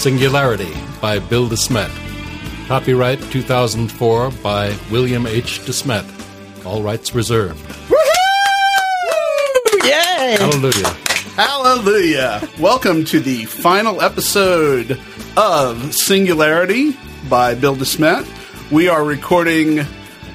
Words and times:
Singularity 0.00 0.72
by 1.02 1.18
Bill 1.18 1.46
DeSmet. 1.46 1.90
Copyright 2.68 3.20
2004 3.30 4.30
by 4.42 4.74
William 4.90 5.26
H. 5.26 5.60
DeSmet. 5.60 6.06
All 6.64 6.82
rights 6.82 7.14
reserved. 7.14 7.60
Yay! 9.84 10.36
Hallelujah. 10.38 10.88
Hallelujah! 11.36 12.48
Welcome 12.58 13.04
to 13.04 13.20
the 13.20 13.44
final 13.44 14.00
episode 14.00 14.98
of 15.36 15.94
Singularity 15.94 16.96
by 17.28 17.54
Bill 17.54 17.76
DeSmet. 17.76 18.26
We 18.72 18.88
are 18.88 19.04
recording 19.04 19.84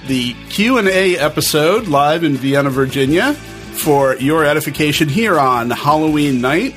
the 0.06 0.36
Q&A 0.52 1.18
episode 1.18 1.88
live 1.88 2.24
in 2.24 2.36
Vienna, 2.36 2.70
Virginia 2.70 3.34
for 3.34 4.16
your 4.18 4.46
edification 4.46 5.10
here 5.10 5.40
on 5.40 5.72
Halloween 5.72 6.40
night. 6.40 6.76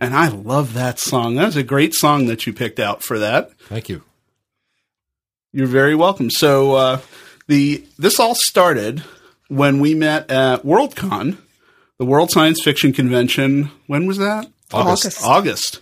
And 0.00 0.14
I 0.14 0.28
love 0.28 0.74
that 0.74 0.98
song. 1.00 1.34
That 1.34 1.46
was 1.46 1.56
a 1.56 1.62
great 1.62 1.94
song 1.94 2.26
that 2.26 2.46
you 2.46 2.52
picked 2.52 2.78
out 2.78 3.02
for 3.02 3.18
that. 3.18 3.52
Thank 3.62 3.88
you. 3.88 4.02
You're 5.52 5.66
very 5.66 5.94
welcome. 5.94 6.30
So 6.30 6.74
uh, 6.74 7.00
the 7.46 7.84
this 7.98 8.20
all 8.20 8.34
started 8.36 9.02
when 9.48 9.80
we 9.80 9.94
met 9.94 10.30
at 10.30 10.62
Worldcon, 10.62 11.38
the 11.98 12.04
World 12.04 12.30
Science 12.30 12.62
Fiction 12.62 12.92
Convention. 12.92 13.70
When 13.86 14.06
was 14.06 14.18
that? 14.18 14.46
August. 14.72 15.24
August. 15.24 15.80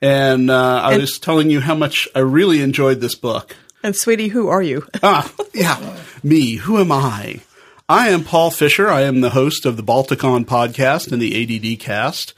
And 0.00 0.50
uh, 0.50 0.80
I 0.82 0.92
And- 0.94 1.00
was 1.02 1.18
telling 1.18 1.50
you 1.50 1.60
how 1.60 1.74
much 1.74 2.08
I 2.14 2.20
really 2.20 2.62
enjoyed 2.62 3.00
this 3.00 3.14
book. 3.14 3.54
And 3.84 3.94
sweetie, 3.96 4.28
who 4.28 4.48
are 4.48 4.62
you? 4.62 4.86
Ah, 5.02 5.32
yeah, 5.52 5.96
me. 6.22 6.54
Who 6.54 6.78
am 6.78 6.90
I? 6.92 7.40
I 7.88 8.08
am 8.08 8.24
Paul 8.24 8.50
Fisher. 8.50 8.88
I 8.88 9.02
am 9.02 9.20
the 9.20 9.30
host 9.30 9.66
of 9.66 9.76
the 9.76 9.82
Balticon 9.82 10.44
podcast 10.46 11.12
and 11.12 11.20
the 11.20 11.34
ADD 11.74 11.78
cast. 11.80 12.32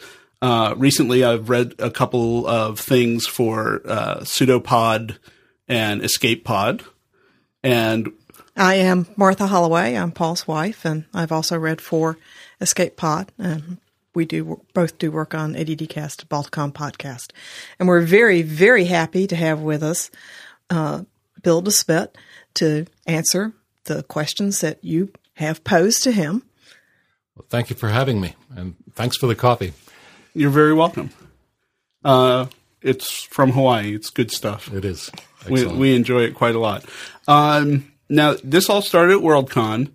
Uh, 0.45 0.75
recently, 0.77 1.25
I've 1.25 1.49
read 1.49 1.75
a 1.79 1.91
couple 1.91 2.47
of 2.47 2.79
things 2.79 3.27
for 3.27 3.81
uh, 3.87 4.17
Pseudopod 4.25 5.17
and 5.69 6.05
Escape 6.05 6.45
Pod. 6.45 6.85
And 7.63 8.13
I 8.55 8.75
am 8.75 9.07
Martha 9.17 9.47
Holloway. 9.47 9.95
I'm 9.95 10.13
Paul's 10.13 10.47
wife, 10.47 10.85
and 10.85 11.07
I've 11.15 11.33
also 11.33 11.59
read 11.59 11.81
for 11.81 12.19
Escape 12.61 12.99
Pod. 12.99 13.33
And 13.39 13.79
we 14.15 14.27
do 14.27 14.61
both 14.75 14.99
do 14.99 15.11
work 15.11 15.35
on 15.35 15.55
ADDcast, 15.55 16.27
Balticon 16.27 16.75
podcast, 16.75 17.31
and 17.79 17.89
we're 17.89 18.03
very, 18.03 18.43
very 18.43 18.85
happy 18.85 19.27
to 19.27 19.37
have 19.37 19.61
with 19.61 19.83
us 19.83 20.11
uh, 20.69 21.05
Bill 21.43 21.63
DeSmet 21.63 22.09
to 22.57 22.85
answer 23.07 23.55
the 23.85 24.03
questions 24.03 24.61
that 24.61 24.85
you 24.85 25.11
have 25.37 25.65
posed 25.65 26.03
to 26.03 26.13
him. 26.13 26.43
Well, 27.35 27.47
thank 27.49 27.71
you 27.71 27.77
for 27.77 27.89
having 27.89 28.21
me, 28.21 28.35
and 28.55 28.75
thanks 28.93 29.17
for 29.17 29.27
the 29.27 29.35
coffee. 29.35 29.73
You're 30.35 30.51
very 30.51 30.75
welcome. 30.75 31.11
Uh, 32.05 32.47
it's 32.83 33.23
from 33.23 33.53
Hawaii. 33.53 33.95
It's 33.95 34.11
good 34.11 34.31
stuff. 34.31 34.73
It 34.73 34.85
is. 34.85 35.11
we, 35.49 35.67
we 35.67 35.95
enjoy 35.95 36.23
it 36.23 36.35
quite 36.35 36.55
a 36.55 36.59
lot. 36.59 36.85
Um, 37.27 37.91
now, 38.09 38.37
this 38.45 38.69
all 38.69 38.83
started 38.83 39.17
at 39.17 39.23
Worldcon, 39.23 39.91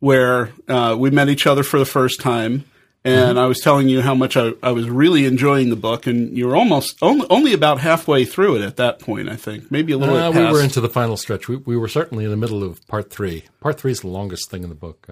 where 0.00 0.52
uh, 0.68 0.96
we 0.98 1.10
met 1.10 1.28
each 1.28 1.46
other 1.46 1.62
for 1.62 1.78
the 1.78 1.86
first 1.86 2.20
time, 2.20 2.64
and 3.06 3.38
I 3.38 3.46
was 3.46 3.60
telling 3.60 3.88
you 3.88 4.00
how 4.02 4.14
much 4.14 4.36
I, 4.36 4.52
I 4.62 4.72
was 4.72 4.88
really 4.88 5.24
enjoying 5.24 5.70
the 5.70 5.76
book, 5.76 6.06
and 6.06 6.36
you 6.36 6.46
were 6.46 6.56
almost 6.56 6.96
only, 7.00 7.26
only 7.30 7.52
about 7.54 7.80
halfway 7.80 8.24
through 8.24 8.56
it 8.56 8.62
at 8.62 8.76
that 8.76 8.98
point, 8.98 9.28
I 9.28 9.36
think, 9.36 9.70
maybe 9.70 9.92
a 9.92 9.98
little 9.98 10.16
Uh, 10.16 10.30
we 10.30 10.52
were 10.52 10.62
into 10.62 10.80
the 10.80 10.88
final 10.90 11.16
stretch. 11.16 11.48
We, 11.48 11.56
we 11.56 11.76
were 11.76 11.88
certainly 11.88 12.24
in 12.24 12.30
the 12.30 12.36
middle 12.36 12.62
of 12.62 12.86
part 12.86 13.10
three. 13.10 13.44
Part 13.60 13.78
three 13.78 13.92
is 13.92 14.00
the 14.00 14.08
longest 14.08 14.50
thing 14.50 14.62
in 14.62 14.68
the 14.68 14.74
book. 14.74 15.06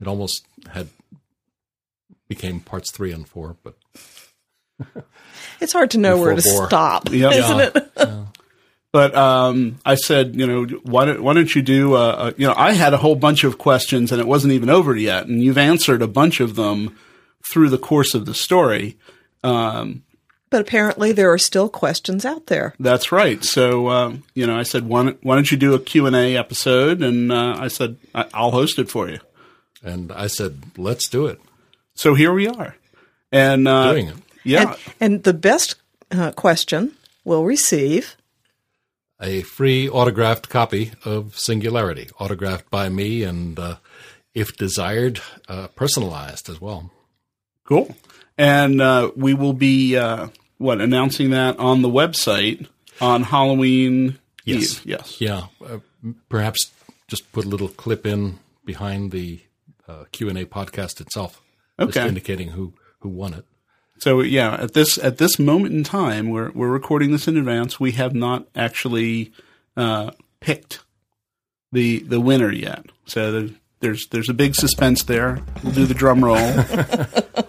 It 0.00 0.06
almost 0.06 0.44
had 0.70 0.88
became 2.30 2.60
parts 2.60 2.90
three 2.90 3.12
and 3.12 3.28
four, 3.28 3.56
but 3.62 3.74
It's 5.60 5.74
hard 5.74 5.90
to 5.90 5.98
know 5.98 6.16
where 6.18 6.30
to 6.30 6.36
Before 6.36 6.56
four. 6.60 6.66
stop, 6.68 7.08
Yep. 7.12 7.32
isn't 7.32 7.60
it? 7.76 7.92
But 8.92 9.14
um, 9.14 9.78
I 9.86 9.94
said, 9.94 10.34
you 10.34 10.48
know, 10.48 10.64
why 10.82 11.04
don't, 11.04 11.22
why 11.22 11.32
don't 11.34 11.54
you 11.54 11.62
do, 11.62 11.94
uh, 11.94 11.98
uh, 11.98 12.32
you 12.36 12.44
know, 12.44 12.54
I 12.56 12.72
had 12.72 12.92
a 12.92 12.96
whole 12.96 13.14
bunch 13.14 13.44
of 13.44 13.56
questions 13.56 14.10
and 14.10 14.20
it 14.20 14.26
wasn't 14.26 14.52
even 14.52 14.68
over 14.68 14.96
yet, 14.96 15.26
and 15.28 15.40
you've 15.40 15.58
answered 15.58 16.02
a 16.02 16.08
bunch 16.08 16.40
of 16.40 16.56
them 16.56 16.96
through 17.52 17.68
the 17.68 17.78
course 17.78 18.14
of 18.16 18.26
the 18.26 18.34
story. 18.34 18.96
Um, 19.44 20.02
But 20.50 20.60
apparently, 20.62 21.12
there 21.12 21.32
are 21.32 21.38
still 21.38 21.68
questions 21.68 22.24
out 22.24 22.46
there. 22.46 22.74
That's 22.80 23.12
right. 23.12 23.44
So, 23.44 23.88
um, 23.90 24.24
you 24.34 24.44
know, 24.44 24.58
I 24.58 24.64
said, 24.64 24.88
why 24.88 25.04
don't, 25.04 25.22
why 25.24 25.36
don't 25.36 25.52
you 25.52 25.56
do 25.56 25.74
a 25.74 25.78
Q&A 25.78 26.36
episode? 26.36 27.00
And 27.00 27.30
uh, 27.30 27.54
I 27.60 27.68
said, 27.68 27.96
I- 28.12 28.26
I'll 28.34 28.50
host 28.50 28.80
it 28.80 28.90
for 28.90 29.08
you. 29.08 29.20
and 29.84 30.10
I 30.10 30.26
said, 30.26 30.62
let's 30.76 31.08
do 31.08 31.26
it. 31.26 31.40
So 32.00 32.14
here 32.14 32.32
we 32.32 32.48
are. 32.48 32.74
And 33.30 33.68
uh, 33.68 33.92
Doing 33.92 34.08
it. 34.08 34.16
yeah, 34.42 34.62
And, 34.62 34.76
and 35.00 35.22
the 35.22 35.34
best 35.34 35.74
uh, 36.10 36.32
question 36.32 36.92
will 37.24 37.44
receive 37.44 38.16
A 39.20 39.42
free 39.42 39.86
autographed 39.88 40.48
copy 40.48 40.92
of 41.04 41.36
Singularity, 41.38 42.08
autographed 42.18 42.70
by 42.70 42.88
me, 42.88 43.22
and 43.22 43.58
uh, 43.58 43.76
if 44.34 44.56
desired, 44.56 45.20
uh, 45.46 45.68
personalized 45.76 46.48
as 46.48 46.58
well. 46.58 46.90
cool. 47.64 47.94
And 48.38 48.80
uh, 48.80 49.10
we 49.14 49.34
will 49.34 49.52
be, 49.52 49.98
uh, 49.98 50.28
what, 50.56 50.80
announcing 50.80 51.30
that 51.30 51.58
on 51.58 51.82
the 51.82 51.90
website 51.90 52.66
on 52.98 53.24
Halloween 53.24 54.18
Yes. 54.46 54.62
Eve. 54.62 54.86
Yes. 54.86 55.20
Yeah, 55.20 55.42
uh, 55.62 55.80
perhaps 56.30 56.70
just 57.08 57.30
put 57.32 57.44
a 57.44 57.48
little 57.48 57.68
clip 57.68 58.06
in 58.06 58.38
behind 58.64 59.10
the 59.10 59.40
uh, 59.86 60.04
Q 60.12 60.30
and 60.30 60.38
A 60.38 60.46
podcast 60.46 60.98
itself, 61.02 61.32
just 61.32 61.49
Okay. 61.80 62.06
indicating 62.06 62.48
who 62.48 62.72
who 63.00 63.08
won 63.08 63.34
it. 63.34 63.44
So 63.98 64.20
yeah, 64.20 64.54
at 64.54 64.74
this 64.74 64.98
at 64.98 65.18
this 65.18 65.38
moment 65.38 65.74
in 65.74 65.84
time, 65.84 66.28
we're 66.30 66.50
we're 66.52 66.68
recording 66.68 67.10
this 67.12 67.26
in 67.28 67.36
advance. 67.36 67.78
We 67.80 67.92
have 67.92 68.14
not 68.14 68.46
actually 68.54 69.32
uh, 69.76 70.10
picked 70.40 70.80
the 71.72 72.00
the 72.00 72.20
winner 72.20 72.50
yet. 72.52 72.86
So 73.06 73.32
there- 73.32 73.54
there's 73.80 74.08
there's 74.08 74.28
a 74.28 74.34
big 74.34 74.54
suspense 74.54 75.04
there. 75.04 75.40
We'll 75.64 75.72
do 75.72 75.86
the 75.86 75.94
drum 75.94 76.22
roll. 76.22 76.36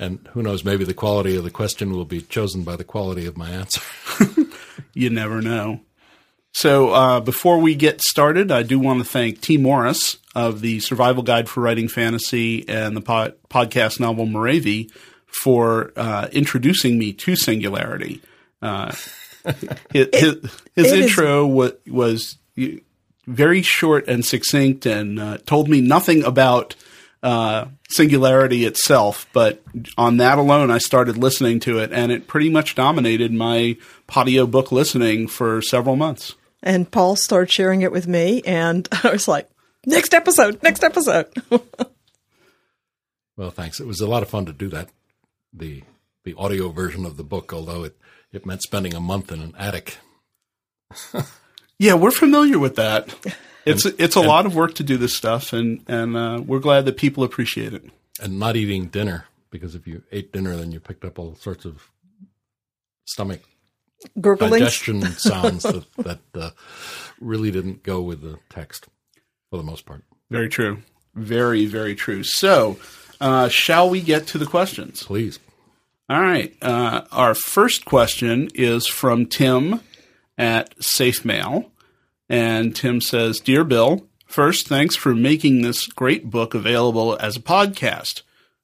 And 0.00 0.28
who 0.32 0.42
knows, 0.44 0.64
maybe 0.64 0.84
the 0.84 0.94
quality 0.94 1.34
of 1.36 1.42
the 1.42 1.50
question 1.50 1.90
will 1.90 2.04
be 2.04 2.20
chosen 2.20 2.62
by 2.62 2.76
the 2.76 2.84
quality 2.84 3.26
of 3.26 3.36
my 3.36 3.50
answer. 3.50 3.80
you 4.94 5.10
never 5.10 5.42
know. 5.42 5.80
So 6.60 6.90
uh, 6.90 7.20
before 7.20 7.58
we 7.58 7.76
get 7.76 8.00
started, 8.00 8.50
I 8.50 8.64
do 8.64 8.80
want 8.80 8.98
to 8.98 9.04
thank 9.04 9.40
Tee 9.40 9.58
Morris 9.58 10.18
of 10.34 10.60
the 10.60 10.80
Survival 10.80 11.22
Guide 11.22 11.48
for 11.48 11.60
Writing 11.60 11.86
Fantasy 11.86 12.68
and 12.68 12.96
the 12.96 13.00
pod- 13.00 13.34
podcast 13.48 14.00
novel 14.00 14.26
Morevi 14.26 14.90
for 15.26 15.92
uh, 15.94 16.26
introducing 16.32 16.98
me 16.98 17.12
to 17.12 17.36
Singularity. 17.36 18.20
Uh, 18.60 18.92
his 19.92 20.08
his, 20.12 20.34
his 20.34 20.42
it 20.74 20.86
is- 20.86 20.92
intro 20.92 21.46
wa- 21.46 21.70
was 21.86 22.38
very 23.28 23.62
short 23.62 24.08
and 24.08 24.24
succinct 24.24 24.84
and 24.84 25.20
uh, 25.20 25.38
told 25.46 25.68
me 25.68 25.80
nothing 25.80 26.24
about 26.24 26.74
uh, 27.22 27.66
Singularity 27.88 28.64
itself, 28.64 29.28
but 29.32 29.62
on 29.96 30.16
that 30.16 30.38
alone, 30.38 30.72
I 30.72 30.78
started 30.78 31.16
listening 31.16 31.60
to 31.60 31.78
it, 31.78 31.92
and 31.92 32.10
it 32.10 32.26
pretty 32.26 32.50
much 32.50 32.74
dominated 32.74 33.32
my 33.32 33.76
audio 34.08 34.44
book 34.44 34.72
listening 34.72 35.28
for 35.28 35.62
several 35.62 35.94
months. 35.94 36.34
And 36.62 36.90
Paul 36.90 37.16
started 37.16 37.50
sharing 37.52 37.82
it 37.82 37.92
with 37.92 38.06
me, 38.08 38.42
and 38.44 38.88
I 39.04 39.10
was 39.10 39.28
like, 39.28 39.48
next 39.86 40.12
episode, 40.14 40.62
next 40.62 40.82
episode. 40.84 41.26
Well, 43.36 43.50
thanks. 43.52 43.78
It 43.78 43.86
was 43.86 44.00
a 44.00 44.08
lot 44.08 44.24
of 44.24 44.28
fun 44.28 44.46
to 44.46 44.52
do 44.52 44.68
that. 44.70 44.88
The 45.52 45.84
the 46.24 46.34
audio 46.34 46.70
version 46.70 47.04
of 47.06 47.16
the 47.16 47.22
book, 47.22 47.52
although 47.52 47.84
it, 47.84 47.96
it 48.32 48.44
meant 48.44 48.62
spending 48.62 48.94
a 48.94 49.00
month 49.00 49.30
in 49.30 49.40
an 49.40 49.54
attic. 49.56 49.98
Yeah, 51.80 51.94
we're 51.94 52.10
familiar 52.10 52.58
with 52.58 52.74
that. 52.74 53.14
It's 53.64 53.86
it's 53.86 54.16
a 54.16 54.20
lot 54.20 54.44
of 54.46 54.56
work 54.56 54.74
to 54.74 54.82
do 54.82 54.96
this 54.96 55.14
stuff, 55.16 55.52
and 55.52 55.84
and 55.86 56.16
uh, 56.16 56.42
we're 56.44 56.58
glad 56.58 56.86
that 56.86 56.96
people 56.96 57.22
appreciate 57.22 57.72
it. 57.72 57.84
and 58.20 58.40
not 58.40 58.56
eating 58.56 58.86
dinner 58.86 59.26
because 59.50 59.76
if 59.76 59.86
you 59.86 60.02
ate 60.10 60.32
dinner, 60.32 60.56
then 60.56 60.72
you 60.72 60.80
picked 60.80 61.04
up 61.04 61.20
all 61.20 61.36
sorts 61.36 61.64
of 61.64 61.92
stomach 63.04 63.42
Gurglings. 64.18 64.50
digestion 64.50 65.02
sounds 65.18 65.62
that, 65.64 65.84
that 65.98 66.20
uh, 66.34 66.50
really 67.20 67.50
didn't 67.50 67.82
go 67.82 68.00
with 68.00 68.22
the 68.22 68.38
text 68.48 68.88
for 69.50 69.56
the 69.56 69.62
most 69.62 69.86
part. 69.86 70.04
Very 70.30 70.48
true. 70.48 70.82
Very 71.14 71.66
very 71.66 71.94
true. 71.94 72.22
So, 72.22 72.78
uh, 73.20 73.48
shall 73.48 73.90
we 73.90 74.00
get 74.00 74.26
to 74.28 74.38
the 74.38 74.46
questions? 74.46 75.02
Please. 75.02 75.38
All 76.08 76.20
right. 76.20 76.54
Uh, 76.62 77.02
our 77.12 77.34
first 77.34 77.84
question 77.84 78.48
is 78.54 78.86
from 78.86 79.26
Tim 79.26 79.80
at 80.38 80.74
Safe 80.82 81.24
Mail. 81.24 81.70
And 82.30 82.74
Tim 82.74 83.00
says 83.00 83.40
Dear 83.40 83.64
Bill, 83.64 84.06
first, 84.26 84.68
thanks 84.68 84.96
for 84.96 85.14
making 85.14 85.62
this 85.62 85.86
great 85.86 86.30
book 86.30 86.54
available 86.54 87.16
as 87.20 87.36
a 87.36 87.40
podcast. 87.40 88.22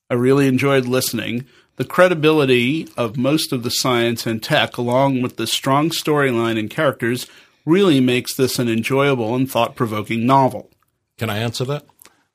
I 0.09 0.15
really 0.15 0.47
enjoyed 0.47 0.87
listening. 0.87 1.47
The 1.77 1.85
credibility 1.85 2.89
of 2.97 3.17
most 3.17 3.53
of 3.53 3.63
the 3.63 3.71
science 3.71 4.27
and 4.27 4.43
tech, 4.43 4.77
along 4.77 5.23
with 5.23 5.37
the 5.37 5.47
strong 5.47 5.91
storyline 5.91 6.59
and 6.59 6.71
characters, 6.71 7.27
really 7.67 8.01
makes 8.01 8.37
this 8.37 8.59
an 8.59 8.69
enjoyable 8.69 9.35
and 9.35 9.51
thought 9.51 9.75
provoking 9.75 10.25
novel. 10.27 10.71
Can 11.19 11.31
I 11.31 11.39
answer 11.39 11.65
that? 11.65 11.85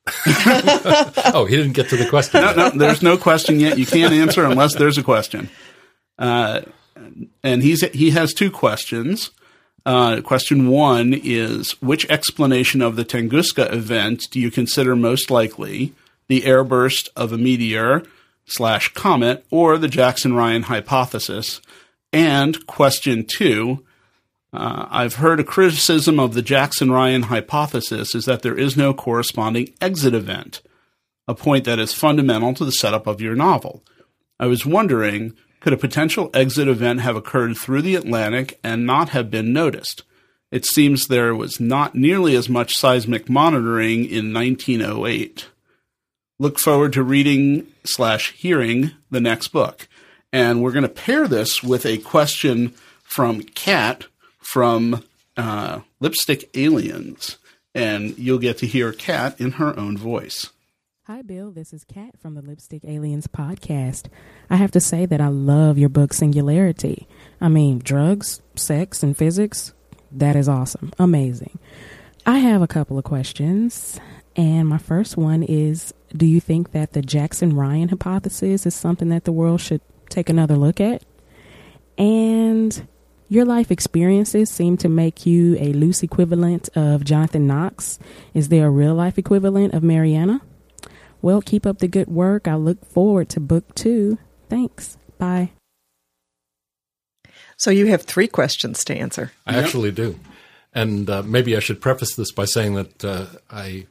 oh, 1.33 1.45
he 1.45 1.55
didn't 1.55 1.73
get 1.73 1.89
to 1.89 1.97
the 1.97 2.09
question. 2.09 2.41
No, 2.41 2.53
no, 2.53 2.69
there's 2.71 3.03
no 3.03 3.17
question 3.17 3.59
yet. 3.59 3.77
You 3.77 3.85
can't 3.85 4.13
answer 4.13 4.43
unless 4.43 4.75
there's 4.75 4.97
a 4.97 5.03
question. 5.03 5.49
Uh, 6.17 6.61
and 7.43 7.63
he's 7.63 7.81
he 7.91 8.11
has 8.11 8.33
two 8.33 8.51
questions. 8.51 9.31
Uh, 9.85 10.21
question 10.21 10.67
one 10.67 11.13
is 11.13 11.71
Which 11.81 12.09
explanation 12.09 12.81
of 12.81 12.95
the 12.95 13.05
Tunguska 13.05 13.71
event 13.71 14.27
do 14.31 14.39
you 14.39 14.51
consider 14.51 14.95
most 14.95 15.31
likely? 15.31 15.93
The 16.27 16.41
airburst 16.41 17.09
of 17.15 17.31
a 17.31 17.37
meteor 17.37 18.03
slash 18.51 18.93
comet 18.93 19.45
or 19.49 19.77
the 19.77 19.87
Jackson 19.87 20.33
Ryan 20.33 20.63
hypothesis? 20.63 21.61
And 22.11 22.65
question 22.67 23.25
two 23.25 23.85
uh, 24.51 24.87
I've 24.89 25.15
heard 25.15 25.39
a 25.39 25.43
criticism 25.43 26.19
of 26.19 26.33
the 26.33 26.41
Jackson 26.41 26.91
Ryan 26.91 27.23
hypothesis 27.23 28.15
is 28.15 28.25
that 28.25 28.41
there 28.41 28.57
is 28.57 28.75
no 28.75 28.93
corresponding 28.93 29.73
exit 29.79 30.15
event, 30.15 30.61
a 31.27 31.35
point 31.35 31.65
that 31.65 31.77
is 31.77 31.93
fundamental 31.93 32.55
to 32.55 32.65
the 32.65 32.71
setup 32.71 33.05
of 33.05 33.21
your 33.21 33.35
novel. 33.35 33.83
I 34.39 34.47
was 34.47 34.65
wondering 34.65 35.35
could 35.59 35.73
a 35.73 35.77
potential 35.77 36.29
exit 36.33 36.67
event 36.67 37.01
have 37.01 37.15
occurred 37.15 37.57
through 37.57 37.81
the 37.81 37.95
Atlantic 37.95 38.59
and 38.63 38.85
not 38.85 39.09
have 39.09 39.29
been 39.29 39.51
noticed? 39.51 40.03
It 40.51 40.65
seems 40.65 41.07
there 41.07 41.35
was 41.35 41.59
not 41.59 41.95
nearly 41.95 42.35
as 42.35 42.49
much 42.49 42.75
seismic 42.75 43.29
monitoring 43.29 44.05
in 44.05 44.33
1908. 44.33 45.47
Look 46.41 46.57
forward 46.57 46.93
to 46.93 47.03
reading 47.03 47.67
slash 47.83 48.31
hearing 48.31 48.91
the 49.11 49.19
next 49.19 49.49
book. 49.49 49.89
And 50.31 50.63
we're 50.63 50.71
going 50.71 50.83
to 50.83 50.89
pair 50.89 51.27
this 51.27 51.61
with 51.61 51.85
a 51.85 51.97
question 51.97 52.73
from 53.03 53.41
Kat 53.41 54.05
from 54.39 55.03
uh, 55.35 55.81
Lipstick 55.99 56.49
Aliens. 56.55 57.37
And 57.75 58.17
you'll 58.17 58.39
get 58.39 58.57
to 58.59 58.67
hear 58.67 58.93
Kat 58.93 59.39
in 59.41 59.53
her 59.53 59.77
own 59.77 59.97
voice. 59.97 60.49
Hi, 61.07 61.23
Bill. 61.23 61.51
This 61.51 61.73
is 61.73 61.83
Kat 61.83 62.17
from 62.17 62.35
the 62.35 62.41
Lipstick 62.41 62.85
Aliens 62.85 63.27
podcast. 63.27 64.05
I 64.49 64.55
have 64.55 64.71
to 64.71 64.79
say 64.79 65.05
that 65.07 65.19
I 65.19 65.27
love 65.27 65.77
your 65.77 65.89
book, 65.89 66.13
Singularity. 66.13 67.05
I 67.41 67.49
mean, 67.49 67.79
drugs, 67.79 68.41
sex, 68.55 69.03
and 69.03 69.17
physics. 69.17 69.73
That 70.09 70.37
is 70.37 70.47
awesome. 70.47 70.93
Amazing. 70.97 71.59
I 72.25 72.37
have 72.37 72.61
a 72.61 72.67
couple 72.67 72.97
of 72.97 73.03
questions. 73.03 73.99
And 74.35 74.69
my 74.69 74.77
first 74.77 75.17
one 75.17 75.43
is 75.43 75.93
Do 76.15 76.25
you 76.25 76.39
think 76.39 76.71
that 76.71 76.93
the 76.93 77.01
Jackson 77.01 77.55
Ryan 77.55 77.89
hypothesis 77.89 78.65
is 78.65 78.75
something 78.75 79.09
that 79.09 79.25
the 79.25 79.31
world 79.31 79.61
should 79.61 79.81
take 80.09 80.29
another 80.29 80.55
look 80.55 80.81
at? 80.81 81.03
And 81.97 82.87
your 83.27 83.45
life 83.45 83.69
experiences 83.69 84.49
seem 84.49 84.77
to 84.77 84.89
make 84.89 85.25
you 85.25 85.55
a 85.59 85.71
loose 85.73 86.01
equivalent 86.01 86.69
of 86.75 87.03
Jonathan 87.03 87.45
Knox. 87.45 87.99
Is 88.33 88.49
there 88.49 88.67
a 88.67 88.71
real 88.71 88.95
life 88.95 89.19
equivalent 89.19 89.73
of 89.73 89.83
Mariana? 89.83 90.41
Well, 91.21 91.41
keep 91.41 91.65
up 91.65 91.79
the 91.79 91.87
good 91.87 92.07
work. 92.07 92.47
I 92.47 92.55
look 92.55 92.83
forward 92.85 93.29
to 93.29 93.39
book 93.39 93.75
two. 93.75 94.17
Thanks. 94.49 94.97
Bye. 95.17 95.51
So 97.57 97.71
you 97.71 97.87
have 97.87 98.03
three 98.03 98.27
questions 98.27 98.83
to 98.85 98.95
answer. 98.95 99.31
I 99.45 99.55
yep. 99.55 99.65
actually 99.65 99.91
do. 99.91 100.19
And 100.73 101.09
uh, 101.09 101.23
maybe 101.23 101.55
I 101.57 101.59
should 101.59 101.81
preface 101.81 102.15
this 102.15 102.31
by 102.31 102.45
saying 102.45 102.75
that 102.75 103.05
uh, 103.05 103.25
I 103.51 103.85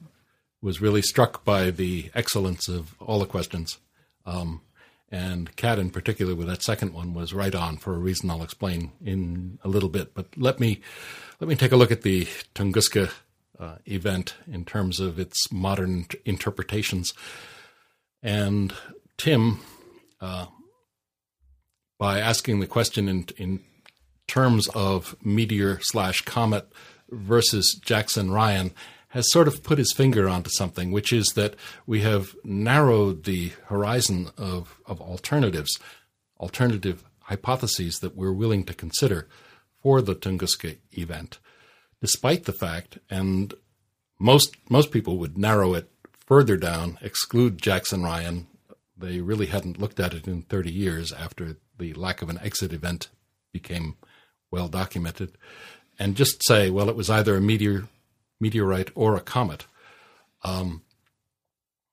was 0.61 0.81
really 0.81 1.03
struck 1.03 1.45
by 1.45 1.71
the 1.71 2.11
excellence 2.15 2.69
of 2.69 2.95
all 3.01 3.19
the 3.19 3.27
questions. 3.27 3.79
Um, 4.27 4.63
and 5.11 5.55
Kat, 5.57 5.79
in 5.79 5.91
particular, 5.91 6.35
with 6.35 6.49
that 6.49 6.63
second 6.63 6.93
one, 6.93 7.15
was 7.15 7.33
right 7.33 7.55
on 7.55 7.79
for 7.79 7.95
a 7.95 7.99
reason 7.99 8.31
I'll 8.31 8.43
explain 8.43 8.93
in 9.03 9.59
a 9.65 9.69
little 9.69 9.89
bit. 9.89 10.15
But 10.15 10.27
let 10.37 10.61
me 10.61 10.81
let 11.41 11.49
me 11.49 11.57
take 11.57 11.73
a 11.73 11.77
look 11.77 11.91
at 11.91 12.03
the 12.03 12.25
Tunguska 12.55 13.11
uh, 13.59 13.77
event 13.87 14.35
in 14.51 14.65
terms 14.65 15.01
of 15.01 15.19
its 15.19 15.51
modern 15.51 16.05
t- 16.05 16.19
interpretations. 16.25 17.15
And 18.23 18.75
Tim, 19.17 19.61
uh, 20.21 20.47
by 21.99 22.21
asking 22.21 22.61
the 22.61 22.67
question 22.67 23.09
in, 23.09 23.27
in 23.37 23.61
terms 24.27 24.69
of 24.69 25.17
meteor 25.25 25.79
slash 25.81 26.21
comet 26.23 26.71
versus 27.11 27.81
Jackson 27.83 28.31
Ryan, 28.31 28.73
has 29.09 29.31
sort 29.31 29.49
of 29.49 29.63
put 29.63 29.79
his 29.79 29.93
finger 29.93 30.29
onto 30.29 30.51
something, 30.51 30.93
which 30.93 31.13
is 31.13 31.29
that 31.35 31.55
we 31.87 32.01
have 32.03 32.35
narrowed 32.45 33.25
the 33.25 33.53
horizon 33.67 34.31
of, 34.37 34.79
of 34.87 35.01
alternatives, 35.01 35.79
alternative 36.39 37.05
hypotheses 37.23 37.99
that 38.01 38.17
we're 38.17 38.33
willing 38.33 38.65
to 38.65 38.75
consider 38.75 39.27
for 39.83 40.03
the 40.03 40.15
Tunguska 40.15 40.77
event 40.93 41.39
despite 42.01 42.45
the 42.45 42.53
fact, 42.53 42.99
and 43.11 43.55
most 44.19 44.57
most 44.69 44.91
people 44.91 45.19
would 45.19 45.39
narrow 45.39 45.75
it 45.75 45.91
further 46.13 46.57
down, 46.57 46.99
exclude 47.01 47.61
Jackson 47.61 48.03
Ryan. 48.03 48.47
They 48.97 49.21
really 49.21 49.47
hadn't 49.47 49.81
looked 49.81 50.01
at 50.01 50.15
it 50.15 50.27
in 50.27 50.43
30 50.43 50.73
years 50.73 51.13
after 51.13 51.57
the 51.79 51.95
lack 51.95 52.23
of 52.23 52.29
an 52.29 52.41
exit 52.43 52.73
event 52.73 53.09
became 53.53 53.97
well 54.51 54.69
documented, 54.69 55.37
and 55.99 56.17
just 56.17 56.43
say, 56.47 56.71
well, 56.71 56.89
it 56.89 56.97
was 56.97 57.11
either 57.11 57.37
a 57.37 57.41
meteor, 57.41 57.85
meteorite 58.41 58.91
or 58.95 59.17
a 59.17 59.21
comet. 59.21 59.67
Um, 60.43 60.83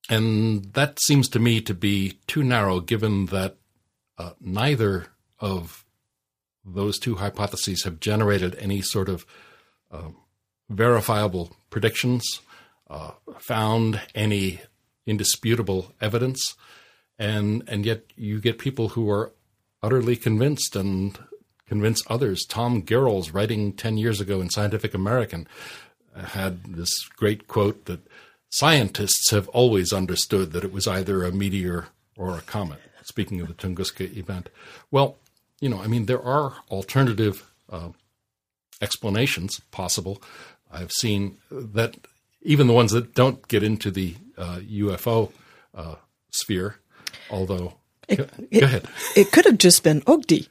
and 0.10 0.74
that 0.74 1.00
seems 1.02 1.28
to 1.30 1.40
me 1.40 1.62
to 1.62 1.74
be 1.74 2.20
too 2.28 2.44
narrow, 2.44 2.80
given 2.80 3.28
that 3.28 3.58
uh, 4.18 4.32
neither 4.40 5.08
of 5.40 5.84
those 6.64 7.00
two 7.00 7.16
hypotheses 7.16 7.84
have 7.84 8.00
generated 8.00 8.56
any 8.60 8.82
sort 8.82 9.10
of 9.10 9.26
uh, 9.92 10.10
verifiable 10.70 11.56
predictions, 11.70 12.42
uh, 12.90 13.12
found 13.40 14.02
any 14.14 14.62
indisputable 15.06 15.94
evidence, 16.02 16.56
and 17.18 17.64
and 17.68 17.86
yet 17.86 18.04
you 18.16 18.40
get 18.40 18.58
people 18.58 18.90
who 18.90 19.10
are 19.10 19.32
utterly 19.82 20.16
convinced 20.16 20.76
and 20.76 21.18
convince 21.68 22.02
others. 22.08 22.46
Tom 22.46 22.84
Gehrels, 22.84 23.34
writing 23.34 23.74
ten 23.74 23.98
years 23.98 24.22
ago 24.22 24.42
in 24.42 24.50
Scientific 24.50 24.94
American, 24.94 25.48
had 26.24 26.64
this 26.64 26.92
great 27.18 27.48
quote 27.48 27.86
that 27.86 28.00
scientists 28.50 29.32
have 29.32 29.48
always 29.50 29.92
understood 29.92 30.52
that 30.54 30.64
it 30.64 30.72
was 30.72 30.88
either 30.88 31.24
a 31.24 31.32
meteor 31.32 31.88
or 32.18 32.38
a 32.38 32.42
comet. 32.42 32.80
Speaking 33.04 33.40
of 33.42 33.48
the 33.48 33.54
Tunguska 33.54 34.16
event, 34.18 34.50
well, 34.90 35.18
you 35.62 35.70
know, 35.70 35.80
I 35.82 35.88
mean, 35.88 36.06
there 36.08 36.22
are 36.22 36.56
alternative 36.72 37.52
uh, 37.70 37.90
explanations 38.82 39.60
possible. 39.72 40.22
I've 40.72 40.92
seen 40.92 41.38
that 41.52 41.98
even 42.42 42.68
the 42.68 42.74
ones 42.74 42.92
that 42.92 43.14
don't 43.14 43.48
get 43.48 43.64
into 43.64 43.92
the 43.92 44.16
uh, 44.38 44.60
UFO 44.60 45.32
uh, 45.74 45.96
sphere, 46.32 46.78
although 47.30 47.76
it, 48.08 48.18
go, 48.18 48.28
it, 48.52 48.60
go, 48.60 48.66
ahead. 48.66 48.88
It 49.16 49.32
could 49.32 49.46
have 49.46 49.58
just 49.58 49.84
been 49.84 50.02
Ogdi. 50.02 50.48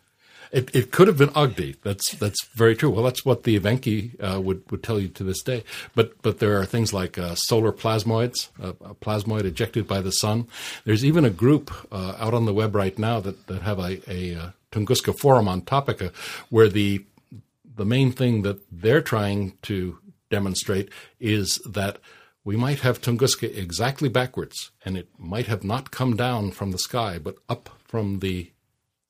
It, 0.55 0.71
it 0.73 0.93
could 0.93 1.09
have 1.09 1.19
been 1.19 1.31
Ogdi. 1.31 1.75
That's 1.83 2.15
that's 2.15 2.47
very 2.55 2.77
true. 2.77 2.89
Well, 2.89 3.03
that's 3.03 3.25
what 3.25 3.43
the 3.43 3.59
Evenki 3.59 4.15
uh, 4.23 4.41
would 4.41 4.63
would 4.71 4.85
tell 4.85 5.01
you 5.01 5.09
to 5.09 5.25
this 5.25 5.43
day. 5.43 5.65
But 5.97 6.23
but 6.23 6.39
there 6.39 6.61
are 6.61 6.65
things 6.65 6.93
like 6.93 7.19
uh, 7.19 7.35
solar 7.35 7.73
plasmoids, 7.73 8.49
uh, 8.63 8.75
a 8.81 8.95
plasmoid 8.95 9.45
ejected 9.45 9.89
by 9.89 10.01
the 10.01 10.13
sun. 10.13 10.47
There's 10.85 11.05
even 11.05 11.25
a 11.25 11.31
group 11.31 11.73
uh, 11.91 12.15
out 12.21 12.35
on 12.35 12.45
the 12.45 12.55
web 12.55 12.77
right 12.77 12.97
now 12.97 13.19
that 13.19 13.49
that 13.49 13.63
have 13.63 13.81
a, 13.81 14.01
a 14.09 14.37
uh, 14.37 14.51
Tunguska 14.71 15.19
forum 15.19 15.49
on 15.49 15.63
Topica, 15.63 16.15
where 16.51 16.69
the 16.69 17.05
the 17.77 17.85
main 17.85 18.13
thing 18.13 18.43
that 18.43 18.61
they're 18.71 19.03
trying 19.03 19.59
to 19.63 19.99
demonstrate 20.31 20.89
is 21.19 21.59
that 21.69 21.99
we 22.45 22.57
might 22.57 22.81
have 22.81 23.01
Tunguska 23.01 23.57
exactly 23.57 24.09
backwards, 24.09 24.71
and 24.85 24.97
it 24.97 25.09
might 25.19 25.47
have 25.47 25.65
not 25.65 25.91
come 25.91 26.15
down 26.15 26.53
from 26.53 26.71
the 26.71 26.79
sky, 26.79 27.19
but 27.19 27.37
up 27.49 27.71
from 27.89 28.21
the 28.21 28.53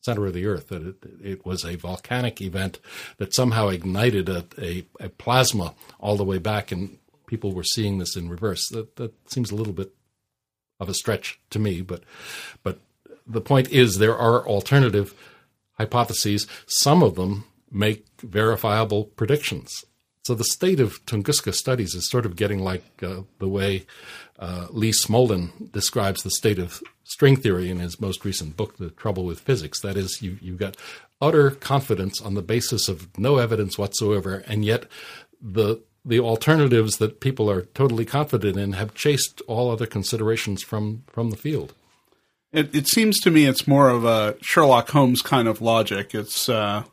center 0.04 0.26
of 0.26 0.34
the 0.34 0.46
Earth. 0.46 0.68
That 0.68 0.82
it, 0.82 0.96
it 1.22 1.46
was 1.46 1.64
a 1.64 1.76
volcanic 1.76 2.40
event 2.40 2.78
that 3.18 3.34
somehow 3.34 3.68
ignited 3.68 4.28
a, 4.28 4.44
a, 4.60 4.86
a, 5.00 5.08
plasma 5.08 5.74
all 5.98 6.16
the 6.16 6.24
way 6.24 6.38
back, 6.38 6.70
and 6.70 6.98
people 7.26 7.52
were 7.52 7.64
seeing 7.64 7.98
this 7.98 8.16
in 8.16 8.28
reverse. 8.28 8.68
That, 8.70 8.96
that 8.96 9.12
seems 9.30 9.50
a 9.50 9.56
little 9.56 9.72
bit 9.72 9.92
of 10.80 10.88
a 10.88 10.94
stretch 10.94 11.40
to 11.50 11.58
me, 11.58 11.80
but 11.80 12.02
but 12.62 12.80
the 13.26 13.40
point 13.40 13.70
is 13.70 13.98
there 13.98 14.16
are 14.16 14.46
alternative 14.46 15.14
hypotheses. 15.78 16.46
Some 16.66 17.02
of 17.02 17.14
them 17.14 17.44
make 17.70 18.06
verifiable 18.22 19.04
predictions. 19.04 19.84
So 20.24 20.34
the 20.34 20.44
state 20.44 20.80
of 20.80 21.04
Tunguska 21.04 21.52
studies 21.52 21.94
is 21.94 22.08
sort 22.08 22.24
of 22.24 22.36
getting 22.36 22.60
like 22.60 23.02
uh, 23.02 23.22
the 23.40 23.48
way 23.48 23.84
uh, 24.38 24.66
Lee 24.70 24.92
Smolin 24.92 25.70
describes 25.72 26.22
the 26.22 26.30
state 26.30 26.58
of 26.58 26.82
string 27.04 27.36
theory 27.36 27.70
in 27.70 27.78
his 27.78 28.00
most 28.00 28.24
recent 28.24 28.56
book, 28.56 28.76
The 28.76 28.90
Trouble 28.90 29.24
with 29.24 29.40
Physics. 29.40 29.80
That 29.80 29.96
is, 29.96 30.20
you, 30.22 30.38
you've 30.40 30.58
got 30.58 30.76
utter 31.20 31.50
confidence 31.50 32.20
on 32.20 32.34
the 32.34 32.42
basis 32.42 32.88
of 32.88 33.16
no 33.18 33.38
evidence 33.38 33.78
whatsoever, 33.78 34.42
and 34.46 34.64
yet 34.64 34.86
the 35.40 35.82
the 36.06 36.20
alternatives 36.20 36.98
that 36.98 37.20
people 37.20 37.50
are 37.50 37.62
totally 37.62 38.04
confident 38.04 38.58
in 38.58 38.72
have 38.72 38.94
chased 38.94 39.40
all 39.46 39.70
other 39.70 39.86
considerations 39.86 40.62
from 40.62 41.02
from 41.06 41.30
the 41.30 41.36
field. 41.36 41.74
It, 42.52 42.74
it 42.74 42.88
seems 42.88 43.18
to 43.20 43.30
me 43.30 43.46
it's 43.46 43.66
more 43.66 43.88
of 43.88 44.04
a 44.04 44.36
Sherlock 44.42 44.90
Holmes 44.90 45.22
kind 45.22 45.48
of 45.48 45.60
logic. 45.60 46.14
It's 46.14 46.48
uh, 46.48 46.84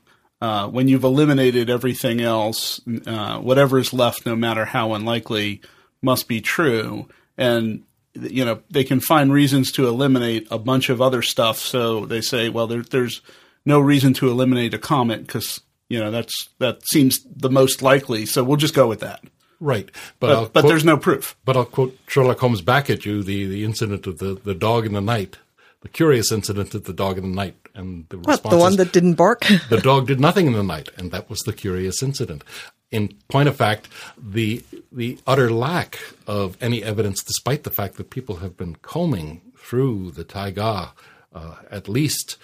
uh, 0.42 0.68
when 0.70 0.88
you've 0.88 1.04
eliminated 1.04 1.70
everything 1.70 2.20
else, 2.20 2.82
uh, 3.06 3.38
whatever 3.40 3.78
is 3.78 3.94
left, 3.94 4.26
no 4.26 4.36
matter 4.36 4.66
how 4.66 4.94
unlikely, 4.94 5.62
must 6.02 6.28
be 6.28 6.42
true. 6.42 7.08
And 7.38 7.84
you 8.14 8.44
know 8.44 8.62
they 8.70 8.84
can 8.84 9.00
find 9.00 9.32
reasons 9.32 9.72
to 9.74 9.88
eliminate 9.88 10.48
a 10.52 10.58
bunch 10.60 10.90
of 10.90 11.02
other 11.02 11.22
stuff. 11.22 11.58
So 11.60 12.06
they 12.06 12.22
say, 12.22 12.50
well, 12.50 12.68
there, 12.68 12.82
there's 12.84 13.22
no 13.66 13.80
reason 13.80 14.14
to 14.16 14.30
eliminate 14.30 14.74
a 14.74 14.78
comet 14.80 15.26
because 15.26 15.62
you 15.90 16.00
know 16.00 16.12
that's 16.12 16.50
that 16.60 16.86
seems 16.88 17.20
the 17.24 17.50
most 17.50 17.82
likely. 17.82 18.26
So 18.26 18.44
we'll 18.44 18.58
just 18.58 18.74
go 18.76 18.88
with 18.88 19.00
that. 19.00 19.24
Right, 19.60 19.92
but 20.20 20.28
But, 20.34 20.54
but 20.54 20.60
quote- 20.62 20.70
there's 20.72 20.84
no 20.86 20.98
proof. 20.98 21.36
But 21.46 21.56
I'll 21.56 21.66
quote 21.66 21.96
Sherlock 22.08 22.40
Holmes 22.40 22.62
back 22.62 22.90
at 22.90 23.06
you 23.06 23.22
the, 23.24 23.46
the 23.46 23.64
incident 23.64 24.08
of 24.08 24.18
the, 24.18 24.34
the 24.34 24.56
dog 24.56 24.88
in 24.88 24.94
the 24.94 25.02
night, 25.02 25.38
the 25.82 25.88
curious 25.88 26.32
incident 26.32 26.74
of 26.74 26.86
the 26.86 26.94
dog 26.94 27.20
in 27.20 27.24
the 27.30 27.36
night. 27.36 27.56
And 27.76 28.10
the 28.10 28.18
What, 28.18 28.28
response 28.28 28.54
the 28.56 28.60
one 28.60 28.72
is, 28.72 28.78
that 28.78 28.92
didn't 28.92 29.14
bark? 29.14 29.46
the 29.70 29.78
dog 29.80 30.08
did 30.08 30.20
nothing 30.20 30.48
in 30.48 30.54
the 30.54 30.64
night, 30.64 30.90
and 30.98 31.12
that 31.12 31.30
was 31.30 31.42
the 31.42 31.54
curious 31.54 32.02
incident. 32.02 32.44
In 32.92 33.16
point 33.30 33.48
of 33.48 33.56
fact, 33.56 33.88
the 34.18 34.64
the 34.92 35.18
utter 35.26 35.50
lack 35.50 35.98
of 36.28 36.58
any 36.60 36.84
evidence, 36.84 37.24
despite 37.24 37.64
the 37.64 37.70
fact 37.70 37.96
that 37.96 38.10
people 38.10 38.38
have 38.38 38.58
been 38.58 38.76
combing 38.82 39.42
through 39.58 40.12
the 40.12 40.26
taiga 40.26 40.92
uh, 41.34 41.56
at 41.70 41.88
least 41.88 42.38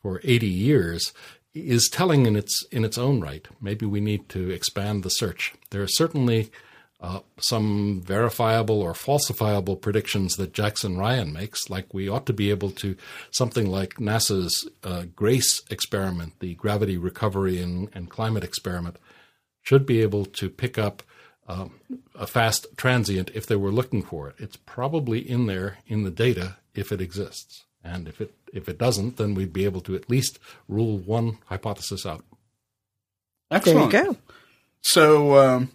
for 0.00 0.20
eighty 0.24 0.48
years, 0.48 1.12
is 1.54 1.90
telling 1.90 2.24
in 2.24 2.36
its 2.36 2.64
in 2.72 2.84
its 2.84 2.96
own 2.96 3.20
right. 3.20 3.46
Maybe 3.60 3.84
we 3.84 4.00
need 4.00 4.28
to 4.30 4.50
expand 4.50 5.02
the 5.02 5.10
search. 5.10 5.52
There 5.70 5.82
are 5.82 5.88
certainly 5.88 6.50
uh, 6.98 7.20
some 7.38 8.00
verifiable 8.00 8.80
or 8.80 8.94
falsifiable 8.94 9.78
predictions 9.78 10.36
that 10.36 10.54
Jackson 10.54 10.96
Ryan 10.96 11.32
makes, 11.32 11.68
like 11.68 11.92
we 11.92 12.08
ought 12.08 12.26
to 12.26 12.32
be 12.32 12.48
able 12.50 12.70
to 12.70 12.96
something 13.32 13.66
like 13.66 13.94
NASA's 13.96 14.68
uh, 14.84 15.04
GRACE 15.16 15.62
experiment, 15.68 16.38
the 16.38 16.54
gravity 16.54 16.96
recovery 16.96 17.60
and, 17.60 17.90
and 17.92 18.08
climate 18.08 18.44
experiment, 18.44 18.96
should 19.62 19.86
be 19.86 20.02
able 20.02 20.24
to 20.26 20.50
pick 20.50 20.78
up 20.78 21.02
um, 21.48 21.80
a 22.14 22.26
fast 22.26 22.66
transient 22.76 23.30
if 23.34 23.46
they 23.46 23.56
were 23.56 23.72
looking 23.72 24.02
for 24.02 24.28
it. 24.28 24.36
It's 24.38 24.56
probably 24.56 25.18
in 25.18 25.46
there 25.46 25.78
in 25.86 26.04
the 26.04 26.10
data 26.10 26.56
if 26.74 26.92
it 26.92 27.00
exists, 27.00 27.64
and 27.82 28.08
if 28.08 28.20
it 28.20 28.34
if 28.52 28.68
it 28.68 28.78
doesn't, 28.78 29.16
then 29.16 29.34
we'd 29.34 29.52
be 29.52 29.64
able 29.64 29.80
to 29.82 29.94
at 29.94 30.10
least 30.10 30.38
rule 30.68 30.98
one 30.98 31.38
hypothesis 31.46 32.04
out. 32.04 32.24
Excellent. 33.50 33.90
there 33.90 34.04
you 34.04 34.12
go. 34.12 34.16
So, 34.82 35.36
um, 35.38 35.70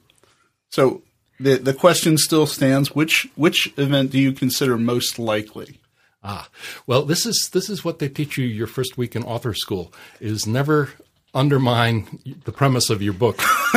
so 0.69 1.01
the 1.39 1.57
the 1.57 1.73
question 1.73 2.17
still 2.17 2.45
stands: 2.45 2.93
which 2.95 3.27
which 3.35 3.73
event 3.77 4.11
do 4.11 4.19
you 4.19 4.31
consider 4.31 4.77
most 4.77 5.19
likely? 5.19 5.79
Ah, 6.23 6.49
well, 6.85 7.03
this 7.03 7.25
is 7.25 7.49
this 7.53 7.69
is 7.69 7.85
what 7.85 7.99
they 7.99 8.09
teach 8.09 8.37
you 8.37 8.45
your 8.45 8.67
first 8.67 8.97
week 8.97 9.15
in 9.15 9.23
author 9.23 9.53
school 9.53 9.93
is 10.19 10.47
never 10.47 10.89
undermine 11.37 12.19
the 12.45 12.51
premise 12.51 12.89
of 12.89 13.01
your 13.01 13.13
book. 13.13 13.39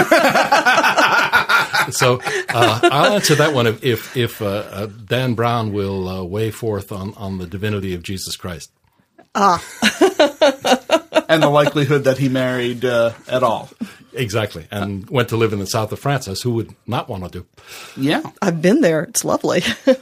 so 1.90 2.21
uh, 2.49 2.81
I'll 2.83 3.14
answer 3.14 3.35
that 3.37 3.52
one 3.55 3.67
if 3.67 3.85
if, 3.85 4.17
if 4.17 4.43
uh, 4.43 4.47
uh, 4.47 4.87
Dan 4.87 5.35
Brown 5.35 5.73
will 5.73 6.09
uh, 6.09 6.23
weigh 6.25 6.50
forth 6.50 6.90
on 6.93 7.14
on 7.14 7.38
the 7.38 7.47
divinity 7.47 7.95
of 7.95 8.02
Jesus 8.02 8.37
Christ. 8.37 8.73
and 9.35 9.61
the 11.43 11.50
likelihood 11.50 12.05
that 12.05 12.19
he 12.19 12.29
married 12.29 12.85
uh, 12.85 13.12
at 13.29 13.45
all. 13.45 13.71
Exactly, 14.12 14.67
and 14.73 15.09
went 15.09 15.29
to 15.29 15.37
live 15.37 15.52
in 15.52 15.61
the 15.61 15.67
south 15.67 15.93
of 15.93 16.00
France, 16.00 16.26
as 16.26 16.43
who 16.43 16.50
would 16.52 16.75
not 16.87 17.09
want 17.09 17.23
to 17.25 17.31
do. 17.31 17.47
Yeah. 17.97 18.23
I've 18.43 18.61
been 18.61 18.81
there. 18.81 19.02
It's 19.02 19.25
lovely. 19.25 19.62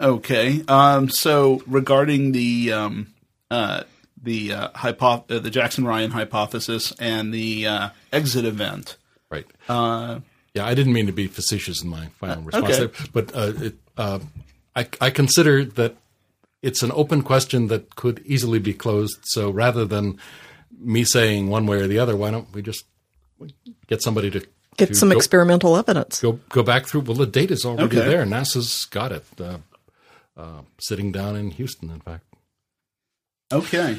Okay. 0.00 0.62
Um, 0.66 1.10
so 1.10 1.62
regarding 1.66 2.32
the 2.32 2.72
um, 2.72 3.12
uh, 3.50 3.82
the 4.22 4.52
uh, 4.52 4.68
hypo- 4.74 5.24
uh, 5.28 5.38
the 5.38 5.50
Jackson 5.50 5.84
Ryan 5.84 6.10
hypothesis 6.10 6.92
and 6.98 7.32
the 7.32 7.66
uh, 7.66 7.88
exit 8.12 8.44
event. 8.44 8.96
Right. 9.30 9.46
Uh, 9.68 10.20
Yeah, 10.54 10.66
I 10.66 10.74
didn't 10.74 10.92
mean 10.92 11.06
to 11.06 11.12
be 11.12 11.26
facetious 11.28 11.82
in 11.82 11.88
my 11.88 12.06
final 12.18 12.42
response 12.42 12.64
okay. 12.64 12.78
there, 12.78 12.90
but 13.12 13.34
uh, 13.36 13.52
it, 13.66 13.74
uh, 13.96 14.18
I, 14.74 14.88
I 15.00 15.10
consider 15.10 15.64
that 15.64 15.94
it's 16.60 16.82
an 16.82 16.90
open 16.92 17.22
question 17.22 17.68
that 17.68 17.94
could 17.94 18.20
easily 18.26 18.58
be 18.58 18.74
closed. 18.74 19.18
So 19.22 19.50
rather 19.50 19.84
than 19.84 20.18
me 20.78 21.04
saying 21.04 21.48
one 21.48 21.66
way 21.66 21.78
or 21.80 21.86
the 21.86 21.98
other, 22.00 22.16
why 22.16 22.30
don't 22.32 22.52
we 22.52 22.62
just 22.62 22.84
get 23.86 24.02
somebody 24.02 24.30
to 24.32 24.44
Get 24.76 24.88
to 24.88 24.94
some 24.94 25.10
go, 25.10 25.16
experimental 25.16 25.76
evidence. 25.76 26.20
go 26.20 26.38
go 26.48 26.62
back 26.62 26.86
through? 26.86 27.02
Well, 27.02 27.16
the 27.16 27.26
data's 27.26 27.64
already 27.64 27.98
Okay. 27.98 28.08
there. 28.08 28.24
NASA's 28.24 28.86
got 28.86 29.12
it. 29.12 29.24
Uh, 29.38 29.58
uh, 30.36 30.62
sitting 30.78 31.12
down 31.12 31.36
in 31.36 31.50
Houston, 31.52 31.90
in 31.90 32.00
fact. 32.00 32.24
Okay. 33.52 33.98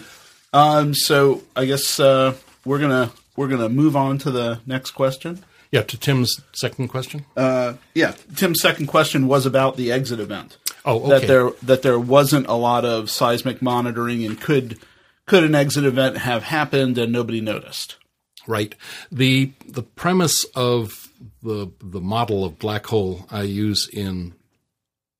Um, 0.53 0.93
so 0.93 1.43
I 1.55 1.65
guess 1.65 2.00
uh, 2.00 2.36
we're 2.65 2.79
gonna 2.79 3.12
we're 3.36 3.48
gonna 3.48 3.70
move 3.70 3.96
on 3.96 4.17
to 4.20 4.31
the 4.31 4.60
next 4.65 4.91
question. 4.91 5.43
Yeah. 5.72 5.84
To 5.84 5.98
Tim's 5.98 6.41
second 6.53 6.89
question. 6.89 7.25
Uh, 7.38 7.75
yeah, 7.93 8.13
Tim's 8.36 8.62
second 8.62 8.88
question 8.88 9.27
was 9.27 9.46
about 9.46 9.77
the 9.77 9.91
exit 9.91 10.20
event. 10.20 10.58
Oh, 10.84 11.00
okay. 11.00 11.20
That 11.20 11.27
there 11.27 11.50
that 11.63 11.81
there 11.81 12.00
wasn't 12.00 12.48
a 12.48 12.53
lot 12.53 12.84
of 12.86 13.10
seismic 13.10 13.62
monitoring, 13.62 14.25
and 14.25 14.39
could 14.39 14.79
could 15.25 15.43
an 15.43 15.55
exit 15.55 15.86
event 15.86 16.17
have 16.17 16.43
happened 16.43 16.98
and 16.98 17.12
nobody 17.12 17.39
noticed? 17.39 17.96
Right. 18.48 18.75
The 19.12 19.53
the 19.65 19.84
premise 19.84 20.43
of 20.55 21.10
the 21.41 21.72
the 21.81 22.01
model 22.01 22.43
of 22.43 22.60
black 22.60 22.88
hole 22.88 23.25
I 23.31 23.43
use 23.43 23.88
in 23.91 24.34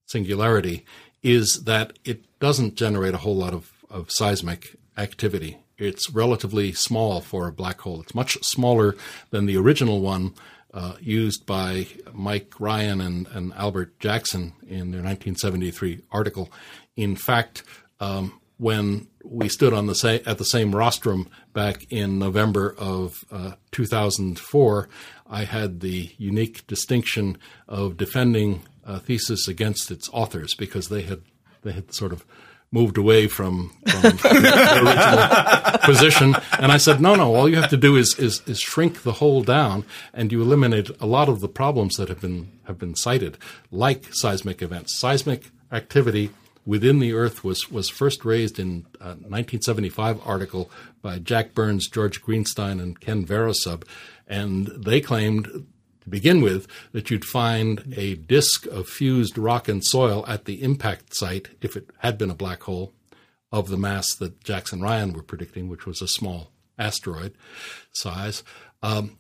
Singularity 0.08 0.86
is 1.24 1.64
that 1.66 1.98
it 2.04 2.24
doesn't 2.40 2.76
generate 2.76 3.14
a 3.14 3.20
whole 3.20 3.36
lot 3.36 3.54
of, 3.54 3.71
of 3.92 4.10
seismic 4.10 4.78
activity. 4.98 5.58
It's 5.78 6.10
relatively 6.10 6.74
small 6.74 7.22
for 7.22 7.48
a 7.48 7.52
black 7.52 7.82
hole. 7.82 8.02
It's 8.02 8.16
much 8.16 8.38
smaller 8.44 8.96
than 9.32 9.46
the 9.46 9.58
original 9.58 10.02
one 10.02 10.34
uh, 10.74 10.94
used 11.02 11.46
by 11.46 11.88
Mike 12.14 12.54
Ryan 12.60 13.02
and, 13.02 13.28
and 13.28 13.54
Albert 13.54 14.00
Jackson 14.00 14.54
in 14.62 14.92
their 14.92 15.02
1973 15.02 16.02
article. 16.12 16.52
In 16.96 17.16
fact, 17.16 17.64
um, 18.00 18.40
when 18.58 19.08
we 19.24 19.50
stood 19.50 19.74
on 19.74 19.88
the 19.88 19.96
sa- 19.96 20.20
at 20.26 20.38
the 20.38 20.46
same 20.46 20.76
rostrum 20.76 21.28
back 21.54 21.86
in 21.90 22.20
November 22.20 22.76
of 22.78 23.26
uh, 23.32 23.54
2004, 23.72 24.88
I 25.30 25.44
had 25.46 25.80
the 25.80 26.12
unique 26.18 26.66
distinction 26.68 27.38
of 27.68 27.98
defending 27.98 28.62
a 28.84 29.00
thesis 29.00 29.48
against 29.48 29.92
its 29.92 30.10
authors 30.14 30.54
because 30.56 30.90
they 30.90 31.02
had 31.02 31.22
they 31.64 31.72
had 31.72 31.94
sort 31.94 32.12
of 32.12 32.26
moved 32.72 32.98
away 32.98 33.28
from, 33.28 33.70
from 33.86 34.02
the 34.18 34.82
original 34.86 35.80
position. 35.80 36.36
And 36.58 36.72
I 36.72 36.78
said, 36.78 37.02
no, 37.02 37.16
no, 37.16 37.36
all 37.36 37.50
you 37.50 37.58
have 37.58 37.70
to 37.72 37.78
do 37.78 37.98
is, 37.98 38.18
is 38.18 38.42
is 38.48 38.60
shrink 38.60 39.04
the 39.04 39.14
hole 39.14 39.44
down, 39.44 39.84
and 40.14 40.32
you 40.32 40.42
eliminate 40.42 40.90
a 41.00 41.06
lot 41.06 41.28
of 41.28 41.42
the 41.42 41.50
problems 41.50 41.96
that 41.98 42.10
have 42.10 42.22
been 42.22 42.52
have 42.64 42.78
been 42.78 42.96
cited, 42.96 43.38
like 43.72 44.08
seismic 44.12 44.62
events, 44.62 44.98
seismic 44.98 45.52
activity 45.72 46.32
within 46.66 47.00
the 47.00 47.14
Earth 47.14 47.44
was 47.44 47.70
was 47.70 47.90
first 47.90 48.24
raised 48.24 48.60
in 48.60 48.86
uh, 49.00 49.06
a 49.06 49.28
1975 49.28 50.20
article 50.26 50.70
by 51.02 51.20
Jack 51.20 51.54
Burns, 51.54 51.88
George 51.88 52.22
Greenstein, 52.22 52.82
and 52.82 53.00
Ken 53.00 53.26
Verosub, 53.26 53.84
and 54.28 54.68
they 54.68 55.02
claimed 55.02 55.66
to 56.02 56.10
begin 56.10 56.42
with 56.42 56.68
that 56.92 57.10
you'd 57.10 57.26
find 57.26 57.94
a 57.96 58.16
disk 58.16 58.66
of 58.68 58.88
fused 58.88 59.38
rock 59.38 59.68
and 59.68 59.84
soil 59.84 60.26
at 60.28 60.46
the 60.46 60.62
impact 60.64 61.16
site 61.16 61.50
if 61.62 61.76
it 61.76 61.90
had 62.00 62.18
been 62.18 62.30
a 62.30 62.36
black 62.36 62.64
hole 62.64 62.94
of 63.52 63.70
the 63.70 63.78
mass 63.78 64.14
that 64.16 64.44
Jackson 64.44 64.82
Ryan 64.82 65.14
were 65.14 65.24
predicting, 65.24 65.68
which 65.68 65.86
was 65.86 66.02
a 66.02 66.08
small 66.08 66.52
asteroid 66.78 67.34
size. 67.92 68.44
Um, 68.82 69.18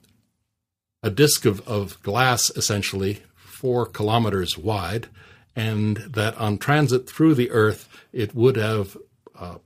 a 1.03 1.09
disk 1.09 1.45
of, 1.45 1.67
of 1.67 2.01
glass, 2.01 2.49
essentially 2.51 3.21
four 3.35 3.85
kilometers 3.85 4.57
wide, 4.57 5.07
and 5.55 5.97
that 5.97 6.35
on 6.37 6.57
transit 6.57 7.09
through 7.09 7.35
the 7.35 7.51
Earth, 7.51 7.87
it 8.13 8.33
would 8.33 8.55
have 8.55 8.97
uh, 9.37 9.57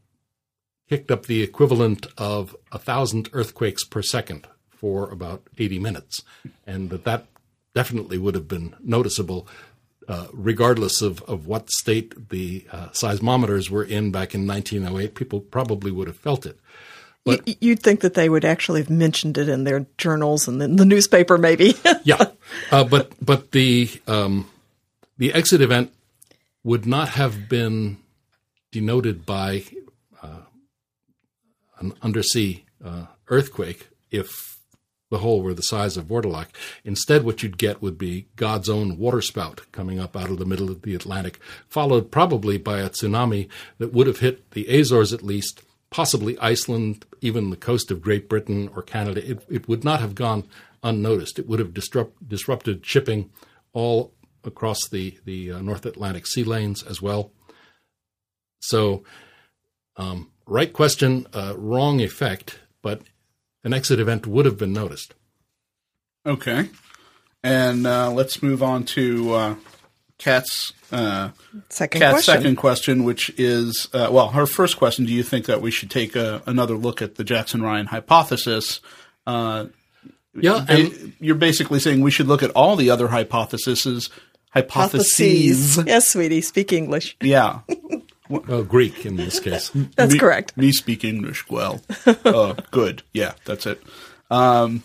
kicked 0.89 1.11
up 1.11 1.25
the 1.25 1.43
equivalent 1.43 2.07
of 2.17 2.55
a 2.71 2.79
thousand 2.79 3.29
earthquakes 3.33 3.83
per 3.83 4.01
second 4.01 4.47
for 4.75 5.09
about 5.09 5.43
80 5.57 5.79
minutes, 5.79 6.21
and 6.67 6.89
that 6.89 7.03
that 7.05 7.25
definitely 7.73 8.17
would 8.17 8.35
have 8.35 8.47
been 8.47 8.75
noticeable. 8.79 9.47
Uh, 10.07 10.27
regardless 10.33 11.01
of, 11.01 11.23
of 11.23 11.47
what 11.47 11.67
state 11.71 12.29
the 12.29 12.63
uh, 12.71 12.89
seismometers 12.89 13.71
were 13.71 13.83
in 13.83 14.11
back 14.11 14.35
in 14.35 14.45
1908, 14.45 15.15
people 15.15 15.39
probably 15.39 15.89
would 15.89 16.05
have 16.07 16.15
felt 16.17 16.45
it. 16.45 16.59
Y- 17.25 17.39
You'd 17.59 17.79
think 17.81 18.01
that 18.01 18.13
they 18.13 18.29
would 18.29 18.45
actually 18.45 18.81
have 18.81 18.89
mentioned 18.91 19.35
it 19.39 19.49
in 19.49 19.63
their 19.63 19.87
journals 19.97 20.47
and 20.47 20.61
in 20.61 20.75
the 20.75 20.85
newspaper, 20.85 21.39
maybe. 21.39 21.73
yeah, 22.03 22.23
uh, 22.71 22.83
but 22.83 23.13
but 23.19 23.51
the 23.51 23.89
um, 24.05 24.47
the 25.17 25.33
exit 25.33 25.59
event 25.61 25.91
would 26.63 26.85
not 26.85 27.09
have 27.09 27.49
been 27.49 27.97
denoted 28.71 29.25
by 29.25 29.63
uh, 30.21 30.41
an 31.79 31.93
undersea 32.03 32.63
uh, 32.83 33.05
earthquake 33.27 33.87
if 34.11 34.54
the 35.15 35.21
hole 35.21 35.41
were 35.41 35.53
the 35.53 35.61
size 35.61 35.95
of 35.95 36.07
Vordalak. 36.07 36.47
Instead, 36.83 37.23
what 37.23 37.41
you'd 37.41 37.57
get 37.57 37.81
would 37.81 37.97
be 37.97 38.27
God's 38.35 38.67
own 38.67 38.97
waterspout 38.97 39.61
coming 39.71 39.97
up 39.97 40.17
out 40.17 40.29
of 40.29 40.39
the 40.39 40.45
middle 40.45 40.69
of 40.69 40.81
the 40.81 40.93
Atlantic, 40.93 41.39
followed 41.69 42.11
probably 42.11 42.57
by 42.57 42.79
a 42.79 42.89
tsunami 42.89 43.47
that 43.77 43.93
would 43.93 44.07
have 44.07 44.19
hit 44.19 44.51
the 44.51 44.67
Azores 44.67 45.13
at 45.13 45.23
least, 45.23 45.61
possibly 45.89 46.37
Iceland, 46.39 47.05
even 47.21 47.49
the 47.49 47.55
coast 47.55 47.91
of 47.91 48.01
Great 48.01 48.27
Britain 48.27 48.69
or 48.75 48.81
Canada. 48.81 49.25
It, 49.25 49.45
it 49.49 49.69
would 49.69 49.85
not 49.85 50.01
have 50.01 50.15
gone 50.15 50.49
unnoticed. 50.83 51.39
It 51.39 51.47
would 51.47 51.59
have 51.59 51.73
disrupt, 51.73 52.27
disrupted 52.27 52.85
shipping 52.85 53.29
all 53.71 54.13
across 54.43 54.85
the, 54.89 55.17
the 55.23 55.53
uh, 55.53 55.61
North 55.61 55.85
Atlantic 55.85 56.27
sea 56.27 56.43
lanes 56.43 56.83
as 56.83 57.01
well. 57.01 57.31
So, 58.59 59.05
um, 59.95 60.29
right 60.45 60.73
question, 60.73 61.25
uh, 61.33 61.53
wrong 61.55 62.01
effect, 62.01 62.59
but 62.81 63.03
an 63.65 63.73
exit 63.73 63.99
event 63.99 64.25
would 64.25 64.45
have 64.45 64.57
been 64.57 64.71
noticed. 64.71 65.13
Okay. 66.25 66.69
And 67.43 67.85
uh, 67.85 68.11
let's 68.11 68.41
move 68.41 68.63
on 68.63 68.85
to 68.85 69.33
uh, 69.33 69.55
Kat's 70.17 70.71
uh, 70.91 71.29
Second 71.69 71.99
Kat's 72.01 72.13
question. 72.13 72.33
second 72.35 72.55
question, 72.55 73.03
which 73.03 73.29
is 73.37 73.89
uh, 73.93 74.07
well, 74.11 74.29
her 74.29 74.45
first 74.45 74.77
question: 74.77 75.05
Do 75.05 75.13
you 75.13 75.21
think 75.23 75.45
that 75.45 75.61
we 75.61 75.69
should 75.71 75.91
take 75.91 76.15
a, 76.15 76.41
another 76.47 76.75
look 76.75 77.01
at 77.01 77.15
the 77.15 77.23
Jackson 77.23 77.61
Ryan 77.61 77.87
hypothesis? 77.87 78.79
Uh, 79.27 79.65
Yeah, 80.33 80.63
ba- 80.65 80.73
and 80.73 81.13
you're 81.19 81.35
basically 81.35 81.79
saying 81.79 82.01
we 82.01 82.11
should 82.11 82.27
look 82.27 82.41
at 82.43 82.51
all 82.51 82.75
the 82.75 82.89
other 82.89 83.09
hypotheses. 83.09 84.09
Hypotheses. 84.51 85.77
Yes, 85.85 86.07
sweetie. 86.09 86.41
Speak 86.41 86.71
English. 86.73 87.17
Yeah. 87.21 87.59
well, 88.29 88.63
Greek 88.63 89.05
in 89.05 89.15
this 89.15 89.39
case. 89.39 89.69
That's 89.95 90.13
me, 90.13 90.19
correct. 90.19 90.57
Me 90.57 90.71
speak 90.71 91.03
English 91.03 91.49
well. 91.49 91.81
uh, 92.05 92.53
good. 92.71 93.03
Yeah, 93.13 93.33
that's 93.45 93.65
it. 93.65 93.81
Um, 94.29 94.83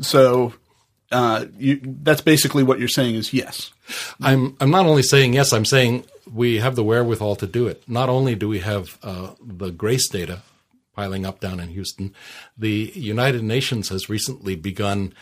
so 0.00 0.54
uh, 1.10 1.46
you, 1.58 1.80
that's 1.82 2.20
basically 2.20 2.62
what 2.62 2.78
you're 2.78 2.88
saying 2.88 3.14
is 3.14 3.32
yes. 3.32 3.72
I'm 4.20 4.56
I'm 4.60 4.70
not 4.70 4.86
only 4.86 5.02
saying 5.02 5.32
yes. 5.32 5.52
I'm 5.52 5.64
saying 5.64 6.04
we 6.32 6.58
have 6.58 6.76
the 6.76 6.84
wherewithal 6.84 7.36
to 7.36 7.46
do 7.46 7.66
it. 7.66 7.82
Not 7.88 8.08
only 8.08 8.34
do 8.34 8.48
we 8.48 8.60
have 8.60 8.98
uh, 9.02 9.30
the 9.40 9.70
GRACE 9.70 10.08
data 10.08 10.42
piling 10.94 11.24
up 11.24 11.40
down 11.40 11.60
in 11.60 11.68
Houston, 11.70 12.14
the 12.56 12.92
United 12.94 13.42
Nations 13.42 13.88
has 13.88 14.08
recently 14.08 14.56
begun 14.56 15.14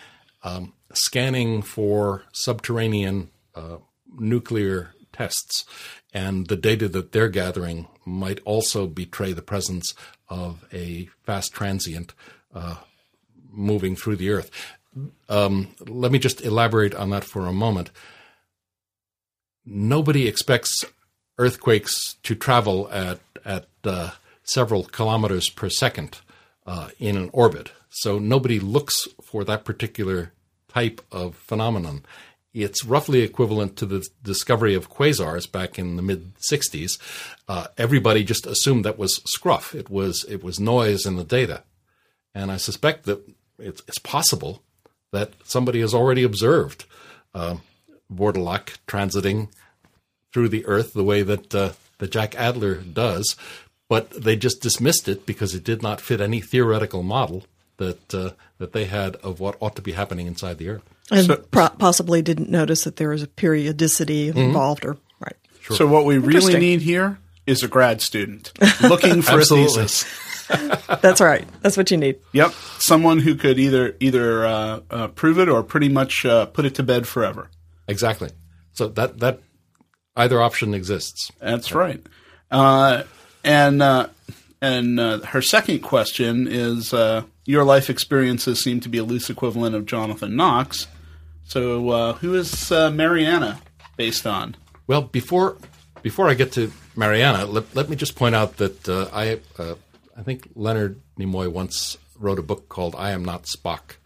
um, 0.42 0.73
scanning 0.92 1.62
for 1.62 2.25
subterranean 2.33 3.30
uh, 3.54 3.76
nuclear 4.18 4.95
tests, 5.12 5.64
and 6.12 6.46
the 6.46 6.56
data 6.56 6.88
that 6.88 7.12
they're 7.12 7.28
gathering 7.28 7.88
might 8.04 8.40
also 8.44 8.86
betray 8.86 9.32
the 9.32 9.42
presence 9.42 9.94
of 10.28 10.64
a 10.72 11.08
fast 11.25 11.52
transient 11.52 12.14
uh, 12.54 12.76
moving 13.50 13.96
through 13.96 14.16
the 14.16 14.30
Earth. 14.30 14.50
Um, 15.28 15.75
let 15.86 16.10
me 16.10 16.18
just 16.18 16.40
elaborate 16.42 16.94
on 16.94 17.10
that 17.10 17.25
for 17.25 17.46
a 17.46 17.52
moment 17.52 17.90
nobody 19.66 20.28
expects 20.28 20.84
earthquakes 21.38 22.14
to 22.22 22.34
travel 22.34 22.88
at 22.90 23.18
at 23.44 23.66
uh, 23.84 24.10
several 24.44 24.84
kilometers 24.84 25.50
per 25.50 25.68
second 25.68 26.20
uh, 26.66 26.88
in 26.98 27.16
an 27.16 27.30
orbit. 27.32 27.70
So 27.90 28.18
nobody 28.18 28.58
looks 28.58 28.94
for 29.22 29.44
that 29.44 29.64
particular 29.64 30.32
type 30.68 31.00
of 31.12 31.34
phenomenon. 31.36 32.04
It's 32.56 32.84
roughly 32.84 33.20
equivalent 33.20 33.76
to 33.76 33.86
the 33.86 34.06
discovery 34.22 34.75
of 34.75 34.90
quasars 34.90 35.50
back 35.50 35.78
in 35.78 35.96
the 35.96 36.02
mid 36.02 36.34
'60s. 36.36 36.98
Uh, 37.46 37.66
everybody 37.76 38.25
just 38.25 38.46
assumed 38.46 38.84
that 38.84 38.98
was 38.98 39.20
scruff. 39.26 39.75
It 39.75 39.90
was 39.90 40.25
it 40.26 40.42
was 40.42 40.58
noise 40.58 41.04
in 41.04 41.16
the 41.16 41.25
data, 41.25 41.64
and 42.34 42.50
I 42.50 42.56
suspect 42.56 43.04
that 43.04 43.20
it's, 43.58 43.82
it's 43.86 43.98
possible 43.98 44.62
that 45.12 45.34
somebody 45.45 45.80
has 45.80 45.92
already 45.92 46.23
observed 46.23 46.86
uh, 47.34 47.56
transiting 48.10 49.49
through 50.32 50.49
the 50.49 50.64
earth 50.66 50.95
the 50.95 51.04
way 51.04 51.23
that 51.23 51.54
uh, 51.54 51.73
that 51.99 52.10
Jack 52.10 52.34
Adler 52.36 52.76
does, 52.76 53.36
but 53.88 54.10
they 54.10 54.34
just 54.34 54.62
dismissed 54.62 55.08
it 55.08 55.26
because 55.26 55.54
it 55.54 55.62
did 55.62 55.82
not 55.82 56.00
fit 56.00 56.23
any 56.23 56.40
theoretical 56.40 57.02
model 57.02 57.45
that 57.76 58.14
uh, 58.14 58.30
that 58.56 58.73
they 58.73 58.86
had 58.86 59.16
of 59.16 59.40
what 59.40 59.56
ought 59.60 59.76
to 59.76 59.82
be 59.82 59.92
happening 59.92 60.26
inside 60.26 60.56
the 60.56 60.71
earth. 60.71 60.96
And 61.10 61.26
So- 61.26 61.36
pro- 61.36 61.69
possibly 61.69 62.23
didn't 62.23 62.50
notice 62.50 62.84
that 62.84 62.97
there 62.97 63.10
was 63.10 63.23
a 63.23 63.28
periodicity 63.28 64.28
Mm-hmm. 64.28 64.38
involved 64.38 64.84
or 64.84 64.97
right. 65.21 65.36
So 65.71 65.86
what 65.86 66.04
we 66.04 66.19
really 66.19 66.58
need 66.58 66.80
here 66.82 67.19
is 67.47 67.62
a 67.62 67.69
grad 67.69 68.00
student 68.00 68.52
looking 68.82 69.23
for 69.23 69.38
a 69.40 69.45
thesis. 69.45 70.04
That's 71.00 71.21
right. 71.21 71.45
That's 71.62 71.76
what 71.76 71.90
you 71.90 71.97
need. 71.97 72.16
Yep, 72.32 72.52
someone 72.78 73.19
who 73.19 73.34
could 73.34 73.58
either 73.58 73.97
either 74.00 74.47
uh, 74.47 74.80
uh, 74.90 75.08
prove 75.08 75.38
it 75.38 75.49
or 75.49 75.62
pretty 75.64 75.88
much 75.88 76.25
uh, 76.25 76.47
put 76.47 76.64
it 76.64 76.75
to 76.76 76.82
bed 76.84 77.06
forever. 77.08 77.50
Exactly. 77.88 78.30
So 78.73 78.88
that 78.88 79.19
that 79.21 79.40
either 80.16 80.40
option 80.40 80.73
exists. 80.75 81.30
That's 81.40 81.73
right. 81.73 82.00
Uh, 82.50 83.02
and 83.42 83.82
uh, 83.82 84.08
and 84.62 85.00
uh, 85.00 85.19
her 85.26 85.42
second 85.42 85.80
question 85.80 86.47
is: 86.49 86.92
uh, 86.95 87.23
Your 87.45 87.64
life 87.64 87.90
experiences 87.90 88.62
seem 88.62 88.78
to 88.80 88.88
be 88.88 88.99
a 88.99 89.04
loose 89.04 89.28
equivalent 89.30 89.75
of 89.75 89.84
Jonathan 89.86 90.36
Knox. 90.36 90.86
So, 91.49 91.91
uh, 91.91 92.13
who 92.15 92.35
is 92.35 92.73
uh, 92.73 92.91
Mariana 92.91 93.61
based 93.97 94.26
on? 94.26 94.56
Well, 94.87 95.02
before 95.02 95.56
before 96.02 96.28
I 96.28 96.35
get 96.35 96.52
to 96.52 96.73
Mariana, 96.97 97.47
let, 97.47 97.75
let 97.75 97.89
me 97.89 97.97
just 97.97 98.15
point 98.17 98.35
out 98.35 98.56
that 98.59 98.89
uh, 98.89 99.09
I 99.13 99.41
uh, 99.59 99.75
I 100.17 100.23
think 100.23 100.49
Leonard 100.54 101.00
Nimoy 101.19 101.50
once 101.50 101.97
wrote 102.19 102.39
a 102.39 102.43
book 102.43 102.69
called 102.69 102.95
"I 102.99 103.11
Am 103.13 103.25
Not 103.25 103.45
Spock," 103.45 103.97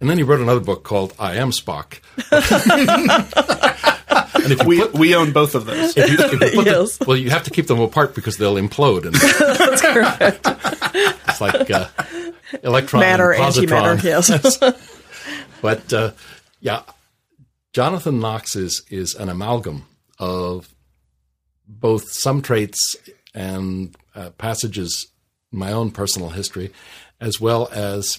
and 0.00 0.10
then 0.10 0.18
he 0.18 0.24
wrote 0.24 0.40
another 0.40 0.60
book 0.60 0.82
called 0.82 1.14
"I 1.18 1.36
Am 1.36 1.50
Spock." 1.52 2.00
and 4.42 4.52
if 4.52 4.64
We 4.66 4.80
put, 4.80 4.94
we 4.94 5.14
own 5.14 5.32
both 5.32 5.54
of 5.54 5.64
those. 5.66 5.96
if 5.96 6.10
you, 6.10 6.16
if 6.42 6.54
you 6.54 6.62
Yes. 6.64 6.98
them, 6.98 7.06
well, 7.08 7.16
you 7.16 7.30
have 7.30 7.44
to 7.44 7.50
keep 7.50 7.66
them 7.68 7.80
apart 7.80 8.14
because 8.14 8.36
they'll 8.36 8.56
implode. 8.56 9.04
And 9.06 9.14
That's 9.14 9.82
correct. 9.82 10.46
it's 11.28 11.40
like 11.40 11.70
uh, 11.70 11.86
electron 12.62 13.00
Matter, 13.00 13.32
and 13.32 13.44
positron. 13.44 13.98
antimatter. 13.98 14.02
Yes. 14.02 14.82
But 15.60 15.92
uh, 15.92 16.12
yeah, 16.60 16.82
Jonathan 17.72 18.20
Knox 18.20 18.56
is 18.56 18.82
is 18.90 19.14
an 19.14 19.28
amalgam 19.28 19.86
of 20.18 20.74
both 21.66 22.10
some 22.10 22.42
traits 22.42 22.96
and 23.34 23.94
uh, 24.14 24.30
passages 24.30 25.06
in 25.52 25.58
my 25.58 25.72
own 25.72 25.90
personal 25.90 26.30
history, 26.30 26.72
as 27.20 27.40
well 27.40 27.68
as 27.72 28.18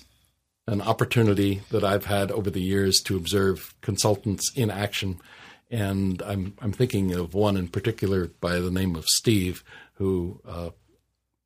an 0.68 0.82
opportunity 0.82 1.62
that 1.72 1.84
I've 1.84 2.06
had 2.06 2.32
over 2.32 2.50
the 2.50 2.62
years 2.62 3.02
to 3.06 3.18
observe 3.18 3.74
consultants 3.82 4.52
in 4.56 4.70
action. 4.70 5.20
And 5.72 6.22
I'm 6.22 6.54
I'm 6.62 6.72
thinking 6.72 7.14
of 7.14 7.34
one 7.34 7.58
in 7.58 7.68
particular 7.68 8.28
by 8.40 8.60
the 8.60 8.72
name 8.72 8.96
of 8.96 9.06
Steve, 9.06 9.64
who 9.96 10.42
uh, 10.48 10.70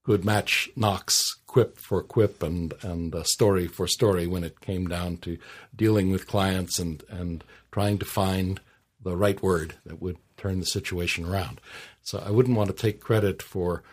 could 0.04 0.26
match 0.26 0.70
Knox 0.76 1.36
quip 1.48 1.78
for 1.78 2.02
quip 2.02 2.44
and 2.44 2.74
and 2.82 3.14
uh, 3.16 3.24
story 3.24 3.68
for 3.68 3.88
story 3.88 4.28
when 4.28 4.44
it 4.44 4.60
came 4.60 4.88
down 4.88 5.18
to 5.18 5.38
dealing 5.76 6.12
with 6.12 6.28
clients 6.28 6.80
and 6.80 7.04
and 7.10 7.44
trying 7.72 7.98
to 7.98 8.06
find 8.06 8.60
the 9.02 9.16
right 9.16 9.42
word 9.42 9.76
that 9.86 10.02
would 10.02 10.18
turn 10.38 10.60
the 10.60 10.66
situation 10.66 11.26
around. 11.26 11.60
So 12.02 12.22
I 12.26 12.32
wouldn't 12.32 12.58
want 12.58 12.70
to 12.70 12.76
take 12.76 13.00
credit 13.00 13.42
for 13.42 13.84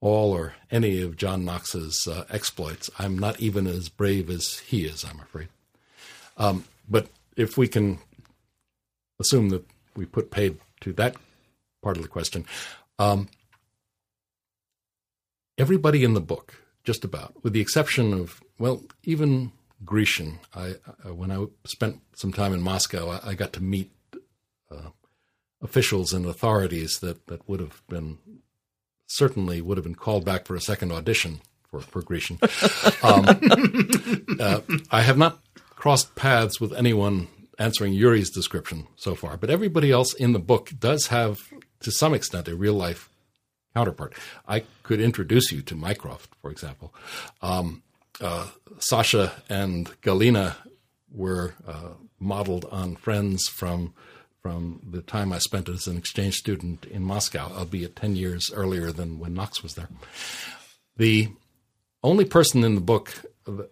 all 0.00 0.32
or 0.32 0.54
any 0.70 1.00
of 1.00 1.16
John 1.16 1.44
Knox's 1.44 2.06
uh, 2.06 2.24
exploits. 2.30 2.88
I'm 2.98 3.18
not 3.18 3.40
even 3.40 3.66
as 3.66 3.88
brave 3.88 4.30
as 4.30 4.58
he 4.60 4.84
is, 4.84 5.04
I'm 5.04 5.20
afraid. 5.20 5.48
Um, 6.36 6.64
but 6.88 7.08
if 7.36 7.56
we 7.56 7.66
can 7.66 7.98
assume 9.18 9.48
that 9.48 9.64
we 9.96 10.06
put 10.06 10.30
paid 10.30 10.58
to 10.82 10.92
that 10.94 11.16
part 11.82 11.96
of 11.96 12.02
the 12.04 12.08
question, 12.08 12.44
um, 13.00 13.28
everybody 15.58 16.04
in 16.04 16.14
the 16.14 16.20
book, 16.20 16.54
just 16.84 17.04
about, 17.04 17.34
with 17.42 17.52
the 17.52 17.60
exception 17.60 18.14
of, 18.14 18.40
well, 18.58 18.84
even 19.04 19.52
Grecian. 19.84 20.38
I, 20.54 20.74
I 21.04 21.10
when 21.10 21.30
I 21.30 21.46
spent 21.64 22.00
some 22.14 22.32
time 22.32 22.52
in 22.52 22.62
Moscow, 22.62 23.10
I, 23.10 23.30
I 23.30 23.34
got 23.34 23.52
to 23.54 23.62
meet 23.62 23.92
uh, 24.70 24.90
officials 25.60 26.12
and 26.12 26.24
authorities 26.26 26.98
that, 27.00 27.26
that 27.26 27.48
would 27.48 27.60
have 27.60 27.82
been 27.88 28.18
certainly 29.06 29.60
would 29.60 29.78
have 29.78 29.84
been 29.84 29.94
called 29.94 30.24
back 30.24 30.46
for 30.46 30.54
a 30.54 30.60
second 30.60 30.92
audition 30.92 31.40
for, 31.70 31.80
for 31.80 32.02
Grecian. 32.02 32.38
Um, 33.00 33.24
uh, 34.40 34.60
I 34.90 35.02
have 35.02 35.16
not 35.16 35.38
crossed 35.76 36.16
paths 36.16 36.60
with 36.60 36.72
anyone 36.72 37.28
answering 37.58 37.92
Yuri's 37.92 38.28
description 38.28 38.88
so 38.96 39.14
far, 39.14 39.36
but 39.36 39.50
everybody 39.50 39.92
else 39.92 40.14
in 40.14 40.32
the 40.32 40.40
book 40.40 40.72
does 40.78 41.06
have, 41.06 41.38
to 41.80 41.92
some 41.92 42.12
extent, 42.12 42.48
a 42.48 42.56
real 42.56 42.74
life 42.74 43.08
counterpart. 43.74 44.14
I 44.46 44.64
could 44.82 45.00
introduce 45.00 45.52
you 45.52 45.62
to 45.62 45.76
Mycroft, 45.76 46.34
for 46.40 46.50
example. 46.50 46.92
Um, 47.42 47.82
uh, 48.20 48.48
Sasha 48.78 49.32
and 49.48 49.88
Galina 50.02 50.56
were 51.10 51.54
uh, 51.66 51.90
modeled 52.18 52.64
on 52.70 52.96
friends 52.96 53.48
from 53.48 53.94
from 54.40 54.80
the 54.88 55.02
time 55.02 55.32
I 55.32 55.38
spent 55.38 55.68
as 55.68 55.88
an 55.88 55.96
exchange 55.96 56.34
student 56.36 56.84
in 56.84 57.02
Moscow, 57.02 57.50
albeit 57.54 57.96
ten 57.96 58.14
years 58.14 58.50
earlier 58.54 58.92
than 58.92 59.18
when 59.18 59.34
Knox 59.34 59.62
was 59.62 59.74
there. 59.74 59.88
The 60.96 61.28
only 62.02 62.24
person 62.24 62.62
in 62.64 62.74
the 62.74 62.80
book, 62.80 63.24
the, 63.44 63.68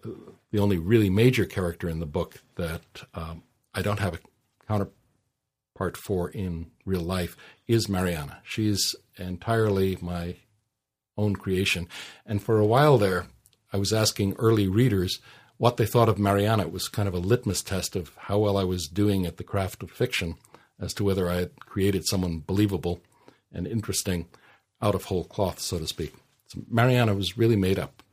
only 0.59 0.77
really 0.77 1.09
major 1.09 1.45
character 1.45 1.87
in 1.87 1.99
the 1.99 2.05
book 2.05 2.41
that 2.55 2.81
um, 3.13 3.43
I 3.73 3.81
don't 3.81 3.99
have 3.99 4.15
a 4.15 4.19
counterpart 4.67 5.95
for 5.95 6.29
in 6.29 6.71
real 6.85 7.01
life 7.01 7.37
is 7.67 7.87
Mariana. 7.87 8.39
She's 8.43 8.95
entirely 9.19 9.97
my 10.01 10.35
own 11.17 11.35
creation. 11.35 11.87
And 12.25 12.41
for 12.41 12.59
a 12.59 12.65
while 12.65 12.97
there, 12.97 13.27
I 13.73 13.77
was 13.77 13.93
asking 13.93 14.35
early 14.37 14.67
readers 14.67 15.19
what 15.57 15.77
they 15.77 15.85
thought 15.85 16.09
of 16.09 16.19
Mariana. 16.19 16.63
It 16.63 16.71
was 16.71 16.87
kind 16.87 17.07
of 17.07 17.13
a 17.13 17.19
litmus 17.19 17.61
test 17.61 17.95
of 17.95 18.11
how 18.17 18.37
well 18.39 18.57
I 18.57 18.63
was 18.63 18.87
doing 18.87 19.25
at 19.25 19.37
the 19.37 19.43
craft 19.43 19.81
of 19.83 19.91
fiction 19.91 20.35
as 20.79 20.93
to 20.93 21.03
whether 21.03 21.29
I 21.29 21.35
had 21.37 21.59
created 21.59 22.07
someone 22.07 22.43
believable 22.45 23.01
and 23.51 23.65
interesting. 23.67 24.27
out 24.81 24.93
of 24.95 25.05
whole 25.05 25.23
cloth, 25.23 25.59
so 25.59 25.79
to 25.79 25.87
speak. 25.87 26.13
So 26.47 26.61
Mariana 26.69 27.15
was 27.15 27.37
really 27.37 27.55
made 27.55 27.79
up. 27.79 28.03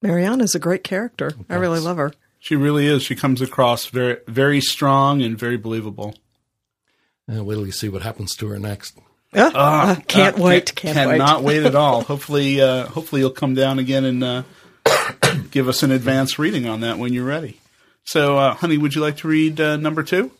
Mariana's 0.00 0.54
a 0.54 0.58
great 0.58 0.82
character. 0.82 1.32
I 1.48 1.56
really 1.56 1.78
love 1.78 1.98
her. 1.98 2.12
She 2.38 2.56
really 2.56 2.86
is. 2.86 3.02
She 3.02 3.14
comes 3.14 3.40
across 3.40 3.86
very, 3.86 4.16
very 4.26 4.60
strong 4.60 5.22
and 5.22 5.38
very 5.38 5.56
believable. 5.56 6.14
And 7.28 7.46
wait 7.46 7.54
till 7.54 7.66
you 7.66 7.72
see 7.72 7.88
what 7.88 8.02
happens 8.02 8.34
to 8.36 8.48
her 8.48 8.58
next. 8.58 8.98
Uh, 9.34 9.50
uh, 9.54 9.94
can't 10.06 10.38
wait. 10.38 10.74
Can't 10.74 10.94
cannot 10.94 11.42
wait. 11.42 11.60
wait 11.60 11.66
at 11.66 11.74
all. 11.74 12.02
Hopefully, 12.12 12.60
uh, 12.60 12.86
hopefully 12.86 13.22
you'll 13.22 13.30
come 13.30 13.54
down 13.54 13.78
again 13.78 14.04
and 14.04 14.22
uh, 14.22 14.42
give 15.50 15.68
us 15.68 15.82
an 15.82 15.90
advanced 15.90 16.38
reading 16.38 16.66
on 16.66 16.80
that 16.80 16.98
when 16.98 17.12
you're 17.12 17.24
ready. 17.24 17.58
So, 18.04 18.36
uh, 18.36 18.54
honey, 18.54 18.78
would 18.78 18.94
you 18.94 19.00
like 19.00 19.18
to 19.18 19.28
read 19.28 19.60
uh, 19.60 19.76
number 19.76 20.02
two? 20.02 20.32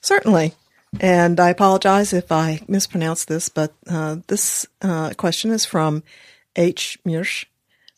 Certainly. 0.00 0.54
And 1.00 1.38
I 1.38 1.50
apologize 1.50 2.12
if 2.12 2.32
I 2.32 2.60
mispronounce 2.66 3.24
this, 3.24 3.48
but 3.48 3.74
uh, 3.88 4.16
this 4.26 4.66
uh, 4.80 5.10
question 5.16 5.50
is 5.50 5.64
from 5.64 6.02
H. 6.56 6.98
Mursch 7.04 7.44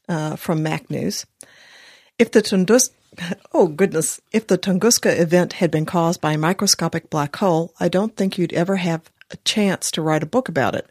uh, 0.09 0.37
from 0.37 0.62
Mac 0.62 0.90
News. 0.90 1.24
If 2.18 2.33
the 2.33 2.42
Tungus, 2.42 2.90
oh 3.53 3.68
goodness, 3.68 4.20
if 4.33 4.46
the 4.46 4.59
Tunguska 4.59 5.18
event 5.18 5.55
had 5.55 5.70
been 5.70 5.87
caused 5.87 6.20
by 6.20 6.33
a 6.33 6.38
microscopic 6.38 7.11
black 7.11 7.37
hole, 7.37 7.72
I 7.79 7.88
don't 7.88 8.16
think 8.16 8.38
you'd 8.38 8.53
ever 8.53 8.76
have 8.76 9.11
a 9.30 9.36
chance 9.38 9.90
to 9.92 10.02
write 10.02 10.22
a 10.22 10.26
book 10.26 10.48
about 10.48 10.74
it. 10.74 10.88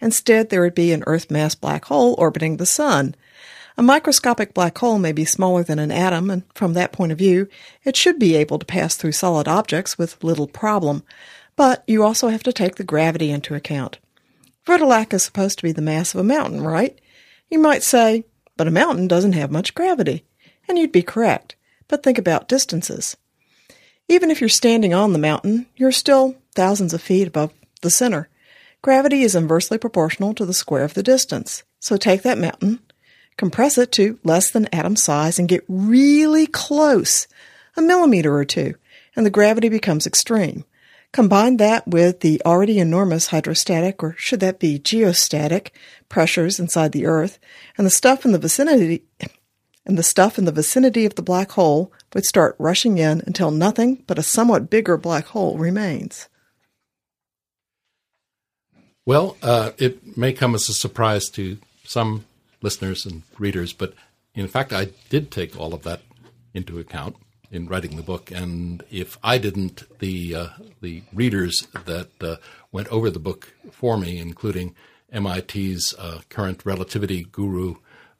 Instead, 0.00 0.50
there 0.50 0.60
would 0.60 0.74
be 0.74 0.92
an 0.92 1.04
Earth 1.06 1.30
mass 1.30 1.54
black 1.54 1.86
hole 1.86 2.14
orbiting 2.18 2.56
the 2.56 2.66
sun. 2.66 3.14
A 3.76 3.82
microscopic 3.82 4.54
black 4.54 4.76
hole 4.78 4.98
may 4.98 5.12
be 5.12 5.24
smaller 5.24 5.62
than 5.62 5.78
an 5.78 5.92
atom, 5.92 6.30
and 6.30 6.42
from 6.54 6.72
that 6.74 6.92
point 6.92 7.12
of 7.12 7.18
view, 7.18 7.48
it 7.84 7.96
should 7.96 8.18
be 8.18 8.34
able 8.34 8.58
to 8.58 8.66
pass 8.66 8.96
through 8.96 9.12
solid 9.12 9.46
objects 9.46 9.96
with 9.96 10.22
little 10.22 10.48
problem. 10.48 11.02
But 11.56 11.84
you 11.86 12.02
also 12.02 12.28
have 12.28 12.42
to 12.44 12.52
take 12.52 12.76
the 12.76 12.84
gravity 12.84 13.30
into 13.30 13.54
account. 13.54 13.98
Vordalak 14.66 15.12
is 15.12 15.24
supposed 15.24 15.58
to 15.58 15.64
be 15.64 15.72
the 15.72 15.82
mass 15.82 16.14
of 16.14 16.20
a 16.20 16.24
mountain, 16.24 16.60
right? 16.60 17.00
You 17.50 17.58
might 17.58 17.82
say, 17.82 18.24
but 18.56 18.68
a 18.68 18.72
mountain 18.72 19.08
doesn't 19.08 19.32
have 19.32 19.50
much 19.50 19.74
gravity. 19.74 20.24
And 20.68 20.78
you'd 20.78 20.92
be 20.92 21.02
correct. 21.02 21.56
But 21.86 22.02
think 22.02 22.18
about 22.18 22.48
distances. 22.48 23.16
Even 24.08 24.30
if 24.30 24.40
you're 24.40 24.48
standing 24.48 24.92
on 24.92 25.12
the 25.12 25.18
mountain, 25.18 25.66
you're 25.76 25.92
still 25.92 26.36
thousands 26.54 26.92
of 26.92 27.00
feet 27.00 27.28
above 27.28 27.57
the 27.80 27.90
center. 27.90 28.28
Gravity 28.82 29.22
is 29.22 29.34
inversely 29.34 29.78
proportional 29.78 30.34
to 30.34 30.46
the 30.46 30.54
square 30.54 30.84
of 30.84 30.94
the 30.94 31.02
distance. 31.02 31.62
So 31.80 31.96
take 31.96 32.22
that 32.22 32.38
mountain, 32.38 32.80
compress 33.36 33.78
it 33.78 33.92
to 33.92 34.18
less 34.24 34.50
than 34.50 34.72
atom 34.72 34.96
size, 34.96 35.38
and 35.38 35.48
get 35.48 35.64
really 35.68 36.46
close, 36.46 37.26
a 37.76 37.82
millimeter 37.82 38.34
or 38.34 38.44
two, 38.44 38.74
and 39.16 39.26
the 39.26 39.30
gravity 39.30 39.68
becomes 39.68 40.06
extreme. 40.06 40.64
Combine 41.12 41.56
that 41.56 41.86
with 41.86 42.20
the 42.20 42.40
already 42.44 42.78
enormous 42.78 43.28
hydrostatic, 43.28 44.02
or 44.02 44.14
should 44.18 44.40
that 44.40 44.60
be 44.60 44.78
geostatic, 44.78 45.70
pressures 46.08 46.60
inside 46.60 46.92
the 46.92 47.06
Earth, 47.06 47.38
and 47.76 47.86
the 47.86 47.90
stuff 47.90 48.24
in 48.24 48.32
the 48.32 48.38
vicinity 48.38 49.02
and 49.88 49.96
the 49.96 50.02
stuff 50.02 50.38
in 50.38 50.44
the 50.44 50.52
vicinity 50.52 51.06
of 51.06 51.14
the 51.14 51.22
black 51.22 51.52
hole 51.52 51.90
would 52.14 52.26
start 52.26 52.54
rushing 52.58 52.98
in 52.98 53.22
until 53.26 53.50
nothing 53.50 54.04
but 54.06 54.18
a 54.18 54.22
somewhat 54.22 54.68
bigger 54.68 54.98
black 54.98 55.26
hole 55.28 55.56
remains. 55.56 56.28
Well, 59.08 59.38
uh, 59.40 59.70
it 59.78 60.18
may 60.18 60.34
come 60.34 60.54
as 60.54 60.68
a 60.68 60.74
surprise 60.74 61.30
to 61.30 61.56
some 61.82 62.26
listeners 62.60 63.06
and 63.06 63.22
readers, 63.38 63.72
but 63.72 63.94
in 64.34 64.48
fact, 64.48 64.70
I 64.70 64.90
did 65.08 65.30
take 65.30 65.58
all 65.58 65.72
of 65.72 65.82
that 65.84 66.02
into 66.52 66.78
account 66.78 67.16
in 67.50 67.68
writing 67.68 67.96
the 67.96 68.02
book. 68.02 68.30
And 68.30 68.82
if 68.90 69.16
I 69.24 69.38
didn't, 69.38 69.84
the 70.00 70.34
uh, 70.34 70.48
the 70.82 71.04
readers 71.14 71.66
that 71.86 72.10
uh, 72.20 72.36
went 72.70 72.88
over 72.88 73.08
the 73.08 73.18
book 73.18 73.54
for 73.72 73.96
me, 73.96 74.18
including 74.18 74.74
MIT's 75.10 75.94
uh, 75.98 76.20
current 76.28 76.66
relativity 76.66 77.24
guru 77.24 77.76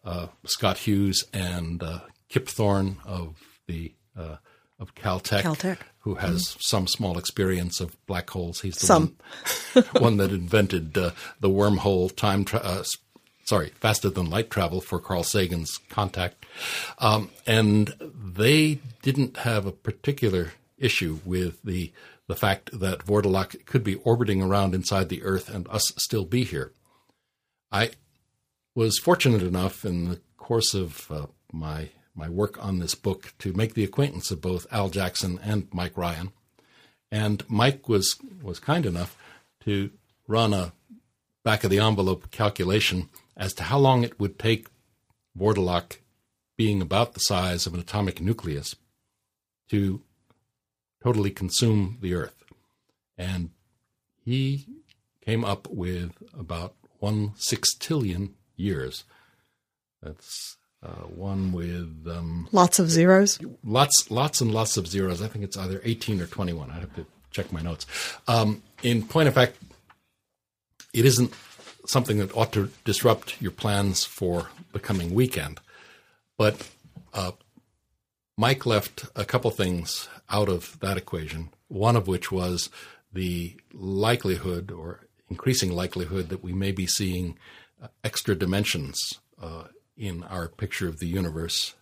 uh, 0.06 0.28
Scott 0.46 0.78
Hughes 0.78 1.22
and 1.34 1.82
uh, 1.82 2.00
Kip 2.30 2.48
Thorne 2.48 2.96
of 3.04 3.36
the 3.66 3.92
uh, 4.16 4.36
of 4.78 4.94
Caltech, 4.94 5.42
Caltech. 5.42 5.80
Who 6.08 6.14
has 6.14 6.56
some 6.58 6.86
small 6.86 7.18
experience 7.18 7.82
of 7.82 7.94
black 8.06 8.30
holes. 8.30 8.62
He's 8.62 8.78
the 8.78 8.86
Some. 8.86 9.16
one, 9.74 9.84
one 10.00 10.16
that 10.16 10.30
invented 10.30 10.96
uh, 10.96 11.10
the 11.38 11.50
wormhole 11.50 12.16
time. 12.16 12.46
Tra- 12.46 12.60
uh, 12.60 12.82
sorry, 13.44 13.72
faster 13.74 14.08
than 14.08 14.30
light 14.30 14.48
travel 14.48 14.80
for 14.80 15.00
Carl 15.00 15.22
Sagan's 15.22 15.78
contact, 15.90 16.46
um, 16.96 17.30
and 17.46 17.94
they 18.00 18.80
didn't 19.02 19.36
have 19.36 19.66
a 19.66 19.70
particular 19.70 20.52
issue 20.78 21.20
with 21.26 21.60
the 21.62 21.92
the 22.26 22.34
fact 22.34 22.70
that 22.80 23.04
Vordalak 23.04 23.66
could 23.66 23.84
be 23.84 23.96
orbiting 23.96 24.40
around 24.40 24.74
inside 24.74 25.10
the 25.10 25.22
Earth 25.22 25.50
and 25.50 25.68
us 25.68 25.92
still 25.98 26.24
be 26.24 26.42
here. 26.42 26.72
I 27.70 27.90
was 28.74 28.98
fortunate 28.98 29.42
enough 29.42 29.84
in 29.84 30.08
the 30.08 30.20
course 30.38 30.72
of 30.72 31.10
uh, 31.10 31.26
my 31.52 31.90
my 32.18 32.28
work 32.28 32.62
on 32.62 32.80
this 32.80 32.94
book 32.94 33.32
to 33.38 33.52
make 33.52 33.74
the 33.74 33.84
acquaintance 33.84 34.30
of 34.30 34.40
both 34.40 34.66
Al 34.72 34.90
Jackson 34.90 35.38
and 35.42 35.68
Mike 35.72 35.96
Ryan, 35.96 36.32
and 37.10 37.44
Mike 37.48 37.88
was 37.88 38.16
was 38.42 38.58
kind 38.58 38.84
enough 38.84 39.16
to 39.60 39.90
run 40.26 40.52
a 40.52 40.72
back 41.44 41.64
of 41.64 41.70
the 41.70 41.78
envelope 41.78 42.30
calculation 42.30 43.08
as 43.36 43.54
to 43.54 43.62
how 43.62 43.78
long 43.78 44.02
it 44.02 44.18
would 44.18 44.38
take 44.38 44.68
Vordalak, 45.38 45.98
being 46.56 46.82
about 46.82 47.14
the 47.14 47.20
size 47.20 47.66
of 47.66 47.74
an 47.74 47.80
atomic 47.80 48.20
nucleus, 48.20 48.74
to 49.70 50.02
totally 51.02 51.30
consume 51.30 51.98
the 52.00 52.14
Earth, 52.14 52.42
and 53.16 53.50
he 54.24 54.66
came 55.24 55.44
up 55.44 55.68
with 55.68 56.12
about 56.36 56.74
one 56.98 57.30
sextillion 57.30 58.32
years. 58.56 59.04
That's 60.02 60.56
uh, 60.82 60.90
one 61.06 61.52
with 61.52 62.06
um, 62.08 62.48
Lots 62.52 62.78
of 62.78 62.90
zeros. 62.90 63.38
lots, 63.64 64.10
lots 64.10 64.40
and 64.40 64.52
lots 64.52 64.76
of 64.76 64.86
zeros. 64.86 65.20
I 65.22 65.28
think 65.28 65.44
it's 65.44 65.56
either 65.56 65.80
18 65.84 66.20
or 66.20 66.26
21. 66.26 66.70
I 66.70 66.74
have 66.74 66.94
to 66.96 67.06
check 67.30 67.52
my 67.52 67.60
notes. 67.60 67.86
Um, 68.26 68.62
in 68.82 69.02
point 69.06 69.28
of 69.28 69.34
fact, 69.34 69.56
it 70.94 71.04
isn't 71.04 71.32
something 71.86 72.18
that 72.18 72.36
ought 72.36 72.52
to 72.52 72.70
disrupt 72.84 73.40
your 73.40 73.50
plans 73.50 74.04
for 74.04 74.50
the 74.72 74.78
coming 74.78 75.14
weekend. 75.14 75.60
But 76.36 76.68
uh, 77.12 77.32
Mike 78.36 78.64
left 78.66 79.06
a 79.16 79.24
couple 79.24 79.50
things 79.50 80.08
out 80.30 80.48
of 80.48 80.78
that 80.80 80.96
equation. 80.96 81.50
One 81.68 81.96
of 81.96 82.06
which 82.06 82.30
was 82.30 82.70
the 83.12 83.56
likelihood 83.72 84.70
or 84.70 85.00
increasing 85.30 85.72
likelihood 85.72 86.28
that 86.28 86.42
we 86.42 86.52
may 86.52 86.70
be 86.72 86.86
seeing 86.86 87.36
uh, 87.82 87.88
extra 88.04 88.34
dimensions 88.34 88.96
uh, 89.42 89.64
in 89.98 90.22
our 90.24 90.48
picture 90.48 90.88
of 90.88 90.98
the 90.98 91.06
universe. 91.06 91.74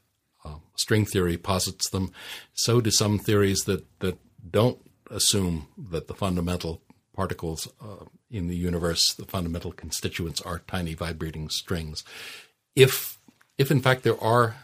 Uh, 0.44 0.56
string 0.76 1.04
theory 1.04 1.36
posits 1.36 1.90
them. 1.90 2.12
So 2.54 2.80
do 2.80 2.90
some 2.90 3.18
theories 3.18 3.60
that, 3.66 3.84
that 4.00 4.18
don't 4.48 4.78
assume 5.10 5.68
that 5.90 6.06
the 6.06 6.14
fundamental 6.14 6.80
particles 7.14 7.68
uh, 7.80 8.04
in 8.30 8.48
the 8.48 8.56
universe, 8.56 9.14
the 9.14 9.24
fundamental 9.24 9.72
constituents, 9.72 10.40
are 10.40 10.62
tiny 10.66 10.94
vibrating 10.94 11.48
strings. 11.48 12.04
If, 12.74 13.18
if 13.58 13.70
in 13.70 13.80
fact 13.80 14.02
there 14.02 14.22
are 14.22 14.56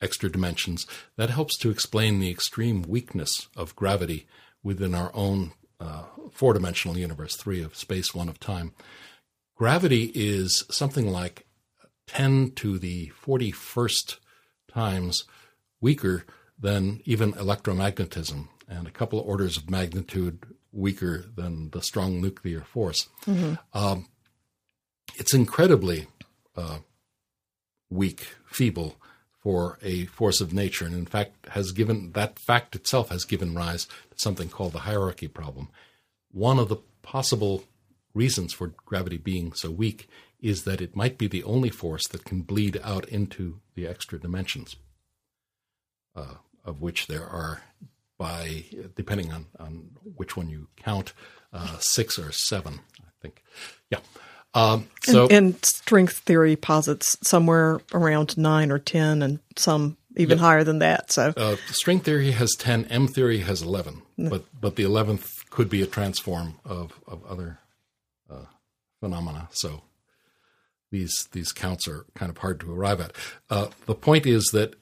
extra 0.00 0.30
dimensions, 0.30 0.86
that 1.16 1.30
helps 1.30 1.56
to 1.58 1.70
explain 1.70 2.20
the 2.20 2.30
extreme 2.30 2.82
weakness 2.82 3.48
of 3.56 3.74
gravity 3.76 4.26
within 4.62 4.94
our 4.94 5.10
own 5.14 5.52
uh, 5.80 6.04
four 6.32 6.52
dimensional 6.52 6.98
universe 6.98 7.36
three 7.36 7.62
of 7.62 7.76
space, 7.76 8.14
one 8.14 8.28
of 8.28 8.38
time. 8.38 8.72
Gravity 9.56 10.12
is 10.14 10.64
something 10.70 11.10
like 11.10 11.45
10 12.06 12.52
to 12.52 12.78
the 12.78 13.12
41st 13.24 14.16
times 14.68 15.24
weaker 15.80 16.24
than 16.58 17.00
even 17.04 17.32
electromagnetism, 17.34 18.48
and 18.68 18.86
a 18.86 18.90
couple 18.90 19.20
of 19.20 19.26
orders 19.26 19.56
of 19.56 19.70
magnitude 19.70 20.44
weaker 20.72 21.24
than 21.34 21.70
the 21.70 21.82
strong 21.82 22.20
nuclear 22.20 22.60
force. 22.62 23.08
Um, 23.74 24.08
it's 25.16 25.34
incredibly 25.34 26.06
uh, 26.56 26.78
weak, 27.90 28.26
feeble 28.46 28.96
for 29.42 29.78
a 29.82 30.06
force 30.06 30.40
of 30.40 30.52
nature, 30.52 30.84
and 30.84 30.94
in 30.94 31.06
fact, 31.06 31.48
has 31.50 31.72
given 31.72 32.12
that 32.12 32.38
fact 32.38 32.74
itself 32.74 33.10
has 33.10 33.24
given 33.24 33.54
rise 33.54 33.84
to 33.84 34.16
something 34.16 34.48
called 34.48 34.72
the 34.72 34.80
hierarchy 34.80 35.28
problem. 35.28 35.68
One 36.32 36.58
of 36.58 36.68
the 36.68 36.78
possible 37.02 37.64
reasons 38.12 38.52
for 38.52 38.72
gravity 38.84 39.18
being 39.18 39.52
so 39.52 39.70
weak 39.70 40.08
is 40.40 40.64
that 40.64 40.80
it 40.80 40.96
might 40.96 41.18
be 41.18 41.26
the 41.26 41.44
only 41.44 41.70
force 41.70 42.06
that 42.08 42.24
can 42.24 42.42
bleed 42.42 42.78
out 42.82 43.08
into 43.08 43.60
the 43.74 43.86
extra 43.86 44.18
dimensions, 44.18 44.76
uh, 46.14 46.34
of 46.64 46.80
which 46.80 47.06
there 47.06 47.26
are, 47.26 47.62
by 48.18 48.64
depending 48.94 49.32
on, 49.32 49.46
on 49.58 49.90
which 50.16 50.36
one 50.36 50.48
you 50.48 50.68
count, 50.76 51.12
uh, 51.52 51.76
six 51.80 52.18
or 52.18 52.32
seven, 52.32 52.80
I 53.00 53.10
think. 53.20 53.42
Yeah. 53.90 53.98
Um, 54.54 54.88
so 55.02 55.24
and, 55.24 55.32
and 55.32 55.64
string 55.64 56.06
theory 56.06 56.56
posits 56.56 57.16
somewhere 57.22 57.80
around 57.92 58.38
nine 58.38 58.70
or 58.70 58.78
ten, 58.78 59.22
and 59.22 59.38
some 59.56 59.98
even 60.16 60.38
higher 60.38 60.64
than 60.64 60.78
that. 60.78 61.12
So 61.12 61.32
uh, 61.36 61.56
string 61.70 62.00
theory 62.00 62.30
has 62.32 62.54
10, 62.58 62.86
M 62.86 63.06
theory 63.06 63.40
has 63.40 63.62
11, 63.62 64.02
but, 64.16 64.44
but 64.58 64.76
the 64.76 64.84
11th 64.84 65.26
could 65.50 65.68
be 65.68 65.82
a 65.82 65.86
transform 65.86 66.58
of, 66.64 66.98
of 67.06 67.24
other 67.26 67.58
uh, 68.30 68.46
phenomena. 69.00 69.48
So 69.52 69.82
these 70.90 71.28
these 71.32 71.52
counts 71.52 71.88
are 71.88 72.06
kind 72.14 72.30
of 72.30 72.38
hard 72.38 72.60
to 72.60 72.72
arrive 72.72 73.00
at. 73.00 73.12
Uh, 73.50 73.68
the 73.86 73.94
point 73.94 74.26
is 74.26 74.44
that 74.52 74.74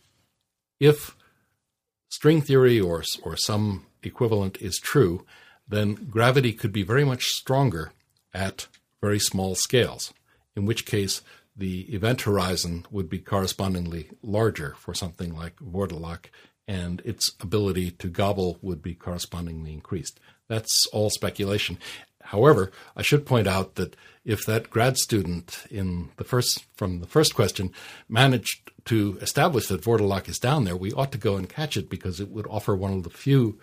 if 0.80 1.16
string 2.08 2.40
theory 2.40 2.80
or 2.80 3.02
or 3.22 3.36
some 3.36 3.86
equivalent 4.02 4.60
is 4.60 4.78
true, 4.78 5.24
then 5.66 5.94
gravity 5.94 6.52
could 6.52 6.72
be 6.72 6.82
very 6.82 7.04
much 7.04 7.22
stronger 7.24 7.92
at 8.32 8.68
very 9.00 9.18
small 9.18 9.54
scales. 9.54 10.12
In 10.56 10.66
which 10.66 10.86
case, 10.86 11.22
the 11.56 11.82
event 11.94 12.22
horizon 12.22 12.86
would 12.90 13.08
be 13.08 13.18
correspondingly 13.18 14.10
larger 14.22 14.74
for 14.78 14.94
something 14.94 15.36
like 15.36 15.56
Vordalak, 15.56 16.26
and 16.66 17.00
its 17.04 17.32
ability 17.40 17.90
to 17.92 18.08
gobble 18.08 18.58
would 18.62 18.82
be 18.82 18.94
correspondingly 18.94 19.72
increased. 19.72 20.18
That's 20.48 20.86
all 20.92 21.10
speculation. 21.10 21.78
However, 22.24 22.72
I 22.96 23.02
should 23.02 23.26
point 23.26 23.46
out 23.46 23.74
that 23.76 23.96
if 24.24 24.44
that 24.46 24.70
grad 24.70 24.96
student 24.96 25.64
in 25.70 26.10
the 26.16 26.24
first 26.24 26.64
from 26.76 27.00
the 27.00 27.06
first 27.06 27.34
question 27.34 27.70
managed 28.08 28.70
to 28.86 29.18
establish 29.20 29.68
that 29.68 29.82
Vordalak 29.82 30.28
is 30.28 30.38
down 30.38 30.64
there, 30.64 30.76
we 30.76 30.92
ought 30.92 31.12
to 31.12 31.18
go 31.18 31.36
and 31.36 31.48
catch 31.48 31.76
it 31.76 31.88
because 31.90 32.20
it 32.20 32.30
would 32.30 32.46
offer 32.48 32.74
one 32.74 32.92
of 32.92 33.02
the 33.02 33.10
few 33.10 33.58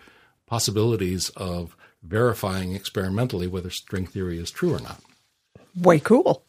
possibilities 0.46 1.28
of 1.30 1.76
verifying 2.02 2.74
experimentally 2.74 3.46
whether 3.46 3.70
string 3.70 4.06
theory 4.06 4.38
is 4.38 4.50
true 4.50 4.74
or 4.74 4.80
not. 4.80 5.00
Way 5.76 6.00
cool. 6.00 6.44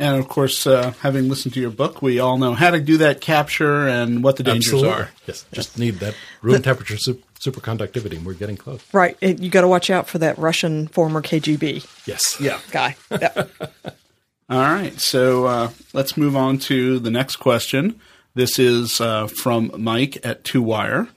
And 0.00 0.16
of 0.16 0.28
course, 0.28 0.66
uh, 0.66 0.92
having 1.00 1.28
listened 1.28 1.54
to 1.54 1.60
your 1.60 1.70
book, 1.70 2.02
we 2.02 2.20
all 2.20 2.38
know 2.38 2.54
how 2.54 2.70
to 2.70 2.80
do 2.80 2.98
that 2.98 3.20
capture 3.20 3.88
and 3.88 4.22
what 4.22 4.36
the 4.36 4.44
dangers 4.44 4.72
Absolutely. 4.72 5.02
are. 5.02 5.10
Yes, 5.26 5.44
just 5.50 5.76
need 5.78 5.96
that 5.96 6.14
room 6.40 6.62
temperature 6.62 6.96
su- 6.96 7.20
superconductivity, 7.44 8.16
and 8.16 8.26
we're 8.26 8.34
getting 8.34 8.56
close. 8.56 8.82
Right. 8.92 9.16
And 9.22 9.40
you 9.40 9.50
got 9.50 9.60
to 9.62 9.68
watch 9.68 9.90
out 9.90 10.08
for 10.08 10.18
that 10.18 10.38
Russian 10.38 10.88
former 10.88 11.22
KGB 11.22 11.86
Yes. 12.06 12.40
Yeah. 12.40 12.60
guy. 12.70 12.96
Yeah. 13.10 13.44
All 14.50 14.60
right. 14.60 14.98
So 15.00 15.44
uh, 15.46 15.70
let's 15.92 16.16
move 16.16 16.36
on 16.36 16.58
to 16.60 16.98
the 16.98 17.10
next 17.10 17.36
question. 17.36 18.00
This 18.34 18.58
is 18.58 19.00
uh, 19.00 19.26
from 19.26 19.70
Mike 19.76 20.18
at 20.24 20.44
Two 20.44 20.62
Wire. 20.62 21.08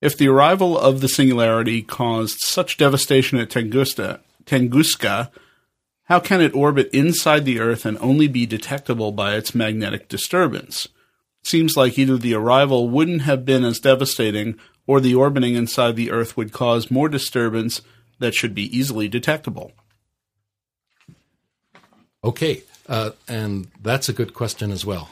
If 0.00 0.18
the 0.18 0.28
arrival 0.28 0.76
of 0.78 1.00
the 1.00 1.08
singularity 1.08 1.80
caused 1.82 2.40
such 2.40 2.76
devastation 2.76 3.38
at 3.38 3.50
Tunguska, 3.50 4.18
Tunguska, 4.44 5.30
how 6.06 6.18
can 6.18 6.40
it 6.40 6.54
orbit 6.54 6.90
inside 6.92 7.44
the 7.44 7.60
Earth 7.60 7.86
and 7.86 7.96
only 7.98 8.26
be 8.26 8.44
detectable 8.44 9.12
by 9.12 9.36
its 9.36 9.54
magnetic 9.54 10.08
disturbance? 10.08 10.88
Seems 11.44 11.76
like 11.76 11.98
either 11.98 12.16
the 12.16 12.34
arrival 12.34 12.88
wouldn't 12.88 13.22
have 13.22 13.44
been 13.44 13.64
as 13.64 13.78
devastating 13.78 14.58
or 14.86 15.00
the 15.00 15.14
orbiting 15.14 15.54
inside 15.54 15.96
the 15.96 16.10
Earth 16.10 16.36
would 16.36 16.52
cause 16.52 16.90
more 16.90 17.08
disturbance 17.08 17.82
that 18.18 18.34
should 18.34 18.54
be 18.54 18.76
easily 18.76 19.08
detectable. 19.08 19.72
Okay, 22.24 22.62
uh, 22.88 23.10
and 23.28 23.68
that's 23.80 24.08
a 24.08 24.12
good 24.12 24.34
question 24.34 24.70
as 24.70 24.86
well. 24.86 25.10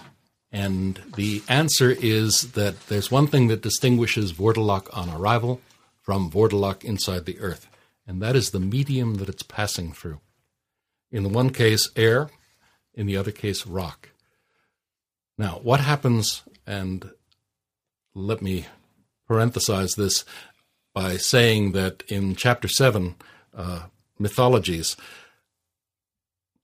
And 0.53 1.01
the 1.17 1.43
answer 1.49 1.91
is 1.91 2.53
that 2.53 2.87
there's 2.89 3.11
one 3.11 3.27
thing 3.27 3.49
that 3.49 3.63
distinguishes 3.63 4.33
Vordalak 4.33 4.89
on 4.97 5.11
arrival 5.11 5.61
from 6.03 6.31
Vordalak 6.31 6.85
inside 6.85 7.25
the 7.25 7.39
Earth, 7.39 7.69
and 8.07 8.21
that 8.21 8.35
is 8.35 8.51
the 8.51 8.61
medium 8.61 9.15
that 9.17 9.29
it's 9.29 9.43
passing 9.43 9.93
through. 9.93 10.21
In 11.13 11.23
the 11.23 11.29
one 11.29 11.51
case, 11.51 11.89
air, 11.97 12.31
in 12.95 13.07
the 13.07 13.17
other 13.17 13.31
case, 13.31 13.67
rock. 13.67 14.11
Now, 15.39 15.61
what 15.63 15.81
happens, 15.81 16.43
and 16.67 17.11
let 18.15 18.43
me 18.43 18.67
parenthesize 19.31 19.97
this 19.97 20.25
by 20.93 21.17
saying 21.17 21.73
that 21.73 22.03
in 22.09 22.35
chapter 22.35 22.67
7, 22.67 23.15
uh, 23.57 23.83
mythologies, 24.19 24.97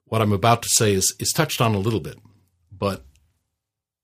what 0.07 0.21
I'm 0.21 0.33
about 0.33 0.63
to 0.63 0.69
say 0.73 0.93
is, 0.93 1.15
is 1.21 1.33
touched 1.33 1.61
on 1.61 1.75
a 1.75 1.79
little 1.79 2.01
bit, 2.01 2.19
but 2.73 3.05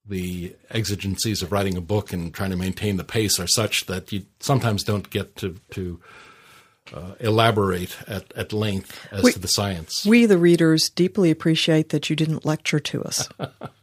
the 0.06 0.54
exigencies 0.70 1.42
of 1.42 1.52
writing 1.52 1.76
a 1.76 1.80
book 1.80 2.12
and 2.12 2.32
trying 2.34 2.50
to 2.50 2.56
maintain 2.56 2.96
the 2.96 3.04
pace 3.04 3.38
are 3.38 3.46
such 3.46 3.86
that 3.86 4.12
you 4.12 4.24
sometimes 4.40 4.82
don't 4.84 5.10
get 5.10 5.36
to, 5.36 5.56
to 5.70 6.00
uh, 6.92 7.12
elaborate 7.20 7.96
at, 8.08 8.32
at 8.36 8.52
length 8.52 8.98
as 9.12 9.22
We- 9.24 9.32
to 9.32 9.38
the 9.38 9.48
science. 9.48 10.04
we, 10.06 10.26
the 10.26 10.38
readers, 10.38 10.88
deeply 10.90 11.30
appreciate 11.30 11.88
that 11.90 12.10
you 12.10 12.16
didn't 12.16 12.44
lecture 12.44 12.80
to 12.80 13.02
us, 13.04 13.28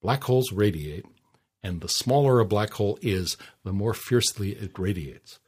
black 0.01 0.25
holes 0.25 0.53
radiate, 0.53 1.05
and 1.63 1.81
the 1.81 1.89
smaller 1.89 2.41
a 2.41 2.45
black 2.45 2.73
hole 2.73 2.99
is, 3.03 3.37
the 3.65 3.73
more 3.73 3.95
fiercely 3.95 4.53
it 4.53 4.79
radiates. 4.79 5.39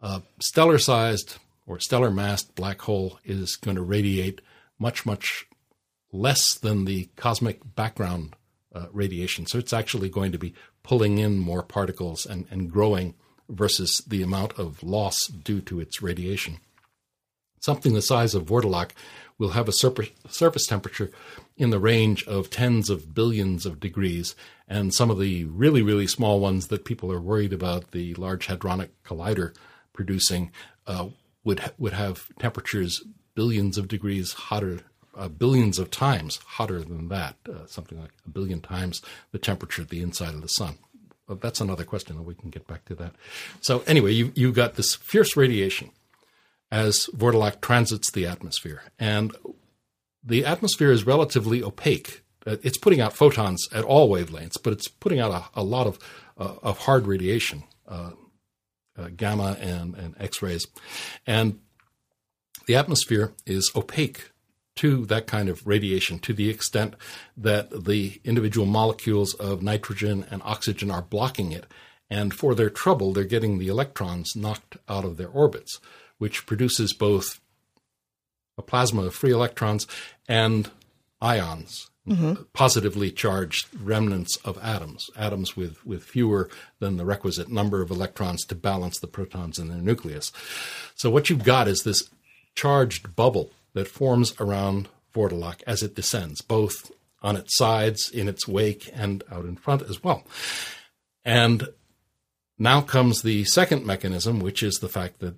A 0.00 0.22
stellar 0.40 0.78
sized 0.78 1.38
or 1.68 1.78
stellar 1.78 2.10
mass 2.10 2.42
black 2.42 2.80
hole 2.80 3.18
is 3.24 3.56
going 3.56 3.76
to 3.76 3.82
radiate 3.82 4.40
much, 4.78 5.04
much 5.04 5.46
less 6.10 6.58
than 6.58 6.84
the 6.84 7.10
cosmic 7.16 7.60
background 7.76 8.34
uh, 8.74 8.86
radiation. 8.92 9.46
So 9.46 9.58
it's 9.58 9.72
actually 9.72 10.08
going 10.08 10.32
to 10.32 10.38
be 10.38 10.54
pulling 10.82 11.18
in 11.18 11.38
more 11.38 11.62
particles 11.62 12.24
and, 12.24 12.46
and 12.50 12.72
growing 12.72 13.14
versus 13.48 14.02
the 14.06 14.22
amount 14.22 14.58
of 14.58 14.82
loss 14.82 15.26
due 15.26 15.60
to 15.62 15.80
its 15.80 16.02
radiation. 16.02 16.58
Something 17.60 17.92
the 17.92 18.02
size 18.02 18.34
of 18.34 18.46
Vordalak 18.46 18.92
will 19.36 19.50
have 19.50 19.68
a 19.68 19.72
surface, 19.72 20.10
surface 20.28 20.66
temperature 20.66 21.10
in 21.56 21.70
the 21.70 21.78
range 21.78 22.26
of 22.26 22.50
tens 22.50 22.88
of 22.88 23.14
billions 23.14 23.66
of 23.66 23.80
degrees, 23.80 24.34
and 24.66 24.94
some 24.94 25.10
of 25.10 25.18
the 25.18 25.44
really, 25.44 25.82
really 25.82 26.06
small 26.06 26.40
ones 26.40 26.68
that 26.68 26.84
people 26.84 27.12
are 27.12 27.20
worried 27.20 27.52
about, 27.52 27.90
the 27.90 28.14
Large 28.14 28.46
Hadronic 28.46 28.90
Collider 29.04 29.54
producing, 29.92 30.52
uh, 30.86 31.08
would 31.44 31.60
would 31.78 31.92
have 31.92 32.26
temperatures 32.38 33.02
billions 33.34 33.78
of 33.78 33.88
degrees 33.88 34.32
hotter, 34.32 34.80
uh, 35.16 35.28
billions 35.28 35.78
of 35.78 35.90
times 35.90 36.38
hotter 36.44 36.80
than 36.80 37.08
that, 37.08 37.36
uh, 37.48 37.66
something 37.66 38.00
like 38.00 38.10
a 38.26 38.30
billion 38.30 38.60
times 38.60 39.00
the 39.32 39.38
temperature 39.38 39.82
at 39.82 39.88
the 39.88 40.02
inside 40.02 40.34
of 40.34 40.42
the 40.42 40.48
sun. 40.48 40.78
But 41.26 41.40
that's 41.40 41.60
another 41.60 41.84
question, 41.84 42.16
and 42.16 42.26
we 42.26 42.34
can 42.34 42.50
get 42.50 42.66
back 42.66 42.84
to 42.86 42.94
that. 42.96 43.14
So 43.60 43.82
anyway, 43.86 44.12
you 44.12 44.32
you 44.34 44.52
got 44.52 44.74
this 44.74 44.94
fierce 44.94 45.36
radiation, 45.36 45.90
as 46.70 47.08
Vordalak 47.14 47.60
transits 47.60 48.10
the 48.10 48.26
atmosphere. 48.26 48.82
And 48.98 49.34
the 50.24 50.44
atmosphere 50.44 50.90
is 50.90 51.06
relatively 51.06 51.62
opaque. 51.62 52.22
Uh, 52.46 52.56
It's 52.62 52.78
putting 52.78 53.00
out 53.00 53.14
photons 53.14 53.68
at 53.72 53.84
all 53.84 54.08
wavelengths, 54.08 54.62
but 54.62 54.72
it's 54.72 54.88
putting 54.88 55.20
out 55.20 55.30
a, 55.30 55.60
a 55.60 55.62
lot 55.62 55.86
of, 55.86 55.98
uh, 56.36 56.56
of 56.62 56.78
hard 56.78 57.06
radiation, 57.06 57.62
uh, 58.98 59.08
gamma 59.16 59.56
and, 59.60 59.94
and 59.94 60.14
X 60.18 60.42
rays. 60.42 60.66
And 61.26 61.60
the 62.66 62.76
atmosphere 62.76 63.32
is 63.46 63.70
opaque 63.74 64.30
to 64.76 65.06
that 65.06 65.26
kind 65.26 65.48
of 65.48 65.66
radiation 65.66 66.18
to 66.20 66.32
the 66.32 66.48
extent 66.48 66.94
that 67.36 67.84
the 67.84 68.20
individual 68.24 68.66
molecules 68.66 69.34
of 69.34 69.62
nitrogen 69.62 70.24
and 70.30 70.40
oxygen 70.44 70.90
are 70.90 71.02
blocking 71.02 71.50
it. 71.50 71.66
And 72.10 72.32
for 72.32 72.54
their 72.54 72.70
trouble, 72.70 73.12
they're 73.12 73.24
getting 73.24 73.58
the 73.58 73.68
electrons 73.68 74.36
knocked 74.36 74.76
out 74.88 75.04
of 75.04 75.16
their 75.16 75.28
orbits, 75.28 75.80
which 76.18 76.46
produces 76.46 76.92
both 76.94 77.40
a 78.56 78.62
plasma 78.62 79.02
of 79.02 79.14
free 79.14 79.32
electrons 79.32 79.86
and 80.28 80.70
ions, 81.20 81.90
Mm-hmm. 82.08 82.42
positively 82.52 83.10
charged 83.10 83.68
remnants 83.82 84.36
of 84.44 84.58
atoms, 84.62 85.10
atoms 85.16 85.56
with, 85.56 85.84
with 85.84 86.02
fewer 86.02 86.48
than 86.78 86.96
the 86.96 87.04
requisite 87.04 87.50
number 87.50 87.82
of 87.82 87.90
electrons 87.90 88.44
to 88.46 88.54
balance 88.54 88.98
the 88.98 89.06
protons 89.06 89.58
in 89.58 89.68
their 89.68 89.78
nucleus. 89.78 90.32
So 90.94 91.10
what 91.10 91.28
you've 91.28 91.44
got 91.44 91.68
is 91.68 91.82
this 91.82 92.08
charged 92.54 93.14
bubble 93.14 93.50
that 93.74 93.88
forms 93.88 94.34
around 94.40 94.88
Vordalak 95.14 95.62
as 95.66 95.82
it 95.82 95.94
descends, 95.94 96.40
both 96.40 96.90
on 97.22 97.36
its 97.36 97.56
sides, 97.56 98.10
in 98.10 98.28
its 98.28 98.48
wake, 98.48 98.90
and 98.94 99.22
out 99.30 99.44
in 99.44 99.56
front 99.56 99.82
as 99.82 100.02
well. 100.02 100.24
And 101.24 101.68
now 102.58 102.80
comes 102.80 103.22
the 103.22 103.44
second 103.44 103.84
mechanism, 103.84 104.40
which 104.40 104.62
is 104.62 104.76
the 104.76 104.88
fact 104.88 105.20
that 105.20 105.34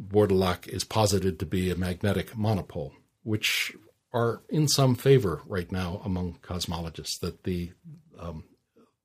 Vordalak 0.00 0.68
is 0.68 0.84
posited 0.84 1.38
to 1.38 1.46
be 1.46 1.70
a 1.70 1.76
magnetic 1.76 2.36
monopole, 2.36 2.92
which 3.22 3.72
are 4.16 4.40
in 4.48 4.66
some 4.66 4.94
favor 4.94 5.42
right 5.46 5.70
now 5.70 6.00
among 6.04 6.38
cosmologists. 6.42 7.20
That 7.20 7.44
the 7.44 7.72
um, 8.18 8.44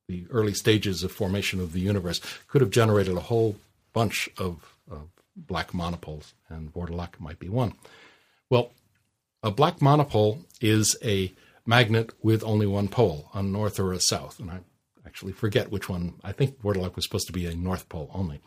the 0.08 0.26
early 0.30 0.54
stages 0.54 1.04
of 1.04 1.12
formation 1.12 1.60
of 1.60 1.74
the 1.74 1.80
universe 1.80 2.21
could 2.47 2.62
have 2.62 2.69
generated 2.69 3.15
a 3.15 3.21
whole 3.21 3.58
bunch 3.93 4.30
of, 4.38 4.78
of 4.89 5.10
black 5.36 5.74
monopoles, 5.74 6.34
and 6.50 6.74
Vordalak 6.74 7.19
might 7.19 7.39
be 7.39 7.50
one. 7.50 7.74
Well, 8.50 8.71
a 9.43 9.52
black 9.52 9.82
monopole 9.82 10.45
is 10.60 10.97
a 11.04 11.34
magnet 11.65 12.12
with 12.21 12.43
only 12.43 12.67
one 12.67 12.88
pole, 12.88 13.30
a 13.34 13.41
north 13.41 13.80
or 13.80 13.93
a 13.93 14.00
south, 14.00 14.39
and 14.39 14.50
I 14.52 14.60
actually 15.06 15.34
forget 15.34 15.71
which 15.71 15.89
one. 15.89 16.15
I 16.24 16.32
think 16.32 16.62
Vordalak 16.62 16.95
was 16.95 17.06
supposed 17.06 17.28
to 17.28 17.34
be 17.34 17.45
a 17.45 17.56
north 17.56 17.89
pole 17.89 18.10
only. 18.13 18.41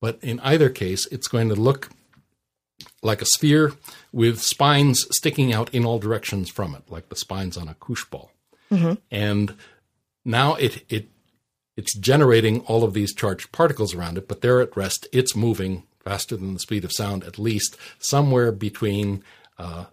But 0.00 0.18
in 0.22 0.40
either 0.40 0.70
case, 0.70 1.06
it's 1.06 1.28
going 1.28 1.48
to 1.50 1.54
look 1.54 1.90
like 3.02 3.22
a 3.22 3.26
sphere 3.26 3.72
with 4.12 4.40
spines 4.40 5.06
sticking 5.10 5.52
out 5.52 5.72
in 5.74 5.84
all 5.84 5.98
directions 5.98 6.50
from 6.50 6.74
it, 6.74 6.82
like 6.90 7.08
the 7.08 7.16
spines 7.16 7.56
on 7.56 7.68
a 7.68 7.74
koosh 7.74 8.04
ball. 8.04 8.30
And 9.10 9.54
now 10.24 10.54
it 10.54 10.84
it 10.88 11.08
it's 11.76 11.96
generating 11.96 12.60
all 12.62 12.84
of 12.84 12.92
these 12.92 13.14
charged 13.14 13.52
particles 13.52 13.94
around 13.94 14.18
it, 14.18 14.28
but 14.28 14.40
they're 14.40 14.60
at 14.60 14.76
rest. 14.76 15.06
It's 15.12 15.34
moving 15.34 15.84
faster 16.04 16.36
than 16.36 16.54
the 16.54 16.60
speed 16.60 16.84
of 16.84 16.92
sound, 16.92 17.24
at 17.24 17.38
least 17.38 17.76
somewhere 17.98 18.52
between 18.52 19.22
uh, 19.58 19.86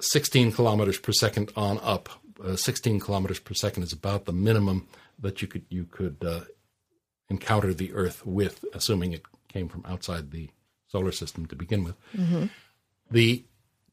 16 0.00 0.52
kilometers 0.52 0.98
per 0.98 1.12
second 1.12 1.52
on 1.56 1.78
up. 1.82 2.08
Uh, 2.42 2.56
16 2.56 2.98
kilometers 3.00 3.38
per 3.38 3.54
second 3.54 3.82
is 3.82 3.92
about 3.92 4.24
the 4.24 4.32
minimum 4.32 4.88
that 5.18 5.40
you 5.40 5.48
could 5.48 5.64
you 5.68 5.84
could 5.84 6.16
uh, 6.26 6.40
encounter 7.28 7.72
the 7.72 7.92
Earth 7.92 8.24
with, 8.26 8.64
assuming 8.74 9.12
it 9.12 9.22
came 9.48 9.68
from 9.68 9.84
outside 9.86 10.30
the 10.30 10.50
solar 10.94 11.12
system 11.12 11.44
to 11.46 11.56
begin 11.56 11.82
with. 11.82 11.96
The 13.10 13.44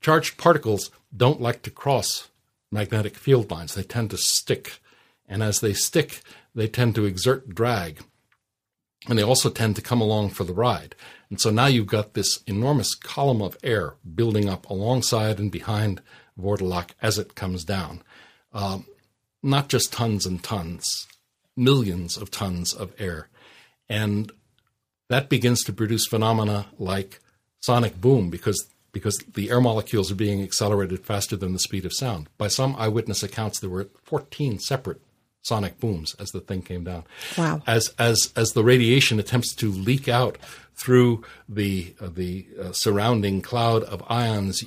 charged 0.02 0.38
particles 0.38 0.92
don't 1.16 1.42
like 1.42 1.64
to 1.64 1.72
cross 1.72 2.30
magnetic 2.72 3.16
field 3.18 3.50
lines; 3.50 3.74
they 3.74 3.84
tend 3.84 4.12
to 4.12 4.18
stick, 4.18 4.80
and 5.28 5.42
as 5.42 5.60
they 5.60 5.74
stick, 5.74 6.22
they 6.54 6.68
tend 6.68 6.94
to 6.96 7.06
exert 7.06 7.56
drag, 7.56 8.02
and 9.08 9.18
they 9.18 9.24
also 9.24 9.50
tend 9.50 9.76
to 9.76 9.82
come 9.82 10.00
along 10.00 10.30
for 10.30 10.44
the 10.44 10.54
ride. 10.54 10.94
And 11.30 11.42
so 11.42 11.50
now 11.50 11.66
you've 11.66 11.88
got 11.98 12.14
this 12.14 12.44
enormous 12.46 12.94
column 12.94 13.42
of 13.42 13.58
air 13.64 13.96
building 14.20 14.48
up 14.48 14.70
alongside 14.70 15.40
and 15.40 15.52
behind 15.52 16.02
Vordalak 16.40 16.92
as 17.02 17.18
it 17.18 17.34
comes 17.34 17.64
down. 17.64 18.04
Um, 18.54 18.86
not 19.42 19.70
just 19.70 19.92
tons 19.92 20.28
and 20.28 20.44
tons, 20.44 21.08
millions 21.56 22.16
of 22.16 22.30
tons 22.30 22.74
of 22.74 22.94
air. 23.00 23.30
And 23.90 24.32
that 25.12 25.30
begins 25.30 25.63
to 25.63 25.74
produce 25.74 26.08
phenomena 26.08 26.67
like 26.78 27.19
sonic 27.60 28.00
boom 28.00 28.30
because 28.30 28.67
because 28.91 29.17
the 29.36 29.50
air 29.50 29.62
molecules 29.62 30.12
are 30.12 30.15
being 30.15 30.41
accelerated 30.41 31.06
faster 31.06 31.38
than 31.38 31.54
the 31.54 31.60
speed 31.60 31.86
of 31.86 31.93
sound. 31.93 32.28
By 32.38 32.50
some 32.50 32.76
eyewitness 32.78 33.24
accounts, 33.24 33.60
there 33.60 33.69
were 33.69 33.88
14 34.04 34.60
separate 34.60 35.02
sonic 35.41 35.80
booms 35.80 36.13
as 36.19 36.30
the 36.32 36.41
thing 36.41 36.62
came 36.62 36.84
down. 36.84 37.04
Wow. 37.38 37.62
As 37.65 37.93
as 37.97 38.32
as 38.36 38.52
the 38.52 38.63
radiation 38.63 39.19
attempts 39.19 39.56
to 39.56 39.71
leak 39.71 40.08
out 40.08 40.38
through 40.76 41.24
the 41.47 41.93
uh, 42.00 42.10
the 42.10 42.47
uh, 42.60 42.71
surrounding 42.71 43.41
cloud 43.41 43.84
of 43.84 44.04
ions. 44.10 44.63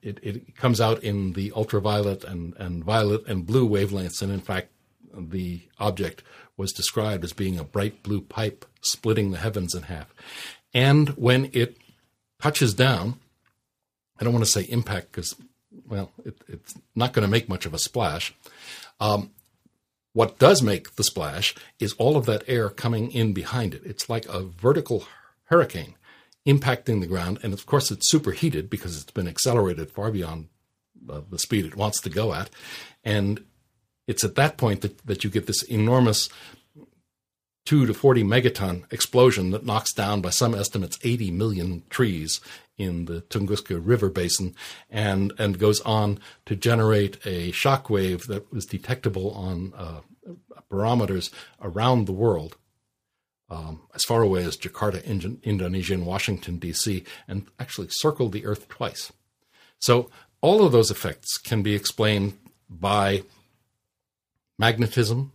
It, 0.00 0.20
it 0.22 0.56
comes 0.56 0.80
out 0.80 1.02
in 1.02 1.32
the 1.32 1.52
ultraviolet 1.56 2.22
and, 2.22 2.54
and 2.56 2.84
violet 2.84 3.26
and 3.26 3.44
blue 3.44 3.68
wavelengths, 3.68 4.22
and 4.22 4.32
in 4.32 4.40
fact, 4.40 4.68
the 5.12 5.62
object 5.80 6.22
was 6.56 6.72
described 6.72 7.24
as 7.24 7.32
being 7.32 7.58
a 7.58 7.64
bright 7.64 8.04
blue 8.04 8.20
pipe 8.20 8.64
splitting 8.80 9.30
the 9.30 9.38
heavens 9.38 9.74
in 9.74 9.84
half. 9.84 10.14
And 10.74 11.10
when 11.10 11.50
it 11.52 11.76
touches 12.40 12.74
down, 12.74 13.18
I 14.20 14.24
don't 14.24 14.32
want 14.32 14.44
to 14.44 14.50
say 14.50 14.62
impact 14.62 15.12
because, 15.12 15.34
well, 15.88 16.10
it, 16.24 16.36
it's 16.48 16.74
not 16.94 17.12
going 17.12 17.24
to 17.24 17.30
make 17.30 17.48
much 17.48 17.66
of 17.66 17.74
a 17.74 17.78
splash. 17.78 18.34
Um, 19.00 19.30
what 20.12 20.38
does 20.38 20.62
make 20.62 20.96
the 20.96 21.04
splash 21.04 21.54
is 21.78 21.92
all 21.94 22.16
of 22.16 22.26
that 22.26 22.42
air 22.48 22.70
coming 22.70 23.10
in 23.12 23.32
behind 23.32 23.74
it. 23.74 23.82
It's 23.84 24.10
like 24.10 24.26
a 24.26 24.42
vertical 24.42 25.04
hurricane 25.44 25.94
impacting 26.46 27.00
the 27.00 27.06
ground, 27.06 27.38
and 27.42 27.52
of 27.52 27.66
course, 27.66 27.90
it's 27.90 28.10
superheated 28.10 28.70
because 28.70 29.00
it's 29.00 29.12
been 29.12 29.28
accelerated 29.28 29.90
far 29.90 30.10
beyond 30.10 30.48
uh, 31.08 31.20
the 31.30 31.38
speed 31.38 31.66
it 31.66 31.76
wants 31.76 32.00
to 32.00 32.10
go 32.10 32.32
at, 32.32 32.48
and 33.04 33.44
it's 34.06 34.24
at 34.24 34.34
that 34.36 34.56
point 34.56 34.80
that, 34.80 35.06
that 35.06 35.22
you 35.22 35.30
get 35.30 35.46
this 35.46 35.62
enormous 35.64 36.30
two 37.68 37.84
to 37.84 37.92
40 37.92 38.24
megaton 38.24 38.90
explosion 38.90 39.50
that 39.50 39.66
knocks 39.66 39.92
down, 39.92 40.22
by 40.22 40.30
some 40.30 40.54
estimates, 40.54 40.98
80 41.02 41.30
million 41.32 41.82
trees 41.90 42.40
in 42.78 43.04
the 43.04 43.20
Tunguska 43.20 43.78
River 43.78 44.08
basin 44.08 44.54
and, 44.88 45.34
and 45.38 45.58
goes 45.58 45.82
on 45.82 46.18
to 46.46 46.56
generate 46.56 47.18
a 47.26 47.50
shock 47.50 47.90
wave 47.90 48.26
that 48.28 48.50
was 48.50 48.64
detectable 48.64 49.32
on 49.32 49.74
uh, 49.76 50.00
barometers 50.70 51.30
around 51.60 52.06
the 52.06 52.12
world. 52.12 52.56
Um, 53.50 53.82
as 53.94 54.02
far 54.02 54.22
away 54.22 54.44
as 54.44 54.56
Jakarta, 54.56 55.02
Ind- 55.04 55.40
Indonesia, 55.42 55.92
and 55.92 56.06
Washington, 56.06 56.58
D.C., 56.58 57.04
and 57.26 57.48
actually 57.60 57.88
circled 57.90 58.32
the 58.32 58.46
Earth 58.46 58.66
twice. 58.68 59.12
So, 59.78 60.08
all 60.40 60.64
of 60.64 60.72
those 60.72 60.90
effects 60.90 61.36
can 61.36 61.62
be 61.62 61.74
explained 61.74 62.38
by 62.70 63.24
magnetism 64.58 65.32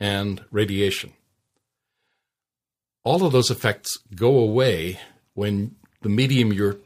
and 0.00 0.42
radiation 0.50 1.12
all 3.04 3.24
of 3.24 3.32
those 3.32 3.50
effects 3.50 3.98
go 4.14 4.38
away 4.38 4.98
when 5.34 5.76
the 6.02 6.08
medium 6.08 6.52
you're 6.52 6.78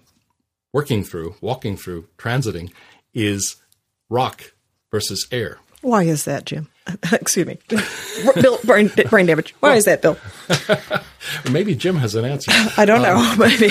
working 0.72 1.02
through, 1.04 1.34
walking 1.40 1.76
through, 1.76 2.06
transiting 2.18 2.70
is 3.14 3.56
rock 4.10 4.52
versus 4.90 5.26
air. 5.32 5.58
Why 5.80 6.02
is 6.02 6.24
that, 6.24 6.44
Jim? 6.44 6.68
Excuse 7.12 7.46
me. 7.46 7.58
Bill, 8.34 8.58
brain, 8.64 8.90
brain 9.08 9.26
damage. 9.26 9.54
Why 9.60 9.76
is 9.76 9.84
that, 9.84 10.02
Bill? 10.02 10.18
Maybe 11.52 11.74
Jim 11.74 11.96
has 11.96 12.14
an 12.14 12.24
answer. 12.24 12.50
I 12.76 12.84
don't 12.84 13.02
know. 13.02 13.34
Maybe. 13.38 13.68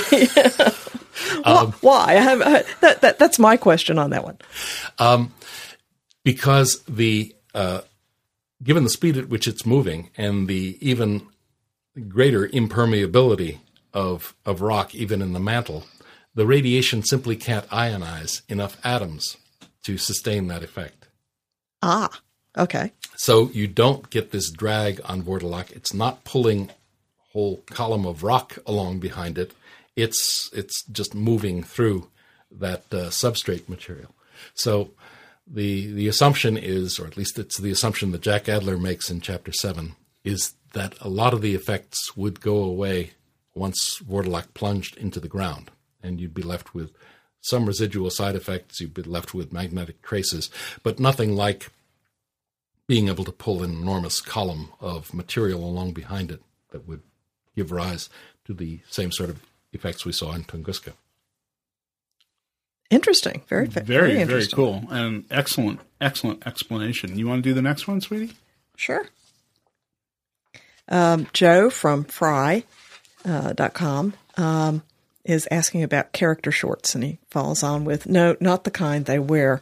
Wh- 1.44 1.84
Why? 1.84 2.06
I 2.10 2.14
have, 2.14 2.42
uh, 2.42 2.64
that, 2.82 3.02
that, 3.02 3.20
that's 3.20 3.40
my 3.40 3.58
question 3.58 4.00
on 4.00 4.12
that 4.12 4.24
one. 4.24 5.30
because 6.24 6.82
the 6.88 7.36
uh, 7.54 7.82
given 8.64 8.84
the 8.84 8.90
speed 8.90 9.18
at 9.18 9.30
which 9.30 9.48
it's 9.48 9.66
moving 9.66 10.10
and 10.18 10.48
the 10.48 10.78
even 10.82 11.26
greater 12.08 12.48
impermeability 12.48 13.60
of 13.94 14.36
of 14.46 14.62
rock, 14.62 14.94
even 14.94 15.22
in 15.22 15.34
the 15.34 15.40
mantle, 15.40 15.86
the 16.36 16.46
radiation 16.46 17.04
simply 17.04 17.36
can't 17.36 17.68
ionize 17.70 18.42
enough 18.48 18.78
atoms 18.84 19.38
to 19.84 19.98
sustain 19.98 20.48
that 20.48 20.64
effect. 20.64 21.08
Ah, 21.82 22.22
okay. 22.58 22.92
So 23.16 23.50
you 23.50 23.68
don't 23.68 24.10
get 24.10 24.32
this 24.32 24.52
drag 24.52 25.02
on 25.06 25.24
Vordalak. 25.24 25.72
It's 25.72 25.94
not 25.94 26.24
pulling 26.24 26.70
a 26.70 26.74
whole 27.32 27.58
column 27.66 28.06
of 28.06 28.24
rock 28.24 28.58
along 28.66 29.00
behind 29.00 29.38
it. 29.38 29.54
It's 29.96 30.50
it's 30.54 30.84
just 30.86 31.16
moving 31.16 31.64
through 31.64 32.08
that 32.52 32.84
uh, 32.92 33.10
substrate 33.10 33.68
material. 33.68 34.14
So 34.54 34.92
the 35.48 35.92
the 35.92 36.08
assumption 36.08 36.58
is, 36.58 37.00
or 37.00 37.08
at 37.08 37.18
least 37.18 37.40
it's 37.40 37.58
the 37.58 37.72
assumption 37.72 38.12
that 38.12 38.22
Jack 38.22 38.48
Adler 38.48 38.78
makes 38.78 39.10
in 39.10 39.22
chapter 39.22 39.52
seven, 39.52 39.96
is 40.24 40.54
that 40.78 40.94
a 41.02 41.10
lot 41.10 41.34
of 41.34 41.42
the 41.42 41.56
effects 41.56 42.16
would 42.16 42.40
go 42.42 42.58
away 42.74 43.12
once 43.56 43.80
Vordalak 44.10 44.54
plunged 44.54 44.96
into 44.98 45.20
the 45.20 45.28
ground. 45.38 45.72
and 46.04 46.22
you'd 46.22 46.34
be 46.42 46.44
left 46.54 46.74
with 46.76 46.92
some 47.42 47.66
residual 47.66 48.10
side 48.12 48.36
effects. 48.36 48.80
You'd 48.80 48.94
be 48.94 49.02
left 49.02 49.34
with 49.34 49.52
magnetic 49.52 50.02
traces, 50.04 50.50
but 50.84 51.00
nothing 51.00 51.36
like 51.36 51.62
being 52.88 53.08
able 53.10 53.26
to 53.26 53.32
pull 53.32 53.64
an 53.64 53.72
enormous 53.72 54.22
column 54.22 54.70
of 54.80 55.14
material 55.14 55.62
along 55.64 55.92
behind 55.94 56.32
it 56.32 56.42
that 56.72 56.88
would 56.88 57.02
give 57.56 57.72
rise 57.72 58.10
to 58.46 58.54
the 58.54 58.80
same 58.90 59.12
sort 59.12 59.30
of 59.32 59.38
effects 59.74 60.06
we 60.06 60.12
saw 60.14 60.34
in 60.34 60.44
Tunguska. 60.44 60.94
Interesting. 62.90 63.42
Very, 63.50 63.68
Very, 63.68 63.86
very, 63.86 64.08
very 64.10 64.22
interesting. 64.22 64.56
cool. 64.56 64.84
And 64.90 65.26
excellent, 65.30 65.80
excellent 66.00 66.46
explanation. 66.48 67.18
You 67.20 67.28
want 67.28 67.44
to 67.44 67.50
do 67.50 67.54
the 67.54 67.62
next 67.62 67.88
one, 67.88 68.00
sweetie? 68.02 68.34
Sure. 68.78 69.06
Um, 70.88 71.28
Joe 71.34 71.70
from 71.70 72.06
Fry 72.06 72.64
uh, 73.26 73.54
um, 74.38 74.84
is 75.26 75.48
asking 75.52 75.84
about 75.84 76.14
character 76.14 76.52
shorts, 76.52 76.96
and 76.96 77.04
he 77.04 77.20
follows 77.30 77.64
on 77.64 77.86
with, 77.86 78.08
"No, 78.08 78.36
not 78.40 78.64
the 78.64 78.72
kind 78.72 79.06
they 79.06 79.20
wear." 79.20 79.62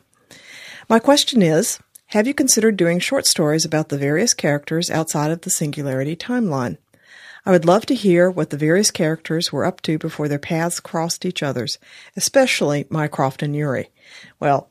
My 0.88 1.00
question 1.00 1.42
is: 1.42 1.80
Have 2.08 2.28
you 2.28 2.34
considered 2.34 2.78
doing 2.78 3.00
short 3.00 3.26
stories 3.26 3.66
about 3.66 3.90
the 3.90 3.98
various 3.98 4.34
characters 4.34 4.92
outside 4.92 5.32
of 5.32 5.42
the 5.42 5.50
Singularity 5.50 6.16
timeline? 6.16 6.78
I 7.46 7.52
would 7.52 7.66
love 7.66 7.86
to 7.88 7.96
hear 7.96 8.30
what 8.30 8.50
the 8.50 8.58
various 8.58 8.90
characters 8.90 9.52
were 9.52 9.66
up 9.66 9.82
to 9.82 10.00
before 10.00 10.28
their 10.28 10.40
paths 10.40 10.80
crossed 10.80 11.26
each 11.26 11.44
other's, 11.44 11.78
especially 12.16 12.88
Mycroft 12.90 13.44
and 13.44 13.56
Yuri. 13.56 13.90
Well, 14.40 14.70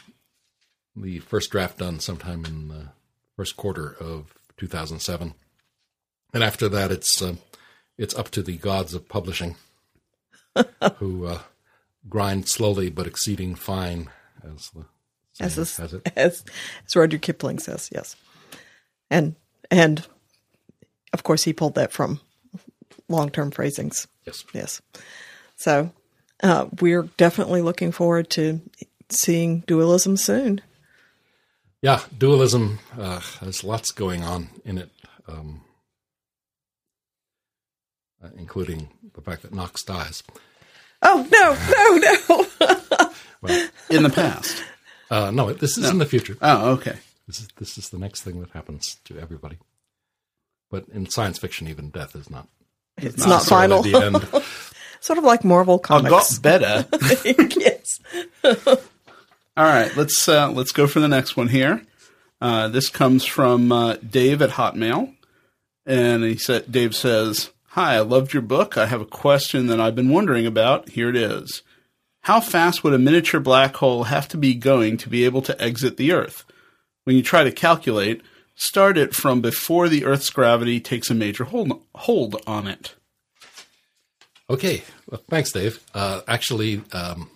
the 0.95 1.19
first 1.19 1.51
draft 1.51 1.79
done 1.79 1.99
sometime 1.99 2.45
in 2.45 2.69
the 2.69 2.89
first 3.37 3.57
quarter 3.57 3.97
of 3.99 4.33
2007, 4.59 5.35
and 6.33 6.45
after 6.45 6.69
that, 6.69 6.93
it's 6.93 7.21
uh, 7.21 7.35
it's 7.99 8.15
up 8.15 8.31
to 8.31 8.43
the 8.43 8.57
gods 8.59 8.95
of 8.95 9.09
publishing, 9.09 9.57
who 10.99 11.27
uh, 11.27 11.41
grind 12.09 12.49
slowly 12.49 12.91
but 12.91 13.07
exceeding 13.07 13.55
fine, 13.55 14.11
as 14.45 14.71
the 14.71 14.87
As, 15.41 15.57
this, 15.57 15.77
has 15.77 15.95
it. 15.95 16.13
as 16.17 16.45
as 16.87 16.97
Rudyard 16.97 17.23
Kipling 17.23 17.59
says, 17.59 17.89
yes. 17.93 18.17
And 19.11 19.37
and 19.71 20.07
of 21.13 21.23
course 21.23 21.45
he 21.45 21.53
pulled 21.53 21.75
that 21.75 21.93
from 21.93 22.21
long 23.09 23.31
term 23.31 23.51
phrasings. 23.51 24.07
Yes. 24.25 24.45
Yes. 24.53 24.83
So 25.57 25.93
uh, 26.43 26.67
we're 26.81 27.09
definitely 27.17 27.63
looking 27.63 27.93
forward 27.93 28.31
to 28.31 28.61
seeing 29.09 29.61
dualism 29.67 30.17
soon. 30.17 30.61
Yeah, 31.83 32.01
dualism. 32.17 32.81
Uh, 32.99 33.21
there's 33.41 33.63
lots 33.63 33.93
going 33.93 34.25
on 34.25 34.49
in 34.65 34.79
it, 34.79 34.91
um, 35.29 35.63
uh, 38.23 38.31
including 38.37 38.89
the 39.15 39.21
fact 39.21 39.43
that 39.43 39.55
Knox 39.55 39.83
dies. 39.83 40.23
Oh 41.09 41.27
no, 41.31 41.57
no, 41.73 42.67
no! 42.99 43.11
Well, 43.43 43.69
In 43.91 44.03
the 44.03 44.11
past. 44.11 44.63
uh, 45.11 45.31
no, 45.31 45.53
this 45.53 45.79
is 45.79 45.89
in 45.89 45.99
the 45.99 46.07
future. 46.07 46.37
Oh, 46.43 46.71
okay. 46.73 46.97
This 47.29 47.41
is 47.41 47.49
this 47.57 47.79
is 47.79 47.91
the 47.91 47.99
next 47.99 48.23
thing 48.23 48.41
that 48.41 48.51
happens 48.51 48.97
to 49.05 49.19
everybody. 49.19 49.59
But 50.71 50.87
in 50.93 51.09
science 51.09 51.39
fiction, 51.39 51.69
even 51.69 51.91
death 51.91 52.17
is 52.17 52.29
not 52.29 52.49
it's 52.97 53.19
not 53.27 53.45
necessarily 53.47 53.93
final. 53.93 54.21
The 54.23 54.39
end. 54.39 54.45
sort 55.01 55.19
of 55.19 55.25
like 55.25 55.45
Marvel 55.45 55.81
I 55.85 56.01
got 56.03 56.03
comics. 56.11 56.39
better. 56.39 56.87
yes. 57.57 58.01
All 59.57 59.65
right, 59.65 59.95
let's 59.97 60.29
uh, 60.29 60.51
let's 60.51 60.73
go 60.73 60.87
for 60.87 61.01
the 61.01 61.09
next 61.09 61.37
one 61.37 61.49
here. 61.49 61.83
Uh, 62.41 62.69
this 62.69 62.89
comes 62.91 63.25
from 63.25 63.71
uh, 63.73 63.95
Dave 63.97 64.43
at 64.43 64.51
Hotmail, 64.51 65.15
and 65.87 66.23
he 66.25 66.37
said, 66.37 66.71
Dave 66.71 66.95
says, 66.95 67.51
"Hi, 67.77 67.97
I 67.97 68.01
loved 68.01 68.33
your 68.33 68.41
book. 68.41 68.79
I 68.79 68.87
have 68.87 69.03
a 69.03 69.05
question 69.05 69.67
that 69.67 69.79
I've 69.79 69.95
been 69.95 70.09
wondering 70.09 70.47
about. 70.47 70.89
Here 70.89 71.11
it 71.11 71.17
is: 71.17 71.61
How 72.23 72.41
fast 72.41 72.83
would 72.83 72.95
a 72.95 72.99
miniature 72.99 73.39
black 73.39 73.77
hole 73.77 74.05
have 74.05 74.29
to 74.29 74.39
be 74.39 74.55
going 74.55 74.97
to 74.97 75.11
be 75.11 75.27
able 75.27 75.43
to 75.43 75.63
exit 75.63 75.99
the 75.99 76.11
Earth? 76.11 76.47
When 77.05 77.17
you 77.17 77.23
try 77.23 77.45
to 77.45 77.53
calculate, 77.53 78.23
start 78.55 78.97
it 78.97 79.15
from 79.15 79.43
before 79.43 79.91
the 79.91 80.07
Earth's 80.07 80.31
gravity 80.31 80.81
takes 80.81 81.11
a 81.11 81.15
major 81.15 81.45
hold 81.45 81.83
hold 81.95 82.43
on 82.47 82.67
it." 82.67 82.95
Okay, 84.49 84.83
well, 85.11 85.21
thanks, 85.29 85.53
Dave. 85.53 85.85
Uh, 85.93 86.23
actually, 86.27 86.81
um, 86.93 87.29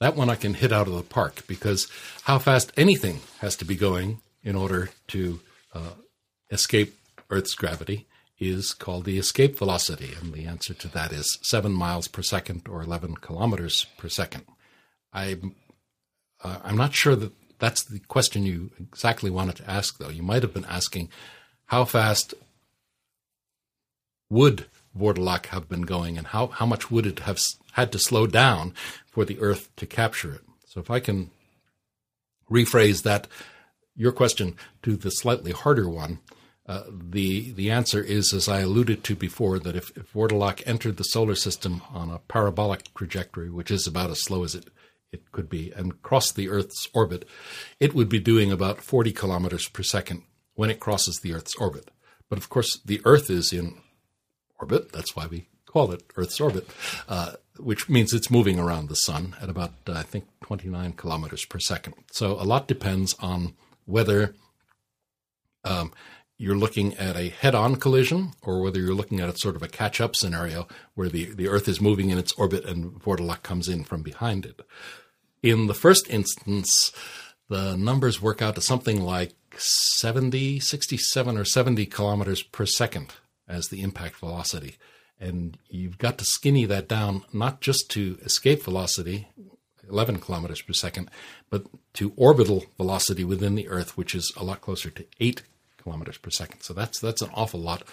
that 0.00 0.16
one 0.16 0.28
I 0.28 0.34
can 0.34 0.52
hit 0.52 0.70
out 0.70 0.86
of 0.86 0.92
the 0.92 1.02
park 1.02 1.44
because 1.46 1.90
how 2.24 2.38
fast 2.38 2.72
anything 2.76 3.20
has 3.38 3.56
to 3.56 3.64
be 3.64 3.74
going 3.74 4.20
in 4.42 4.54
order 4.54 4.90
to 5.08 5.40
uh, 5.72 5.94
escape 6.50 6.94
Earth's 7.30 7.54
gravity 7.54 8.06
is 8.38 8.74
called 8.74 9.04
the 9.04 9.18
escape 9.18 9.58
velocity, 9.58 10.12
and 10.20 10.32
the 10.32 10.46
answer 10.46 10.74
to 10.74 10.88
that 10.88 11.12
is 11.12 11.38
seven 11.42 11.72
miles 11.72 12.08
per 12.08 12.22
second 12.22 12.68
or 12.68 12.82
eleven 12.82 13.14
kilometers 13.16 13.86
per 13.96 14.08
second. 14.08 14.44
I'm 15.12 15.54
uh, 16.42 16.58
I'm 16.62 16.76
not 16.76 16.94
sure 16.94 17.16
that 17.16 17.32
that's 17.58 17.84
the 17.84 18.00
question 18.00 18.44
you 18.44 18.70
exactly 18.78 19.30
wanted 19.30 19.56
to 19.56 19.70
ask, 19.70 19.98
though. 19.98 20.10
You 20.10 20.22
might 20.22 20.42
have 20.42 20.52
been 20.52 20.66
asking 20.66 21.08
how 21.66 21.84
fast 21.84 22.34
would 24.28 24.66
Vordalak 24.96 25.46
have 25.46 25.68
been 25.68 25.82
going, 25.82 26.18
and 26.18 26.28
how, 26.28 26.48
how 26.48 26.66
much 26.66 26.90
would 26.90 27.06
it 27.06 27.20
have 27.20 27.38
had 27.72 27.92
to 27.92 27.98
slow 27.98 28.26
down 28.26 28.74
for 29.06 29.24
the 29.24 29.38
Earth 29.40 29.74
to 29.76 29.86
capture 29.86 30.34
it? 30.34 30.42
So, 30.66 30.80
if 30.80 30.90
I 30.90 31.00
can 31.00 31.30
rephrase 32.50 33.02
that, 33.02 33.26
your 33.94 34.12
question 34.12 34.56
to 34.82 34.96
the 34.96 35.10
slightly 35.10 35.52
harder 35.52 35.88
one, 35.88 36.18
uh, 36.68 36.82
the 36.90 37.52
the 37.52 37.70
answer 37.70 38.02
is, 38.02 38.32
as 38.32 38.48
I 38.48 38.60
alluded 38.60 39.04
to 39.04 39.14
before, 39.14 39.58
that 39.60 39.76
if, 39.76 39.96
if 39.96 40.12
Vordalak 40.12 40.62
entered 40.66 40.96
the 40.96 41.04
solar 41.04 41.36
system 41.36 41.82
on 41.90 42.10
a 42.10 42.18
parabolic 42.18 42.92
trajectory, 42.94 43.50
which 43.50 43.70
is 43.70 43.86
about 43.86 44.10
as 44.10 44.22
slow 44.24 44.42
as 44.44 44.54
it 44.54 44.68
it 45.12 45.30
could 45.30 45.48
be, 45.48 45.70
and 45.72 46.02
crossed 46.02 46.34
the 46.34 46.48
Earth's 46.48 46.88
orbit, 46.92 47.26
it 47.78 47.94
would 47.94 48.08
be 48.08 48.18
doing 48.18 48.50
about 48.50 48.82
40 48.82 49.12
kilometers 49.12 49.68
per 49.68 49.84
second 49.84 50.22
when 50.54 50.68
it 50.68 50.80
crosses 50.80 51.20
the 51.20 51.32
Earth's 51.32 51.54
orbit. 51.54 51.90
But 52.28 52.38
of 52.38 52.48
course, 52.48 52.80
the 52.84 53.00
Earth 53.04 53.30
is 53.30 53.52
in 53.52 53.78
orbit. 54.58 54.92
That's 54.92 55.14
why 55.14 55.26
we 55.26 55.48
call 55.64 55.92
it 55.92 56.02
Earth's 56.16 56.40
orbit. 56.40 56.68
Uh, 57.08 57.34
which 57.58 57.88
means 57.88 58.12
it's 58.12 58.30
moving 58.30 58.58
around 58.58 58.88
the 58.88 58.94
sun 58.94 59.36
at 59.40 59.48
about, 59.48 59.72
uh, 59.86 59.92
I 59.92 60.02
think, 60.02 60.26
29 60.42 60.92
kilometers 60.92 61.44
per 61.44 61.58
second. 61.58 61.94
So 62.12 62.32
a 62.32 62.44
lot 62.44 62.68
depends 62.68 63.14
on 63.20 63.54
whether 63.84 64.34
um, 65.64 65.92
you're 66.38 66.56
looking 66.56 66.94
at 66.96 67.16
a 67.16 67.30
head 67.30 67.54
on 67.54 67.76
collision 67.76 68.32
or 68.42 68.60
whether 68.60 68.78
you're 68.78 68.94
looking 68.94 69.20
at 69.20 69.28
a 69.28 69.38
sort 69.38 69.56
of 69.56 69.62
a 69.62 69.68
catch 69.68 70.00
up 70.00 70.14
scenario 70.14 70.68
where 70.94 71.08
the, 71.08 71.32
the 71.32 71.48
Earth 71.48 71.68
is 71.68 71.80
moving 71.80 72.10
in 72.10 72.18
its 72.18 72.32
orbit 72.32 72.64
and 72.64 73.00
Vordalak 73.02 73.42
comes 73.42 73.68
in 73.68 73.84
from 73.84 74.02
behind 74.02 74.44
it. 74.44 74.60
In 75.42 75.66
the 75.66 75.74
first 75.74 76.08
instance, 76.10 76.92
the 77.48 77.76
numbers 77.76 78.20
work 78.20 78.42
out 78.42 78.54
to 78.56 78.60
something 78.60 79.00
like 79.00 79.34
70, 79.56 80.60
67 80.60 81.38
or 81.38 81.44
70 81.44 81.86
kilometers 81.86 82.42
per 82.42 82.66
second 82.66 83.14
as 83.48 83.68
the 83.68 83.82
impact 83.82 84.16
velocity. 84.16 84.76
And 85.18 85.56
you've 85.68 85.96
got 85.96 86.18
to 86.18 86.24
skinny 86.26 86.66
that 86.66 86.88
down, 86.88 87.22
not 87.32 87.62
just 87.62 87.90
to 87.92 88.18
escape 88.22 88.62
velocity, 88.62 89.28
11 89.88 90.18
kilometers 90.18 90.60
per 90.60 90.74
second, 90.74 91.10
but 91.48 91.64
to 91.94 92.12
orbital 92.16 92.64
velocity 92.76 93.24
within 93.24 93.54
the 93.54 93.68
Earth, 93.68 93.96
which 93.96 94.14
is 94.14 94.32
a 94.36 94.44
lot 94.44 94.60
closer 94.60 94.90
to 94.90 95.06
8 95.20 95.42
kilometers 95.86 96.18
per 96.18 96.30
second. 96.30 96.62
So 96.62 96.74
that's 96.74 96.98
that's 96.98 97.22
an 97.22 97.30
awful 97.32 97.60
lot 97.60 97.84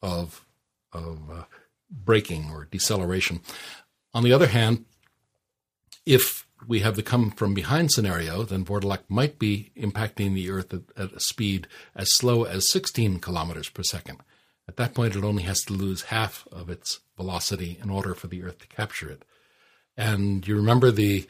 of 0.00 0.44
of 0.92 1.30
uh, 1.30 1.44
braking 1.90 2.50
or 2.50 2.66
deceleration. 2.70 3.40
On 4.14 4.22
the 4.22 4.32
other 4.32 4.46
hand, 4.46 4.86
if 6.06 6.46
we 6.66 6.80
have 6.80 6.96
the 6.96 7.02
come 7.02 7.30
from 7.30 7.52
behind 7.52 7.92
scenario, 7.92 8.42
then 8.42 8.64
Vordalak 8.64 9.00
might 9.08 9.38
be 9.38 9.70
impacting 9.76 10.32
the 10.34 10.50
Earth 10.50 10.72
at, 10.72 10.82
at, 10.96 11.12
a 11.12 11.20
speed 11.20 11.66
as 11.94 12.08
slow 12.14 12.44
as 12.44 12.70
16 12.70 13.18
kilometers 13.18 13.68
per 13.68 13.82
second. 13.82 14.18
At 14.66 14.76
that 14.76 14.94
point, 14.94 15.16
it 15.16 15.24
only 15.24 15.42
has 15.42 15.60
to 15.62 15.74
lose 15.74 16.04
half 16.04 16.46
of 16.50 16.70
its 16.70 17.00
velocity 17.16 17.78
in 17.82 17.90
order 17.90 18.14
for 18.14 18.28
the 18.28 18.42
Earth 18.42 18.60
to 18.60 18.68
capture 18.68 19.10
it. 19.10 19.24
And 19.96 20.46
you 20.46 20.56
remember 20.56 20.90
the 20.90 21.26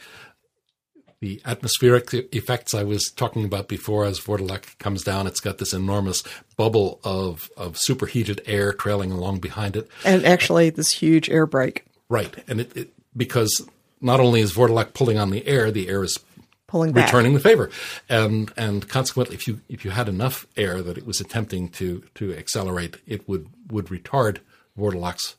the 1.22 1.40
atmospheric 1.44 2.12
effects 2.34 2.74
I 2.74 2.82
was 2.82 3.04
talking 3.14 3.44
about 3.44 3.68
before 3.68 4.04
as 4.04 4.18
Vordalak 4.18 4.76
comes 4.78 5.04
down. 5.04 5.28
It's 5.28 5.38
got 5.38 5.58
this 5.58 5.72
enormous 5.72 6.24
bubble 6.56 6.98
of, 7.04 7.48
of 7.56 7.78
superheated 7.78 8.42
air 8.44 8.72
trailing 8.72 9.12
along 9.12 9.38
behind 9.38 9.76
it. 9.76 9.88
And 10.04 10.26
actually, 10.26 10.70
this 10.70 10.90
huge 10.90 11.30
air 11.30 11.46
brake. 11.46 11.84
Right. 12.08 12.34
And 12.48 12.60
it, 12.60 12.76
it 12.76 12.92
because 13.16 13.64
not 14.00 14.18
only 14.18 14.40
is 14.40 14.52
Vordalak 14.52 14.94
pulling 14.94 15.16
on 15.16 15.30
the 15.30 15.46
air, 15.46 15.70
the 15.70 15.88
air 15.88 16.02
is 16.02 16.18
pulling 16.66 16.90
back. 16.90 17.06
returning 17.06 17.34
the 17.34 17.40
favor, 17.40 17.70
and 18.08 18.52
and 18.56 18.88
consequently, 18.88 19.36
if 19.36 19.46
you 19.46 19.60
if 19.68 19.84
you 19.84 19.92
had 19.92 20.08
enough 20.08 20.44
air 20.56 20.82
that 20.82 20.98
it 20.98 21.06
was 21.06 21.20
attempting 21.20 21.68
to 21.68 22.02
to 22.16 22.34
accelerate, 22.34 22.96
it 23.06 23.28
would 23.28 23.48
would 23.70 23.86
retard 23.86 24.38
Vordalak's 24.76 25.36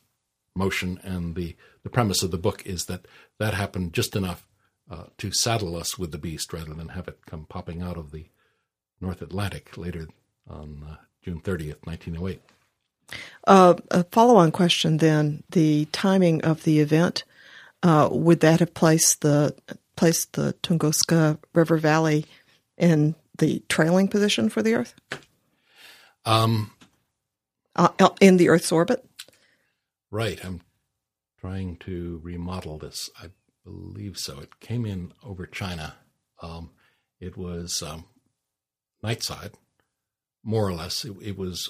motion. 0.55 0.97
And 1.03 1.35
the 1.35 1.57
the 1.83 1.89
premise 1.89 2.23
of 2.23 2.31
the 2.31 2.37
book 2.37 2.65
is 2.65 2.85
that 2.85 3.05
that 3.37 3.53
happened 3.53 3.91
just 3.91 4.15
enough 4.15 4.47
uh, 4.89 5.05
to 5.17 5.31
saddle 5.31 5.75
us 5.75 5.97
with 5.97 6.11
the 6.11 6.17
beast 6.17 6.53
rather 6.53 6.73
than 6.73 6.89
have 6.89 7.07
it 7.07 7.25
come 7.25 7.45
popping 7.45 7.81
out 7.81 7.97
of 7.97 8.11
the 8.11 8.25
North 8.99 9.21
Atlantic 9.21 9.77
later 9.77 10.07
on 10.49 10.83
uh, 10.87 10.95
June 11.21 11.39
30th, 11.41 11.85
1908. 11.85 12.41
Uh, 13.45 13.75
a 13.91 14.03
follow 14.05 14.35
on 14.35 14.51
question 14.51 14.97
then 14.97 15.43
the 15.49 15.85
timing 15.91 16.41
of 16.43 16.63
the 16.63 16.79
event, 16.79 17.23
uh, 17.81 18.09
would 18.11 18.39
that 18.39 18.59
have 18.59 18.73
placed 18.73 19.21
the, 19.21 19.55
placed 19.95 20.33
the 20.33 20.53
Tunguska 20.63 21.37
River 21.53 21.77
Valley 21.77 22.25
in 22.77 23.15
the 23.37 23.61
trailing 23.69 24.07
position 24.07 24.49
for 24.49 24.61
the 24.61 24.73
Earth? 24.73 24.95
Um, 26.25 26.71
uh, 27.75 27.89
in 28.21 28.37
the 28.37 28.49
Earth's 28.49 28.71
orbit? 28.71 29.05
Right. 30.11 30.43
I'm 30.43 30.61
trying 31.39 31.77
to 31.77 32.21
remodel 32.23 32.77
this. 32.77 33.09
I 33.21 33.27
believe 33.63 34.17
so. 34.17 34.39
It 34.39 34.59
came 34.59 34.85
in 34.85 35.13
over 35.23 35.45
China. 35.45 35.95
Um, 36.41 36.71
it 37.19 37.37
was 37.37 37.81
um, 37.81 38.05
night 39.01 39.23
side, 39.23 39.51
more 40.43 40.67
or 40.67 40.73
less. 40.73 41.05
It, 41.05 41.15
it 41.21 41.37
was 41.37 41.69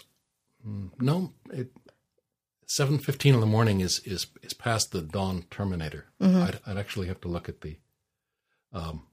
mm, 0.65 0.91
no. 0.99 1.33
It, 1.51 1.71
Seven 2.65 2.97
fifteen 2.97 3.35
in 3.35 3.39
the 3.39 3.45
morning 3.45 3.81
is 3.81 3.99
is 3.99 4.27
is 4.41 4.53
past 4.53 4.91
the 4.91 5.01
dawn 5.01 5.43
terminator. 5.51 6.05
Mm-hmm. 6.19 6.41
I'd, 6.41 6.59
I'd, 6.65 6.77
actually 6.77 7.07
have 7.07 7.21
to 7.21 7.27
look 7.27 7.47
at 7.47 7.61
the 7.61 7.77
um, 8.71 9.03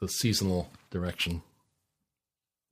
the 0.00 0.08
seasonal 0.08 0.70
direction. 0.90 1.42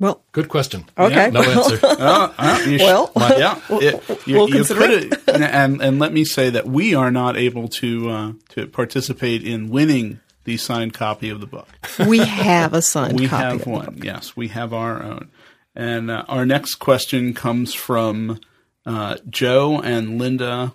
Well, 0.00 0.24
good 0.32 0.48
question. 0.48 0.86
Okay, 0.98 1.14
yeah, 1.14 1.28
no 1.28 1.42
answer. 1.42 1.78
uh, 1.86 2.32
uh, 2.38 2.76
well, 2.78 3.12
my, 3.14 3.36
yeah, 3.36 3.60
it, 3.70 4.26
you, 4.26 4.34
we'll 4.34 4.48
you 4.48 4.54
consider 4.54 4.80
it. 4.84 5.28
And, 5.28 5.82
and 5.82 5.98
let 5.98 6.12
me 6.12 6.24
say 6.24 6.48
that 6.50 6.66
we 6.66 6.94
are 6.94 7.10
not 7.10 7.36
able 7.36 7.68
to 7.68 8.10
uh, 8.10 8.32
to 8.50 8.66
participate 8.66 9.44
in 9.44 9.68
winning 9.68 10.20
the 10.44 10.56
signed 10.56 10.94
copy 10.94 11.28
of 11.28 11.40
the 11.40 11.46
book. 11.46 11.68
We 12.06 12.18
have 12.18 12.72
a 12.72 12.80
signed 12.80 13.20
we 13.20 13.28
copy. 13.28 13.58
have 13.58 13.66
one. 13.66 14.00
Yes, 14.02 14.34
we 14.34 14.48
have 14.48 14.72
our 14.72 15.02
own. 15.02 15.30
And 15.76 16.10
uh, 16.10 16.24
our 16.28 16.46
next 16.46 16.76
question 16.76 17.34
comes 17.34 17.74
from 17.74 18.40
uh, 18.86 19.18
Joe 19.28 19.80
and 19.80 20.18
Linda 20.18 20.74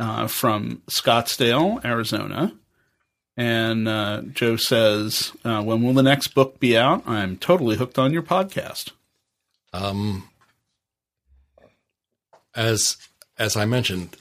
uh, 0.00 0.26
from 0.26 0.82
Scottsdale, 0.90 1.84
Arizona. 1.84 2.52
And 3.38 3.86
uh, 3.86 4.22
Joe 4.32 4.56
says, 4.56 5.32
uh, 5.44 5.62
"When 5.62 5.80
will 5.84 5.92
the 5.92 6.02
next 6.02 6.34
book 6.34 6.58
be 6.58 6.76
out? 6.76 7.04
I'm 7.06 7.36
totally 7.36 7.76
hooked 7.76 7.96
on 7.96 8.12
your 8.12 8.22
podcast." 8.22 8.90
Um, 9.72 10.28
as 12.56 12.96
as 13.38 13.56
I 13.56 13.64
mentioned, 13.64 14.16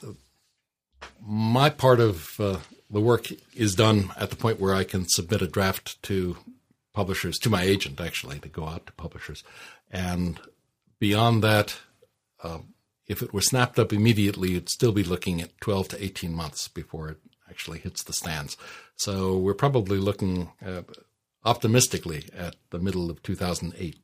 my 1.19 1.71
part 1.71 1.99
of 1.99 2.29
uh, 2.39 2.59
the 2.91 3.01
work 3.01 3.29
is 3.55 3.73
done 3.73 4.11
at 4.17 4.29
the 4.29 4.35
point 4.35 4.59
where 4.59 4.75
I 4.75 4.83
can 4.83 5.09
submit 5.09 5.41
a 5.41 5.47
draft 5.47 5.99
to 6.03 6.37
publishers, 6.93 7.39
to 7.39 7.49
my 7.49 7.63
agent 7.63 7.99
actually, 7.99 8.37
to 8.37 8.49
go 8.49 8.67
out 8.67 8.85
to 8.85 8.93
publishers, 8.93 9.43
and 9.89 10.39
beyond 10.99 11.43
that, 11.43 11.75
uh, 12.43 12.59
if 13.07 13.23
it 13.23 13.33
were 13.33 13.41
snapped 13.41 13.79
up 13.79 13.91
immediately, 13.91 14.51
you'd 14.51 14.69
still 14.69 14.91
be 14.91 15.03
looking 15.03 15.41
at 15.41 15.59
12 15.61 15.87
to 15.87 16.03
18 16.03 16.35
months 16.35 16.67
before 16.67 17.09
it 17.09 17.17
actually 17.49 17.79
hits 17.79 18.03
the 18.03 18.13
stands. 18.13 18.57
So 18.95 19.37
we're 19.37 19.53
probably 19.53 19.97
looking 19.97 20.51
at, 20.61 20.85
optimistically 21.45 22.25
at 22.35 22.55
the 22.71 22.79
middle 22.79 23.09
of 23.09 23.23
2008, 23.23 23.97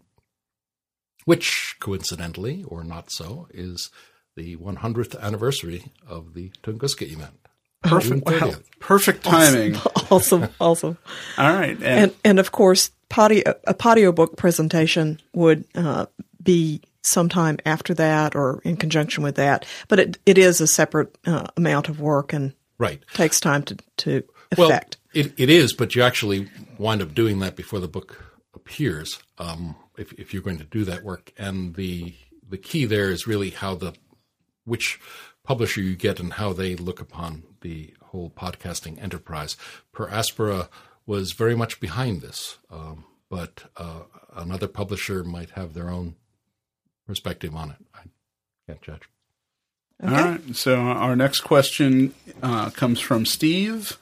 which 1.26 1.76
coincidentally, 1.80 2.64
or 2.68 2.84
not 2.84 3.12
so, 3.12 3.48
is 3.54 3.90
the 4.36 4.58
100th 4.58 5.20
anniversary 5.20 5.92
of 6.08 6.34
the 6.34 6.52
Tunguska 6.64 7.10
event. 7.12 7.44
Perfect. 7.84 8.26
Wow. 8.26 8.54
Perfect 8.80 9.24
timing. 9.24 9.76
Awesome. 10.12 10.48
awesome. 10.62 11.00
All 11.40 11.52
right. 11.52 11.76
And, 11.78 11.84
and, 11.84 12.16
and, 12.24 12.40
of 12.40 12.52
course, 12.52 12.92
patio, 13.10 13.56
a 13.66 13.74
patio 13.74 14.12
book 14.12 14.38
presentation 14.38 15.20
would 15.34 15.66
uh, 15.74 16.06
be 16.44 16.82
sometime 17.02 17.58
after 17.66 17.96
that 17.96 18.36
or 18.36 18.62
in 18.64 18.78
conjunction 18.78 19.24
with 19.24 19.36
that. 19.36 19.66
But 19.88 20.00
it, 20.00 20.18
it 20.28 20.38
is 20.38 20.62
a 20.62 20.68
separate 20.68 21.18
uh, 21.26 21.48
amount 21.58 21.90
of 21.90 22.00
work 22.00 22.32
and 22.32 22.54
right 22.84 23.04
takes 23.14 23.40
time 23.40 23.64
to, 23.64 23.78
to 23.98 24.24
well, 24.58 24.70
effect. 24.70 24.98
It, 25.14 25.34
it 25.38 25.50
is, 25.50 25.74
but 25.74 25.96
you 25.96 26.04
actually 26.04 26.50
wind 26.78 27.02
up 27.02 27.14
doing 27.14 27.40
that 27.40 27.56
before 27.56 27.80
the 27.80 27.88
book 27.88 28.24
appears. 28.54 29.20
Um, 29.38 29.76
if, 29.98 30.12
if 30.14 30.34
you're 30.34 30.44
going 30.44 30.58
to 30.58 30.64
do 30.64 30.84
that 30.86 31.04
work, 31.04 31.32
and 31.38 31.76
the 31.76 32.16
the 32.48 32.58
key 32.58 32.86
there 32.86 33.10
is 33.10 33.28
really 33.28 33.52
how 33.52 33.76
the 33.76 33.94
which 34.66 35.00
publisher 35.44 35.82
you 35.82 35.96
get 35.96 36.20
and 36.20 36.34
how 36.34 36.54
they 36.54 36.76
look 36.76 37.02
upon 37.02 37.44
the 37.62 37.94
whole 38.02 38.30
podcasting 38.30 39.02
enterprise. 39.02 39.58
Per 39.92 40.08
Aspera 40.08 40.70
was 41.06 41.34
very 41.34 41.56
much 41.56 41.80
behind 41.80 42.22
this, 42.22 42.58
um, 42.72 43.06
but 43.30 43.66
uh, 43.76 44.04
another 44.36 44.68
publisher 44.68 45.24
might 45.24 45.52
have 45.52 45.74
their 45.74 45.90
own 45.90 46.16
perspective 47.06 47.56
on 47.56 47.72
it. 47.72 47.86
I 47.94 48.04
can't 48.68 48.82
judge. 48.82 49.10
Okay. 50.04 50.16
All 50.16 50.24
right. 50.24 50.56
So 50.56 50.76
our 50.76 51.16
next 51.16 51.42
question 51.42 52.14
uh, 52.42 52.70
comes 52.72 53.00
from 53.00 53.26
Steve, 53.26 53.98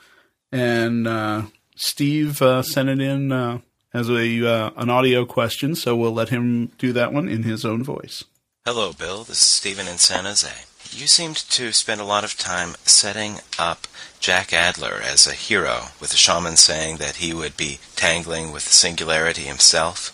and 0.51 1.07
uh, 1.07 1.43
Steve 1.75 2.41
uh, 2.41 2.63
sent 2.63 2.89
it 2.89 2.99
in 2.99 3.31
uh, 3.31 3.59
as 3.93 4.09
a 4.09 4.47
uh, 4.47 4.71
an 4.77 4.89
audio 4.89 5.25
question. 5.25 5.75
So 5.75 5.95
we'll 5.95 6.13
let 6.13 6.29
him 6.29 6.67
do 6.77 6.91
that 6.93 7.13
one 7.13 7.29
in 7.29 7.43
his 7.43 7.65
own 7.65 7.83
voice. 7.83 8.23
Hello, 8.65 8.93
Bill. 8.93 9.19
This 9.19 9.41
is 9.41 9.47
Stephen 9.47 9.87
in 9.87 9.97
San 9.97 10.25
Jose. 10.25 10.49
You 10.91 11.07
seemed 11.07 11.37
to 11.37 11.71
spend 11.71 12.01
a 12.01 12.05
lot 12.05 12.23
of 12.23 12.37
time 12.37 12.75
setting 12.83 13.37
up 13.57 13.87
Jack 14.19 14.51
Adler 14.53 14.99
as 15.01 15.25
a 15.25 15.33
hero, 15.33 15.85
with 15.99 16.11
the 16.11 16.17
shaman 16.17 16.57
saying 16.57 16.97
that 16.97 17.17
he 17.17 17.33
would 17.33 17.55
be 17.55 17.79
tangling 17.95 18.51
with 18.51 18.65
the 18.65 18.71
singularity 18.71 19.43
himself. 19.43 20.13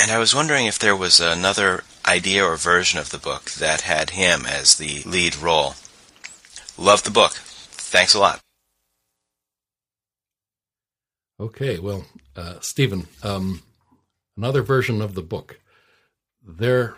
And 0.00 0.10
I 0.10 0.18
was 0.18 0.34
wondering 0.34 0.66
if 0.66 0.78
there 0.78 0.94
was 0.94 1.20
another 1.20 1.84
idea 2.06 2.44
or 2.44 2.56
version 2.56 2.98
of 2.98 3.10
the 3.10 3.18
book 3.18 3.50
that 3.52 3.82
had 3.82 4.10
him 4.10 4.46
as 4.46 4.76
the 4.76 5.02
lead 5.04 5.36
role. 5.36 5.74
Love 6.78 7.02
the 7.02 7.10
book. 7.10 7.32
Thanks 7.32 8.14
a 8.14 8.18
lot. 8.18 8.40
Okay, 11.38 11.78
well, 11.78 12.06
uh, 12.34 12.54
Stephen, 12.60 13.06
um, 13.22 13.62
another 14.36 14.62
version 14.62 15.02
of 15.02 15.14
the 15.14 15.22
book. 15.22 15.60
There 16.42 16.96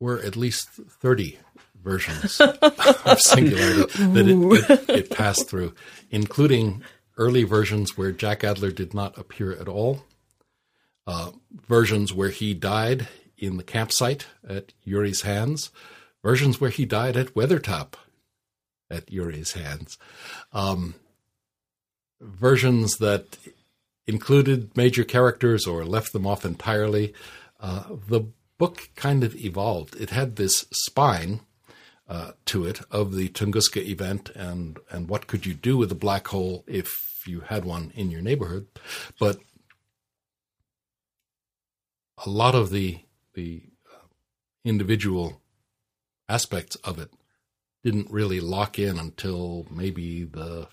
were 0.00 0.20
at 0.20 0.36
least 0.36 0.68
30 0.70 1.38
versions 1.82 2.40
of 2.40 3.20
Singularity 3.20 3.82
that 4.04 4.28
it, 4.28 4.70
it, 4.70 4.90
it 4.90 5.10
passed 5.10 5.48
through, 5.48 5.74
including 6.10 6.82
early 7.16 7.42
versions 7.42 7.96
where 7.96 8.12
Jack 8.12 8.44
Adler 8.44 8.70
did 8.70 8.94
not 8.94 9.18
appear 9.18 9.52
at 9.52 9.68
all, 9.68 10.04
uh, 11.06 11.32
versions 11.66 12.12
where 12.14 12.30
he 12.30 12.54
died 12.54 13.08
in 13.38 13.56
the 13.56 13.62
campsite 13.62 14.26
at 14.46 14.72
Yuri's 14.84 15.22
hands, 15.22 15.70
versions 16.22 16.60
where 16.60 16.70
he 16.70 16.84
died 16.84 17.16
at 17.16 17.34
Weathertop 17.34 17.94
at 18.90 19.10
Yuri's 19.10 19.52
hands, 19.52 19.98
um, 20.52 20.94
versions 22.20 22.96
that 22.98 23.38
included 24.06 24.76
major 24.76 25.04
characters 25.04 25.66
or 25.66 25.84
left 25.84 26.12
them 26.12 26.26
off 26.26 26.44
entirely. 26.44 27.12
Uh, 27.60 27.84
the 28.08 28.22
book 28.56 28.90
kind 28.96 29.22
of 29.22 29.36
evolved. 29.36 29.94
It 29.96 30.10
had 30.10 30.36
this 30.36 30.66
spine 30.72 31.40
uh, 32.08 32.32
to 32.46 32.64
it 32.64 32.80
of 32.90 33.14
the 33.14 33.28
Tunguska 33.28 33.84
event 33.84 34.30
and 34.30 34.78
and 34.90 35.08
what 35.08 35.26
could 35.26 35.44
you 35.44 35.54
do 35.54 35.76
with 35.76 35.92
a 35.92 35.96
black 35.96 36.28
hole 36.28 36.64
if 36.66 37.22
you 37.26 37.40
had 37.40 37.64
one 37.64 37.92
in 37.94 38.10
your 38.10 38.22
neighborhood, 38.22 38.66
but 39.20 39.38
a 42.24 42.30
lot 42.30 42.54
of 42.54 42.70
the 42.70 43.00
the 43.38 43.62
uh, 43.94 44.06
individual 44.64 45.40
aspects 46.28 46.74
of 46.76 46.98
it 46.98 47.12
didn't 47.84 48.10
really 48.10 48.40
lock 48.40 48.80
in 48.80 48.98
until 48.98 49.64
maybe 49.70 50.24
the 50.24 50.66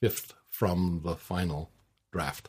fifth 0.00 0.32
from 0.48 1.00
the 1.02 1.16
final 1.16 1.70
draft. 2.12 2.48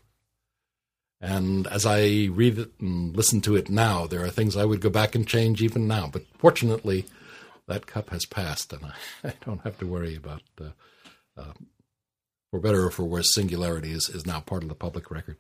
And 1.20 1.66
as 1.66 1.88
I 1.88 2.28
read 2.32 2.60
it 2.60 2.72
and 2.80 3.18
listen 3.18 3.42
to 3.42 3.56
it 3.56 3.68
now, 3.68 4.06
there 4.06 4.24
are 4.24 4.30
things 4.30 4.56
I 4.56 4.66
would 4.66 4.80
go 4.80 4.92
back 4.92 5.16
and 5.16 5.28
change 5.28 5.64
even 5.64 5.88
now. 5.88 6.08
But 6.12 6.26
fortunately, 6.38 7.06
that 7.68 7.88
cup 7.88 8.12
has 8.12 8.28
passed, 8.28 8.74
and 8.74 8.86
I, 8.86 8.94
I 9.30 9.34
don't 9.44 9.62
have 9.62 9.80
to 9.80 9.88
worry 9.88 10.16
about, 10.16 10.44
uh, 10.62 10.72
uh, 11.36 11.54
for 12.52 12.60
better 12.60 12.86
or 12.86 12.92
for 12.92 13.06
worse, 13.06 13.34
singularity 13.34 13.92
is, 13.92 14.08
is 14.10 14.28
now 14.28 14.40
part 14.40 14.62
of 14.62 14.70
the 14.70 14.76
public 14.76 15.10
record. 15.10 15.38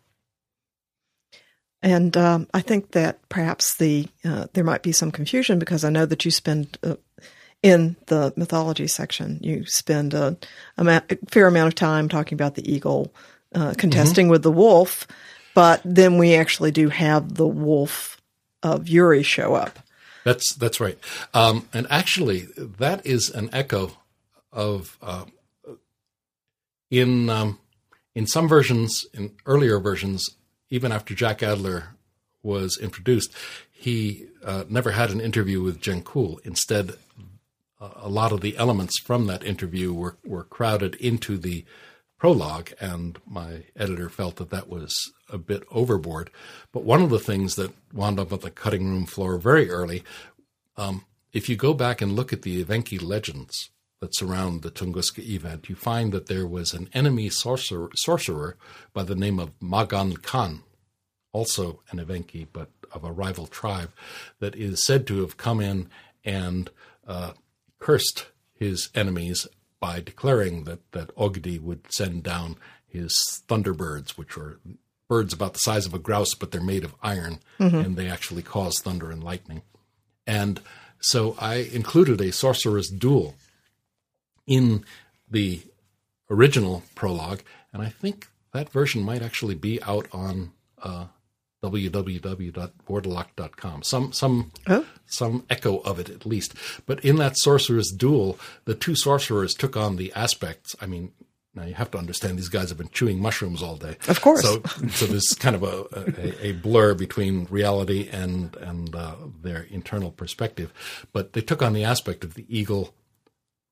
And 1.83 2.15
um, 2.15 2.47
I 2.53 2.61
think 2.61 2.91
that 2.91 3.19
perhaps 3.27 3.75
the 3.75 4.07
uh, 4.23 4.47
there 4.53 4.63
might 4.63 4.83
be 4.83 4.93
some 4.93 5.11
confusion 5.11 5.59
because 5.59 5.83
I 5.83 5.89
know 5.89 6.05
that 6.05 6.23
you 6.23 6.31
spend 6.31 6.77
uh, 6.81 6.95
in 7.61 7.97
the 8.07 8.33
mythology 8.35 8.87
section 8.87 9.39
you 9.41 9.65
spend 9.65 10.13
a, 10.13 10.37
a, 10.77 11.01
fair 11.29 11.47
amount 11.47 11.67
of 11.67 11.75
time 11.75 12.07
talking 12.07 12.35
about 12.35 12.55
the 12.55 12.71
eagle 12.71 13.13
uh, 13.53 13.73
contesting 13.77 14.25
mm-hmm. 14.25 14.31
with 14.31 14.43
the 14.43 14.51
wolf, 14.51 15.07
but 15.53 15.81
then 15.83 16.17
we 16.17 16.35
actually 16.35 16.71
do 16.71 16.89
have 16.89 17.35
the 17.35 17.47
wolf 17.47 18.19
of 18.63 18.87
Yuri 18.87 19.21
show 19.21 19.53
up. 19.53 19.77
That's 20.23 20.55
that's 20.55 20.79
right, 20.79 20.97
um, 21.33 21.67
and 21.73 21.85
actually 21.89 22.47
that 22.57 23.05
is 23.05 23.29
an 23.29 23.49
echo 23.51 23.91
of 24.53 24.97
uh, 25.01 25.25
in 26.89 27.29
um, 27.29 27.59
in 28.15 28.25
some 28.25 28.47
versions, 28.47 29.05
in 29.13 29.31
earlier 29.45 29.79
versions, 29.79 30.29
even 30.73 30.91
after 30.91 31.13
Jack 31.13 31.43
Adler 31.43 31.89
was 32.41 32.79
introduced, 32.81 33.31
he 33.71 34.25
uh, 34.43 34.63
never 34.67 34.89
had 34.89 35.11
an 35.11 35.21
interview 35.21 35.61
with 35.61 35.79
Jenkuhl. 35.79 36.39
Instead, 36.43 36.95
a 37.79 38.09
lot 38.09 38.31
of 38.31 38.41
the 38.41 38.57
elements 38.57 38.99
from 38.99 39.27
that 39.27 39.43
interview 39.43 39.93
were, 39.93 40.17
were 40.25 40.43
crowded 40.43 40.95
into 40.95 41.37
the 41.37 41.63
prologue, 42.17 42.71
and 42.79 43.19
my 43.27 43.65
editor 43.75 44.09
felt 44.09 44.37
that 44.37 44.49
that 44.49 44.67
was 44.67 44.95
a 45.29 45.37
bit 45.37 45.61
overboard. 45.69 46.31
But 46.71 46.83
one 46.83 47.03
of 47.03 47.11
the 47.11 47.19
things 47.19 47.53
that 47.53 47.71
wound 47.93 48.19
up 48.19 48.33
on 48.33 48.39
the 48.39 48.49
cutting 48.49 48.89
room 48.89 49.05
floor 49.05 49.37
very 49.37 49.69
early, 49.69 50.03
um, 50.75 51.05
if 51.33 51.49
you 51.49 51.55
go 51.55 51.75
back 51.75 52.01
and 52.01 52.15
look 52.15 52.33
at 52.33 52.41
the 52.41 52.63
Evenki 52.63 52.99
legends 52.99 53.69
that 54.03 54.13
surround 54.17 54.63
the 54.63 54.69
Tunguska 54.69 55.19
event, 55.19 55.69
you 55.69 55.75
find 55.75 56.11
that 56.11 56.25
there 56.25 56.45
was 56.45 56.73
an 56.73 56.89
enemy 56.93 57.29
sorcerer, 57.29 57.89
sorcerer 57.95 58.57
by 58.91 59.01
the 59.01 59.15
name 59.15 59.39
of 59.39 59.51
Magan 59.61 60.17
Khan, 60.17 60.63
also 61.31 61.79
an 61.89 61.99
Evenki, 61.99 62.45
but 62.51 62.67
of 62.91 63.05
a 63.05 63.13
rival 63.13 63.47
tribe, 63.47 63.93
that 64.39 64.55
is 64.57 64.85
said 64.85 65.07
to 65.07 65.21
have 65.21 65.37
come 65.37 65.61
in 65.61 65.87
and 66.25 66.69
uh, 67.07 67.31
cursed 67.79 68.25
his 68.53 68.89
enemies 68.93 69.47
by 69.79 70.01
declaring 70.01 70.65
that, 70.65 70.91
that 70.91 71.15
Ogdi 71.15 71.61
would 71.61 71.85
send 71.89 72.23
down 72.23 72.57
his 72.85 73.15
thunderbirds, 73.47 74.17
which 74.17 74.37
are 74.37 74.59
birds 75.07 75.31
about 75.31 75.53
the 75.53 75.59
size 75.59 75.85
of 75.85 75.93
a 75.93 75.99
grouse, 75.99 76.35
but 76.35 76.51
they're 76.51 76.59
made 76.59 76.83
of 76.83 76.93
iron, 77.01 77.39
mm-hmm. 77.57 77.73
and 77.73 77.95
they 77.95 78.09
actually 78.09 78.43
cause 78.43 78.77
thunder 78.79 79.09
and 79.11 79.23
lightning. 79.23 79.61
And 80.27 80.59
so 80.99 81.37
I 81.39 81.69
included 81.71 82.19
a 82.19 82.33
sorcerer's 82.33 82.89
duel 82.89 83.35
in 84.47 84.83
the 85.29 85.61
original 86.29 86.83
prologue, 86.95 87.41
and 87.71 87.81
I 87.81 87.89
think 87.89 88.27
that 88.53 88.69
version 88.69 89.03
might 89.03 89.21
actually 89.21 89.55
be 89.55 89.81
out 89.83 90.07
on 90.11 90.51
uh. 90.81 91.05
Some 93.85 94.11
some 94.11 94.51
oh. 94.67 94.85
some 95.05 95.45
echo 95.49 95.77
of 95.77 95.97
it 95.97 96.09
at 96.09 96.25
least. 96.25 96.55
But 96.85 97.03
in 97.05 97.15
that 97.15 97.37
sorcerer's 97.37 97.89
duel, 97.89 98.37
the 98.65 98.75
two 98.75 98.95
sorcerers 98.95 99.53
took 99.53 99.77
on 99.77 99.95
the 99.95 100.11
aspects. 100.13 100.75
I 100.81 100.87
mean, 100.87 101.13
now 101.55 101.63
you 101.63 101.73
have 101.75 101.89
to 101.91 101.97
understand 101.97 102.37
these 102.37 102.49
guys 102.49 102.67
have 102.67 102.77
been 102.77 102.89
chewing 102.89 103.21
mushrooms 103.21 103.63
all 103.63 103.77
day. 103.77 103.95
Of 104.09 104.19
course. 104.19 104.41
So 104.41 104.61
so 104.89 105.05
there's 105.05 105.35
kind 105.39 105.55
of 105.55 105.63
a, 105.63 105.85
a, 105.93 106.47
a 106.47 106.51
blur 106.51 106.95
between 106.95 107.47
reality 107.49 108.09
and 108.11 108.55
and 108.57 108.93
uh, 108.93 109.15
their 109.41 109.61
internal 109.61 110.11
perspective. 110.11 110.73
But 111.13 111.31
they 111.31 111.41
took 111.41 111.61
on 111.61 111.71
the 111.71 111.85
aspect 111.85 112.25
of 112.25 112.33
the 112.33 112.45
eagle 112.49 112.93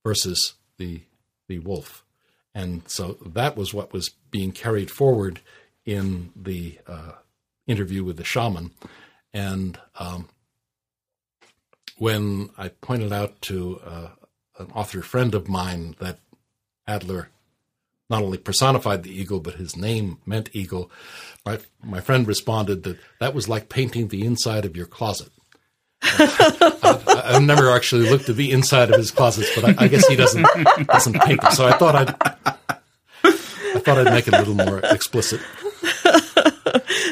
versus 0.06 0.54
the 0.82 1.02
the 1.48 1.60
wolf. 1.60 2.04
And 2.54 2.82
so 2.88 3.18
that 3.26 3.56
was 3.56 3.74
what 3.74 3.94
was 3.94 4.10
being 4.30 4.52
carried 4.52 4.92
forward 4.92 5.40
in 5.86 6.32
the 6.36 6.80
uh, 6.88 7.14
interview 7.68 8.04
with 8.04 8.18
the 8.18 8.24
shaman. 8.24 8.72
And 9.34 9.80
um, 9.96 10.28
when 11.98 12.50
I 12.58 12.70
pointed 12.70 13.14
out 13.14 13.42
to 13.44 13.80
uh, 13.86 14.08
an 14.60 14.72
author 14.74 15.02
friend 15.02 15.34
of 15.36 15.48
mine 15.48 15.96
that 16.00 16.20
Adler 16.88 17.30
not 18.10 18.24
only 18.24 18.38
personified 18.38 19.04
the 19.04 19.18
eagle, 19.22 19.40
but 19.40 19.56
his 19.56 19.78
name 19.78 20.18
meant 20.26 20.50
eagle, 20.52 20.92
my, 21.46 21.60
my 21.82 22.02
friend 22.02 22.28
responded 22.28 22.84
that 22.84 22.98
that 23.22 23.34
was 23.34 23.48
like 23.48 23.70
painting 23.70 24.10
the 24.10 24.26
inside 24.26 24.66
of 24.66 24.76
your 24.76 24.86
closet. 24.86 25.30
I, 26.18 27.34
have 27.34 27.44
never 27.44 27.72
actually 27.72 28.10
looked 28.10 28.30
at 28.30 28.36
the 28.36 28.52
inside 28.52 28.90
of 28.90 28.98
his 28.98 29.12
closets, 29.12 29.54
but 29.56 29.66
I, 29.66 29.86
I 29.86 29.88
guess 29.88 30.08
he 30.08 30.16
doesn't 30.16 30.46
doesn't 30.88 31.22
paint 31.22 31.42
them. 31.42 31.52
So 31.52 31.68
I 31.68 31.78
thought 31.78 31.96
I'd 31.96 32.16
I 33.76 33.80
thought 33.80 34.00
I'd 34.00 34.14
make 34.14 34.28
it 34.28 34.34
a 34.34 34.40
little 34.40 34.56
more 34.56 34.80
explicit. 34.80 35.42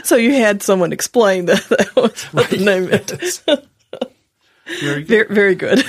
so 0.04 0.16
you 0.16 0.34
had 0.34 0.62
someone 0.62 0.92
explain 0.92 1.46
that, 1.46 1.64
that 1.70 1.96
was 1.96 2.24
what 2.26 2.50
right. 2.52 2.60
the 2.60 2.66
name 2.66 2.90
is. 2.90 3.40
very, 4.82 5.04
good. 5.04 5.30
very, 5.30 5.56
very 5.56 5.56
good. 5.56 5.84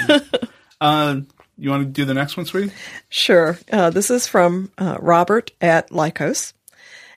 uh, 0.81 1.21
you 1.59 1.71
want 1.71 1.83
to 1.83 1.91
do 1.91 2.05
the 2.05 2.15
next 2.15 2.37
one, 2.37 2.47
sweetie? 2.47 2.73
Sure. 3.09 3.59
Uh, 3.71 3.91
this 3.91 4.11
is 4.11 4.27
from 4.27 4.71
uh, 4.79 4.97
Robert 5.01 5.51
at 5.61 5.91
Lycos, 5.91 6.53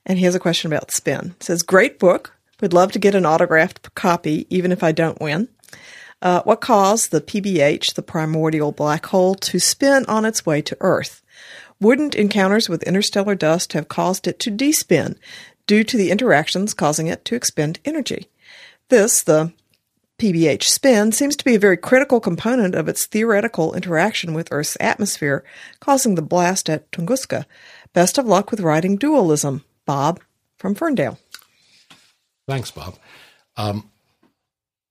and 0.05 0.17
he 0.17 0.25
has 0.25 0.35
a 0.35 0.39
question 0.39 0.71
about 0.71 0.91
spin. 0.91 1.33
It 1.37 1.43
says, 1.43 1.61
"Great 1.63 1.99
book. 1.99 2.35
Would 2.61 2.73
love 2.73 2.91
to 2.93 2.99
get 2.99 3.15
an 3.15 3.25
autographed 3.25 3.93
copy, 3.95 4.45
even 4.49 4.71
if 4.71 4.83
I 4.83 4.91
don't 4.91 5.21
win." 5.21 5.47
Uh, 6.23 6.41
what 6.43 6.61
caused 6.61 7.11
the 7.11 7.21
PBH, 7.21 7.93
the 7.93 8.01
primordial 8.01 8.71
black 8.71 9.05
hole, 9.07 9.35
to 9.35 9.59
spin 9.59 10.05
on 10.07 10.25
its 10.25 10.45
way 10.45 10.61
to 10.61 10.77
Earth? 10.79 11.21
Wouldn't 11.81 12.15
encounters 12.15 12.69
with 12.69 12.81
interstellar 12.83 13.35
dust 13.35 13.73
have 13.73 13.89
caused 13.89 14.25
it 14.25 14.39
to 14.39 14.49
despin, 14.49 15.17
due 15.67 15.83
to 15.83 15.97
the 15.97 16.11
interactions 16.11 16.73
causing 16.73 17.07
it 17.07 17.23
to 17.25 17.35
expend 17.35 17.79
energy. 17.85 18.27
This, 18.89 19.23
the 19.23 19.53
PBH 20.19 20.63
spin, 20.63 21.11
seems 21.11 21.35
to 21.35 21.45
be 21.45 21.55
a 21.55 21.59
very 21.59 21.77
critical 21.77 22.19
component 22.19 22.75
of 22.75 22.87
its 22.87 23.05
theoretical 23.05 23.73
interaction 23.73 24.33
with 24.33 24.49
Earth's 24.51 24.77
atmosphere, 24.79 25.43
causing 25.79 26.15
the 26.15 26.21
blast 26.21 26.69
at 26.69 26.91
Tunguska. 26.91 27.45
Best 27.93 28.17
of 28.17 28.25
luck 28.25 28.51
with 28.51 28.61
writing 28.61 28.95
dualism. 28.95 29.63
Bob 29.85 30.21
from 30.57 30.75
Ferndale. 30.75 31.19
Thanks, 32.47 32.71
Bob. 32.71 32.97
Um, 33.57 33.89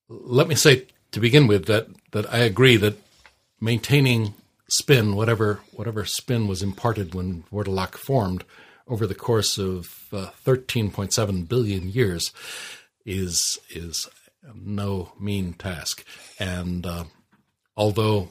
let 0.08 0.48
me 0.48 0.54
say 0.54 0.86
to 1.12 1.20
begin 1.20 1.46
with 1.46 1.66
that, 1.66 1.86
that 2.10 2.32
I 2.32 2.38
agree 2.38 2.76
that 2.76 2.98
maintaining 3.60 4.34
spin, 4.68 5.14
whatever 5.14 5.60
whatever 5.72 6.04
spin 6.04 6.48
was 6.48 6.62
imparted 6.62 7.14
when 7.14 7.44
Vordalak 7.52 7.96
formed, 7.96 8.44
over 8.88 9.06
the 9.06 9.14
course 9.14 9.58
of 9.58 10.08
uh, 10.12 10.30
13.7 10.44 11.48
billion 11.48 11.88
years 11.88 12.32
is 13.06 13.58
is 13.70 14.08
no 14.54 15.12
mean 15.20 15.52
task. 15.52 16.04
And 16.38 16.86
uh, 16.86 17.04
although 17.76 18.30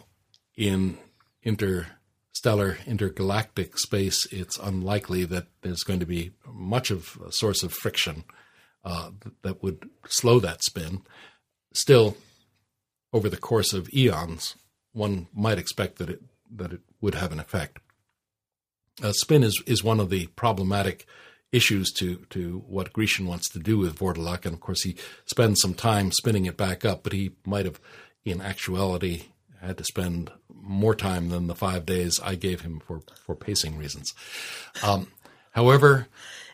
in 0.57 0.97
interstellar, 1.43 2.77
intergalactic 2.85 3.77
space, 3.77 4.27
it's 4.31 4.57
unlikely 4.57 5.25
that 5.25 5.47
there's 5.61 5.83
going 5.83 5.99
to 5.99 6.05
be 6.05 6.31
much 6.45 6.91
of 6.91 7.17
a 7.25 7.31
source 7.31 7.63
of 7.63 7.73
friction 7.73 8.23
uh, 8.83 9.11
that 9.43 9.63
would 9.63 9.89
slow 10.07 10.39
that 10.39 10.63
spin. 10.63 11.01
Still, 11.73 12.17
over 13.13 13.29
the 13.29 13.37
course 13.37 13.73
of 13.73 13.89
eons, 13.93 14.55
one 14.93 15.27
might 15.33 15.57
expect 15.57 15.97
that 15.97 16.09
it 16.09 16.21
that 16.53 16.73
it 16.73 16.81
would 16.99 17.15
have 17.15 17.31
an 17.31 17.39
effect. 17.39 17.79
Uh, 19.01 19.11
spin 19.13 19.43
is 19.43 19.61
is 19.65 19.83
one 19.83 19.99
of 19.99 20.09
the 20.09 20.27
problematic 20.27 21.05
issues 21.51 21.91
to 21.91 22.17
to 22.29 22.63
what 22.67 22.93
Grecian 22.93 23.27
wants 23.27 23.49
to 23.49 23.59
do 23.59 23.77
with 23.77 23.97
Vordalak, 23.97 24.45
and 24.45 24.53
of 24.53 24.59
course 24.59 24.83
he 24.83 24.95
spends 25.25 25.61
some 25.61 25.73
time 25.73 26.11
spinning 26.11 26.45
it 26.45 26.57
back 26.57 26.85
up, 26.85 27.03
but 27.03 27.13
he 27.13 27.31
might 27.45 27.65
have, 27.65 27.79
in 28.25 28.41
actuality, 28.41 29.23
had 29.61 29.77
to 29.77 29.83
spend 29.83 30.31
more 30.53 30.95
time 30.95 31.29
than 31.29 31.47
the 31.47 31.55
five 31.55 31.85
days 31.85 32.19
I 32.23 32.35
gave 32.35 32.61
him 32.61 32.79
for 32.79 33.01
for 33.25 33.35
pacing 33.35 33.77
reasons. 33.77 34.13
Um, 34.83 35.07
however, 35.51 36.07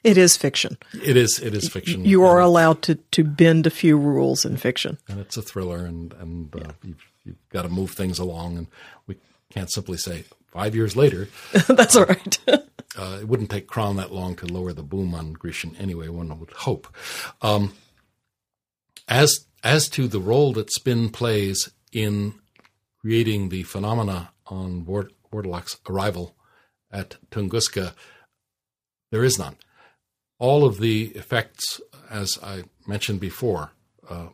It 0.03 0.17
is 0.17 0.37
fiction. 0.37 0.77
it 1.03 1.17
is 1.17 1.39
it 1.39 1.53
is 1.53 1.69
fiction. 1.69 2.05
You 2.05 2.23
are 2.23 2.39
allowed 2.39 2.81
to, 2.83 2.95
to 2.95 3.23
bend 3.23 3.65
a 3.67 3.69
few 3.71 3.97
rules 3.97 4.45
in 4.45 4.57
fiction. 4.57 4.97
and 5.07 5.19
it's 5.19 5.37
a 5.37 5.41
thriller, 5.41 5.85
and 5.85 6.13
and 6.13 6.55
uh, 6.55 6.71
you've, 6.83 7.05
you've 7.25 7.49
got 7.49 7.63
to 7.63 7.69
move 7.69 7.91
things 7.91 8.19
along, 8.19 8.57
and 8.57 8.67
we 9.07 9.15
can't 9.51 9.71
simply 9.71 9.97
say 9.97 10.23
five 10.51 10.75
years 10.75 10.95
later. 10.95 11.27
That's 11.67 11.95
all 11.95 12.05
right. 12.05 12.37
uh, 12.47 13.17
it 13.21 13.27
wouldn't 13.27 13.49
take 13.49 13.67
Crown 13.67 13.95
that 13.97 14.11
long 14.13 14.35
to 14.37 14.45
lower 14.45 14.73
the 14.73 14.83
boom 14.83 15.13
on 15.15 15.33
Grecian 15.33 15.75
anyway. 15.77 16.07
One 16.07 16.37
would 16.39 16.51
hope. 16.51 16.87
Um, 17.41 17.73
as 19.07 19.45
as 19.63 19.89
to 19.89 20.07
the 20.07 20.19
role 20.21 20.53
that 20.53 20.71
spin 20.71 21.09
plays 21.09 21.69
in 21.91 22.35
creating 23.01 23.49
the 23.49 23.63
phenomena 23.63 24.31
on 24.47 24.85
Vord- 24.85 25.11
Vordalak's 25.31 25.77
arrival 25.89 26.35
at 26.91 27.17
Tunguska, 27.31 27.93
there 29.11 29.23
is 29.23 29.39
none. 29.39 29.55
All 30.39 30.65
of 30.65 30.79
the 30.79 31.05
effects, 31.15 31.81
as 32.09 32.37
I 32.43 32.63
mentioned 32.85 33.19
before, 33.19 33.71
uh, 34.09 34.27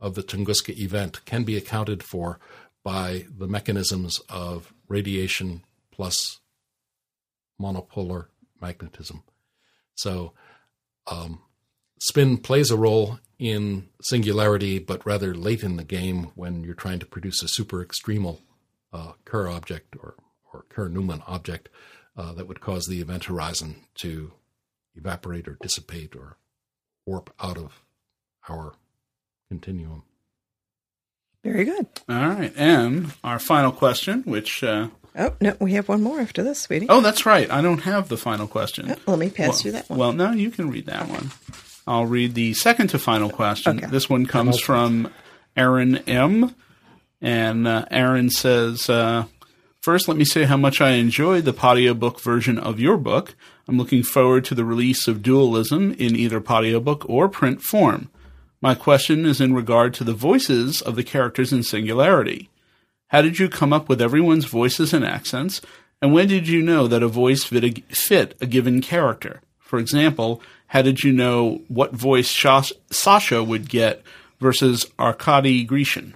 of 0.00 0.14
the 0.14 0.22
Tunguska 0.22 0.76
event 0.76 1.24
can 1.24 1.44
be 1.44 1.56
accounted 1.56 2.02
for 2.02 2.38
by 2.84 3.26
the 3.36 3.46
mechanisms 3.46 4.20
of 4.28 4.72
radiation 4.88 5.62
plus 5.92 6.40
monopolar 7.60 8.26
magnetism. 8.60 9.22
So, 9.94 10.32
um, 11.06 11.42
spin 12.00 12.38
plays 12.38 12.70
a 12.70 12.76
role 12.76 13.20
in 13.38 13.88
singularity, 14.02 14.78
but 14.78 15.06
rather 15.06 15.34
late 15.34 15.62
in 15.62 15.76
the 15.76 15.84
game 15.84 16.32
when 16.34 16.64
you're 16.64 16.74
trying 16.74 16.98
to 16.98 17.06
produce 17.06 17.42
a 17.42 17.48
super 17.48 17.84
extremal 17.84 18.40
uh, 18.92 19.12
Kerr 19.24 19.48
object 19.48 19.96
or, 20.00 20.14
or 20.52 20.64
Kerr 20.68 20.88
Newman 20.88 21.22
object 21.26 21.68
uh, 22.16 22.32
that 22.34 22.46
would 22.48 22.60
cause 22.60 22.86
the 22.86 23.00
event 23.00 23.24
horizon 23.24 23.76
to 23.96 24.32
evaporate 24.94 25.48
or 25.48 25.56
dissipate 25.60 26.14
or 26.14 26.36
warp 27.06 27.32
out 27.40 27.56
of 27.58 27.82
our 28.48 28.74
continuum. 29.48 30.02
Very 31.44 31.64
good. 31.64 31.86
All 32.08 32.28
right. 32.28 32.52
And 32.56 33.12
our 33.24 33.38
final 33.38 33.72
question, 33.72 34.22
which, 34.22 34.62
uh, 34.62 34.88
Oh, 35.18 35.34
no, 35.42 35.54
we 35.60 35.72
have 35.74 35.88
one 35.90 36.02
more 36.02 36.20
after 36.20 36.42
this, 36.42 36.60
sweetie. 36.60 36.86
oh, 36.88 37.02
that's 37.02 37.26
right. 37.26 37.50
I 37.50 37.60
don't 37.60 37.82
have 37.82 38.08
the 38.08 38.16
final 38.16 38.46
question. 38.46 38.90
Oh, 39.06 39.10
let 39.10 39.18
me 39.18 39.28
pass 39.28 39.62
well, 39.62 39.66
you 39.66 39.72
that 39.72 39.90
one. 39.90 39.98
Well, 39.98 40.12
no, 40.12 40.30
you 40.32 40.50
can 40.50 40.70
read 40.70 40.86
that 40.86 41.08
one. 41.08 41.30
I'll 41.86 42.06
read 42.06 42.34
the 42.34 42.54
second 42.54 42.88
to 42.88 42.98
final 42.98 43.28
question. 43.28 43.78
Okay. 43.78 43.88
This 43.88 44.08
one 44.08 44.24
comes 44.24 44.58
from 44.58 45.12
Aaron 45.56 45.96
M. 46.08 46.54
And 47.20 47.68
uh, 47.68 47.84
Aaron 47.90 48.30
says, 48.30 48.88
uh, 48.88 49.26
First, 49.82 50.06
let 50.06 50.16
me 50.16 50.24
say 50.24 50.44
how 50.44 50.56
much 50.56 50.80
I 50.80 50.90
enjoyed 50.90 51.44
the 51.44 51.58
audiobook 51.58 52.20
version 52.20 52.56
of 52.56 52.78
your 52.78 52.96
book. 52.96 53.34
I'm 53.66 53.76
looking 53.76 54.04
forward 54.04 54.44
to 54.44 54.54
the 54.54 54.64
release 54.64 55.08
of 55.08 55.24
Dualism 55.24 55.94
in 55.94 56.14
either 56.14 56.40
audiobook 56.40 57.04
or 57.10 57.28
print 57.28 57.62
form. 57.62 58.08
My 58.60 58.76
question 58.76 59.26
is 59.26 59.40
in 59.40 59.54
regard 59.54 59.92
to 59.94 60.04
the 60.04 60.12
voices 60.12 60.82
of 60.82 60.94
the 60.94 61.02
characters 61.02 61.52
in 61.52 61.64
Singularity. 61.64 62.48
How 63.08 63.22
did 63.22 63.40
you 63.40 63.48
come 63.48 63.72
up 63.72 63.88
with 63.88 64.00
everyone's 64.00 64.44
voices 64.44 64.94
and 64.94 65.04
accents? 65.04 65.60
And 66.00 66.12
when 66.12 66.28
did 66.28 66.46
you 66.46 66.62
know 66.62 66.86
that 66.86 67.02
a 67.02 67.08
voice 67.08 67.42
fit 67.42 67.64
a, 68.40 68.46
given 68.46 68.82
character? 68.82 69.40
For 69.58 69.80
example, 69.80 70.40
how 70.68 70.82
did 70.82 71.02
you 71.02 71.12
know 71.12 71.60
what 71.66 71.92
voice 71.92 72.30
Sasha 72.30 73.42
would 73.42 73.68
get 73.68 74.04
versus 74.38 74.86
Arkady 74.96 75.64
Grecian? 75.64 76.14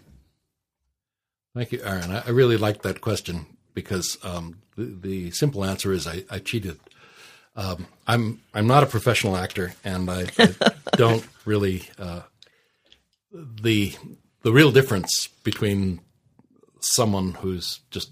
Thank 1.53 1.73
you, 1.73 1.81
Aaron. 1.83 2.13
I 2.13 2.31
really 2.31 2.59
like 2.59 2.83
that 2.83 3.01
question 3.01 3.47
because 3.77 4.19
um, 4.25 4.59
the, 4.77 4.87
the 4.87 5.31
simple 5.31 5.65
answer 5.65 5.93
is 5.93 6.09
I, 6.09 6.25
I 6.29 6.41
cheated. 6.41 6.81
Um, 7.55 7.87
I'm 8.09 8.41
I'm 8.53 8.67
not 8.67 8.83
a 8.83 8.87
professional 8.87 9.37
actor, 9.37 9.75
and 9.85 10.11
I, 10.11 10.27
I 10.39 10.55
don't 10.97 11.25
really 11.45 11.89
uh, 11.99 12.23
the 13.33 13.95
the 14.43 14.53
real 14.53 14.73
difference 14.73 15.29
between 15.45 16.01
someone 16.81 17.35
who's 17.35 17.81
just 17.91 18.11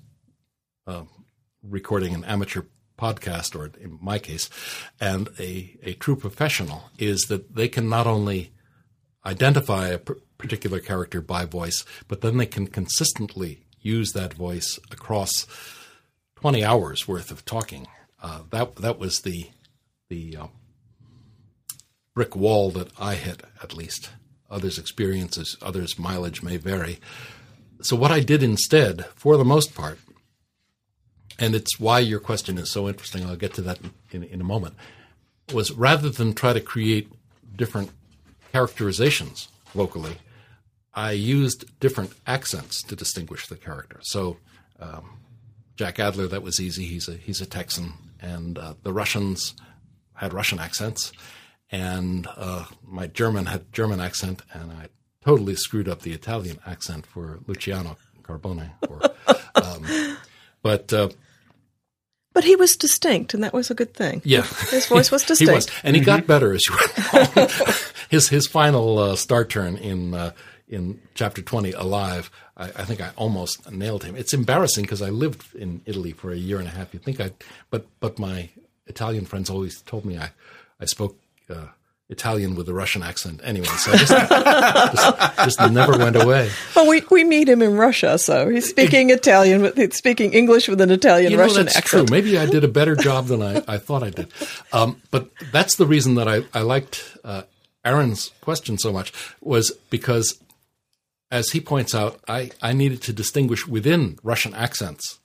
uh, 0.86 1.04
recording 1.62 2.14
an 2.14 2.24
amateur 2.24 2.62
podcast, 2.98 3.56
or 3.58 3.70
in 3.80 3.98
my 4.00 4.18
case, 4.18 4.48
and 5.00 5.28
a 5.38 5.76
a 5.82 5.94
true 5.94 6.16
professional 6.16 6.90
is 6.98 7.22
that 7.22 7.54
they 7.56 7.68
can 7.68 7.88
not 7.88 8.06
only 8.06 8.52
identify 9.26 9.88
a 9.88 9.98
p- 9.98 10.14
particular 10.36 10.78
character 10.78 11.22
by 11.22 11.46
voice, 11.46 11.84
but 12.06 12.20
then 12.20 12.36
they 12.36 12.46
can 12.46 12.66
consistently 12.66 13.63
use 13.84 14.12
that 14.12 14.34
voice 14.34 14.80
across 14.90 15.46
20 16.36 16.64
hours 16.64 17.06
worth 17.06 17.30
of 17.30 17.44
talking. 17.44 17.86
Uh, 18.20 18.40
that 18.50 18.76
that 18.76 18.98
was 18.98 19.20
the 19.20 19.50
the 20.08 20.36
uh, 20.36 20.46
brick 22.14 22.34
wall 22.34 22.70
that 22.70 22.88
I 22.98 23.14
hit, 23.14 23.42
at 23.62 23.74
least. 23.76 24.10
Others' 24.50 24.78
experiences, 24.78 25.56
others' 25.62 25.98
mileage 25.98 26.42
may 26.42 26.56
vary. 26.56 26.98
So 27.82 27.96
what 27.96 28.12
I 28.12 28.20
did 28.20 28.42
instead, 28.42 29.06
for 29.14 29.36
the 29.36 29.44
most 29.44 29.74
part, 29.74 29.98
and 31.38 31.54
it's 31.54 31.80
why 31.80 31.98
your 31.98 32.20
question 32.20 32.58
is 32.58 32.70
so 32.70 32.88
interesting. 32.88 33.24
I'll 33.24 33.36
get 33.36 33.54
to 33.54 33.62
that 33.62 33.78
in, 34.10 34.22
in 34.22 34.40
a 34.40 34.44
moment. 34.44 34.74
Was 35.52 35.72
rather 35.72 36.08
than 36.08 36.32
try 36.32 36.52
to 36.52 36.60
create 36.60 37.10
different 37.56 37.90
characterizations 38.52 39.48
locally, 39.74 40.16
I 40.94 41.12
used 41.12 41.78
different 41.80 42.12
accents 42.26 42.82
to 42.84 42.94
distinguish 42.96 43.46
the 43.48 43.56
character. 43.56 43.98
So, 44.02 44.36
um, 44.78 45.18
Jack 45.76 45.98
Adler, 45.98 46.28
that 46.28 46.42
was 46.42 46.60
easy. 46.60 46.84
He's 46.84 47.08
a 47.08 47.14
he's 47.14 47.40
a 47.40 47.46
Texan, 47.46 47.94
and 48.20 48.58
uh, 48.58 48.74
the 48.82 48.92
Russians 48.92 49.54
had 50.14 50.32
Russian 50.32 50.60
accents, 50.60 51.12
and 51.72 52.28
uh, 52.36 52.66
my 52.86 53.08
German 53.08 53.46
had 53.46 53.72
German 53.72 54.00
accent, 54.00 54.42
and 54.52 54.70
I 54.70 54.88
totally 55.24 55.56
screwed 55.56 55.88
up 55.88 56.02
the 56.02 56.12
Italian 56.12 56.58
accent 56.66 57.06
for 57.06 57.40
Luciano 57.48 57.96
Carbone. 58.22 58.70
Or, 58.88 59.00
um, 59.56 60.16
but 60.62 60.92
uh, 60.92 61.08
but 62.32 62.44
he 62.44 62.54
was 62.56 62.76
distinct, 62.76 63.34
and 63.34 63.42
that 63.42 63.52
was 63.52 63.70
a 63.70 63.74
good 63.74 63.94
thing. 63.94 64.22
yeah, 64.24 64.42
His 64.70 64.86
voice 64.86 65.10
was 65.10 65.22
distinct, 65.26 65.50
he 65.50 65.54
distinct. 65.56 65.74
was, 65.74 65.84
and 65.84 65.96
he 65.96 66.02
got 66.02 66.26
better 66.26 66.52
as 66.52 66.62
you 66.68 66.76
went 67.12 67.36
along. 67.36 67.48
his 68.10 68.28
his 68.28 68.46
final 68.46 68.98
uh, 68.98 69.16
star 69.16 69.44
turn 69.44 69.76
in 69.76 70.14
uh, 70.14 70.30
in 70.74 71.00
chapter 71.14 71.42
twenty, 71.42 71.72
Alive. 71.72 72.30
I, 72.56 72.64
I 72.64 72.84
think 72.84 73.00
I 73.00 73.10
almost 73.16 73.70
nailed 73.70 74.04
him. 74.04 74.16
It's 74.16 74.34
embarrassing 74.34 74.84
because 74.84 75.02
I 75.02 75.10
lived 75.10 75.54
in 75.54 75.80
Italy 75.86 76.12
for 76.12 76.32
a 76.32 76.36
year 76.36 76.58
and 76.58 76.68
a 76.68 76.70
half. 76.70 76.92
You 76.92 77.00
think 77.00 77.20
I, 77.20 77.30
but 77.70 77.86
but 78.00 78.18
my 78.18 78.50
Italian 78.86 79.24
friends 79.24 79.48
always 79.50 79.80
told 79.82 80.04
me 80.04 80.18
I 80.18 80.30
I 80.80 80.84
spoke. 80.84 81.16
Uh, 81.48 81.66
Italian 82.10 82.54
with 82.54 82.68
a 82.68 82.74
Russian 82.74 83.02
accent, 83.02 83.40
anyway. 83.42 83.66
So 83.66 83.92
just, 83.96 84.12
just, 84.28 85.58
just 85.58 85.72
never 85.72 85.96
went 85.96 86.16
away. 86.16 86.50
Well, 86.76 86.86
we, 86.86 87.02
we 87.10 87.24
meet 87.24 87.48
him 87.48 87.62
in 87.62 87.76
Russia, 87.78 88.18
so 88.18 88.50
he's 88.50 88.68
speaking 88.68 89.08
Italian 89.08 89.62
with 89.62 89.94
speaking 89.94 90.34
English 90.34 90.68
with 90.68 90.82
an 90.82 90.90
Italian 90.90 91.30
you 91.30 91.38
know, 91.38 91.42
Russian 91.42 91.64
that's 91.64 91.76
accent. 91.78 92.08
true. 92.08 92.14
Maybe 92.14 92.36
I 92.38 92.44
did 92.44 92.62
a 92.62 92.68
better 92.68 92.94
job 92.94 93.26
than 93.28 93.42
I, 93.42 93.62
I 93.66 93.78
thought 93.78 94.02
I 94.02 94.10
did. 94.10 94.28
Um, 94.70 95.00
but 95.10 95.30
that's 95.50 95.76
the 95.76 95.86
reason 95.86 96.16
that 96.16 96.28
I, 96.28 96.42
I 96.52 96.60
liked 96.60 97.16
uh, 97.24 97.42
Aaron's 97.84 98.32
question 98.42 98.76
so 98.76 98.92
much 98.92 99.12
was 99.40 99.72
because, 99.88 100.38
as 101.30 101.50
he 101.50 101.60
points 101.60 101.94
out, 101.94 102.20
I, 102.28 102.50
I 102.62 102.72
needed 102.72 103.02
to 103.02 103.12
distinguish 103.12 103.66
within 103.66 104.18
Russian 104.22 104.54
accents, 104.54 105.20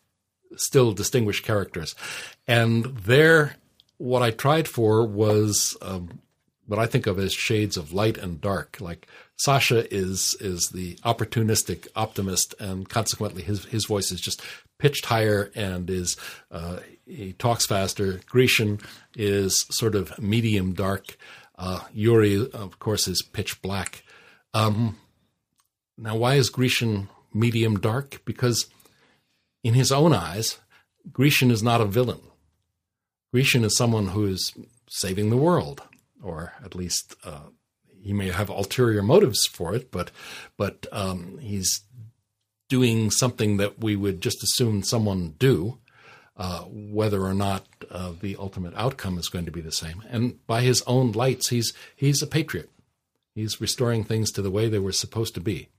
still 0.56 0.92
distinguish 0.94 1.42
characters. 1.44 1.96
And 2.48 2.86
there, 2.86 3.56
what 3.98 4.22
I 4.22 4.32
tried 4.32 4.68
for 4.68 5.06
was 5.06 5.78
um, 5.82 6.22
what 6.70 6.80
I 6.80 6.86
think 6.86 7.08
of 7.08 7.20
as 7.20 7.34
shades 7.34 7.78
of 7.78 7.94
light 7.94 8.18
and 8.18 8.40
dark. 8.40 8.78
Like 8.80 9.08
Sasha 9.38 9.92
is 9.94 10.36
is 10.40 10.70
the 10.74 10.96
opportunistic 10.98 11.88
optimist, 11.96 12.54
and 12.60 12.88
consequently 12.88 13.42
his 13.42 13.66
his 13.66 13.86
voice 13.86 14.12
is 14.12 14.22
just 14.22 14.42
pitched 14.78 15.06
higher 15.06 15.52
and 15.56 15.90
is 15.90 16.16
uh, 16.52 16.80
he 17.06 17.34
talks 17.34 17.66
faster. 17.66 18.22
Grecian 18.28 18.80
is 19.16 19.66
sort 19.72 19.96
of 19.96 20.18
medium 20.20 20.74
dark. 20.74 21.18
Uh, 21.58 21.82
Yuri, 21.94 22.50
of 22.52 22.80
course, 22.80 23.08
is 23.08 23.22
pitch 23.34 23.62
black. 23.62 24.04
Um, 24.54 24.98
now, 26.00 26.16
why 26.16 26.36
is 26.36 26.50
Grecian 26.50 27.10
medium 27.34 27.80
dark? 27.80 28.22
Because 28.26 28.68
in 29.64 29.74
his 29.74 29.92
own 29.92 30.14
eyes, 30.14 30.60
Grecian 31.12 31.52
is 31.52 31.62
not 31.62 31.82
a 31.82 31.86
villain. 31.86 32.22
Grecian 33.32 33.64
is 33.64 33.78
someone 33.78 34.10
who 34.10 34.26
is 34.26 34.54
saving 34.88 35.30
the 35.30 35.38
world 35.38 35.84
or 36.22 36.54
at 36.64 36.76
least 36.76 37.16
uh, 37.24 37.48
he 38.02 38.14
may 38.14 38.30
have 38.30 38.50
ulterior 38.50 39.04
motives 39.04 39.46
for 39.46 39.76
it, 39.76 39.92
but 39.92 40.12
but 40.58 40.86
um, 40.92 41.38
he's 41.40 41.82
doing 42.70 43.12
something 43.12 43.58
that 43.58 43.80
we 43.80 43.96
would 43.96 44.22
just 44.22 44.44
assume 44.44 44.84
someone 44.84 45.36
do, 45.40 45.80
uh, 46.38 46.62
whether 46.62 47.24
or 47.24 47.34
not 47.34 47.66
uh, 47.90 48.14
the 48.20 48.36
ultimate 48.38 48.74
outcome 48.76 49.18
is 49.18 49.28
going 49.28 49.46
to 49.46 49.52
be 49.52 49.62
the 49.62 49.72
same. 49.72 50.04
And 50.10 50.46
by 50.46 50.62
his 50.62 50.82
own 50.84 51.12
lights, 51.12 51.50
he's 51.50 51.74
he's 51.96 52.22
a 52.22 52.28
patriot. 52.28 52.70
He's 53.36 53.62
restoring 53.62 54.04
things 54.04 54.32
to 54.32 54.42
the 54.42 54.52
way 54.52 54.68
they 54.68 54.80
were 54.80 54.92
supposed 54.92 55.34
to 55.36 55.42
be. 55.42 55.70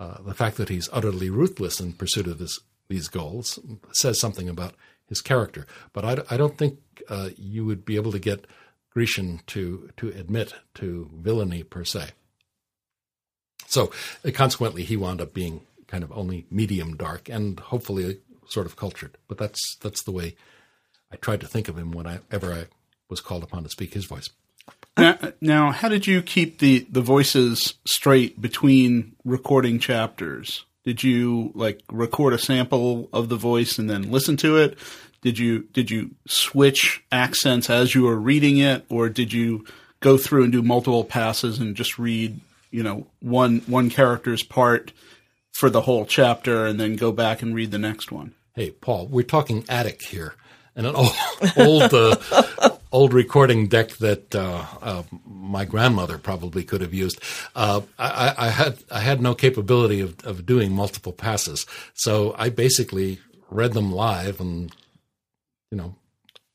Uh, 0.00 0.22
the 0.22 0.32
fact 0.32 0.56
that 0.56 0.70
he's 0.70 0.88
utterly 0.94 1.28
ruthless 1.28 1.78
in 1.78 1.92
pursuit 1.92 2.26
of 2.26 2.38
this, 2.38 2.58
these 2.88 3.08
goals 3.08 3.58
says 3.92 4.18
something 4.18 4.48
about 4.48 4.74
his 5.06 5.20
character. 5.20 5.66
But 5.92 6.04
I, 6.06 6.34
I 6.34 6.36
don't 6.38 6.56
think 6.56 6.78
uh, 7.10 7.28
you 7.36 7.66
would 7.66 7.84
be 7.84 7.96
able 7.96 8.10
to 8.12 8.18
get 8.18 8.46
Grecian 8.94 9.42
to 9.48 9.90
to 9.98 10.08
admit 10.08 10.54
to 10.76 11.10
villainy 11.14 11.62
per 11.62 11.84
se. 11.84 12.12
So 13.66 13.92
uh, 14.24 14.30
consequently, 14.32 14.84
he 14.84 14.96
wound 14.96 15.20
up 15.20 15.34
being 15.34 15.60
kind 15.86 16.02
of 16.02 16.10
only 16.12 16.46
medium 16.50 16.96
dark 16.96 17.28
and 17.28 17.60
hopefully 17.60 18.20
sort 18.48 18.66
of 18.66 18.76
cultured. 18.76 19.18
But 19.28 19.36
that's 19.36 19.76
that's 19.82 20.02
the 20.04 20.12
way 20.12 20.34
I 21.12 21.16
tried 21.16 21.42
to 21.42 21.46
think 21.46 21.68
of 21.68 21.76
him 21.76 21.92
whenever 21.92 22.54
I 22.54 22.68
was 23.10 23.20
called 23.20 23.42
upon 23.42 23.64
to 23.64 23.68
speak 23.68 23.92
his 23.92 24.06
voice. 24.06 24.30
Now, 25.00 25.32
now, 25.40 25.72
how 25.72 25.88
did 25.88 26.06
you 26.06 26.22
keep 26.22 26.58
the, 26.58 26.86
the 26.90 27.00
voices 27.00 27.74
straight 27.84 28.40
between 28.40 29.16
recording 29.24 29.78
chapters? 29.78 30.64
Did 30.84 31.02
you 31.02 31.52
like 31.54 31.80
record 31.90 32.32
a 32.32 32.38
sample 32.38 33.08
of 33.12 33.28
the 33.28 33.36
voice 33.36 33.78
and 33.78 33.88
then 33.88 34.10
listen 34.10 34.36
to 34.38 34.56
it? 34.56 34.78
Did 35.22 35.38
you 35.38 35.64
did 35.72 35.90
you 35.90 36.12
switch 36.26 37.04
accents 37.12 37.68
as 37.68 37.94
you 37.94 38.04
were 38.04 38.16
reading 38.16 38.58
it, 38.58 38.86
or 38.88 39.08
did 39.10 39.32
you 39.32 39.66
go 40.00 40.16
through 40.16 40.44
and 40.44 40.52
do 40.52 40.62
multiple 40.62 41.04
passes 41.04 41.58
and 41.58 41.76
just 41.76 41.98
read, 41.98 42.40
you 42.70 42.82
know, 42.82 43.06
one 43.20 43.60
one 43.66 43.90
character's 43.90 44.42
part 44.42 44.92
for 45.52 45.68
the 45.68 45.82
whole 45.82 46.06
chapter 46.06 46.64
and 46.66 46.80
then 46.80 46.96
go 46.96 47.12
back 47.12 47.42
and 47.42 47.54
read 47.54 47.70
the 47.70 47.78
next 47.78 48.10
one? 48.10 48.34
Hey, 48.54 48.70
Paul, 48.70 49.06
we're 49.08 49.22
talking 49.22 49.64
attic 49.68 50.02
here, 50.02 50.34
and 50.74 50.86
an 50.86 50.96
old 50.96 51.12
old, 51.58 51.94
uh, 51.94 52.70
old 52.92 53.12
recording 53.12 53.68
deck 53.68 53.90
that 53.96 54.34
uh, 54.34 54.64
uh, 54.82 55.02
my 55.24 55.64
grandmother 55.64 56.18
probably 56.18 56.64
could 56.64 56.80
have 56.80 56.94
used. 56.94 57.20
Uh, 57.54 57.82
I, 57.98 58.34
I, 58.36 58.48
had 58.48 58.78
I 58.90 59.00
had 59.00 59.20
no 59.20 59.34
capability 59.34 60.00
of, 60.00 60.24
of 60.24 60.46
doing 60.46 60.72
multiple 60.72 61.12
passes, 61.12 61.66
so 61.94 62.34
I 62.38 62.48
basically 62.48 63.20
read 63.50 63.72
them 63.72 63.92
live, 63.92 64.40
and 64.40 64.74
you 65.70 65.78
know, 65.78 65.94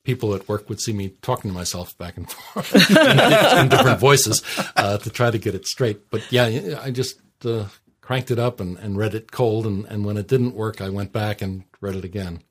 people 0.04 0.34
at 0.34 0.48
work 0.48 0.70
would 0.70 0.80
see 0.80 0.94
me 0.94 1.10
talking 1.22 1.52
to 1.52 1.56
myself 1.56 1.98
back 1.98 2.18
and 2.18 2.30
forth 2.54 2.74
in, 2.76 3.60
in, 3.60 3.70
different 3.70 4.00
voices 4.00 4.42
uh, 4.76 4.98
to 4.98 5.10
try 5.10 5.32
to 5.32 5.38
get 5.38 5.56
it 5.56 5.66
straight. 5.66 6.10
But 6.10 6.32
yeah, 6.32 6.80
I 6.82 6.92
just 6.92 7.20
uh, 7.46 7.66
cranked 8.02 8.32
it 8.32 8.40
up 8.40 8.60
and, 8.60 8.78
and 8.78 8.98
read 8.98 9.16
it 9.16 9.32
cold, 9.32 9.66
and, 9.66 9.86
and 9.86 10.06
when 10.06 10.18
it 10.18 10.28
didn't 10.28 10.56
work, 10.56 10.82
I 10.82 10.90
went 10.90 11.12
back 11.12 11.42
and 11.42 11.64
read 11.82 11.96
it 11.96 12.06
again. 12.06 12.42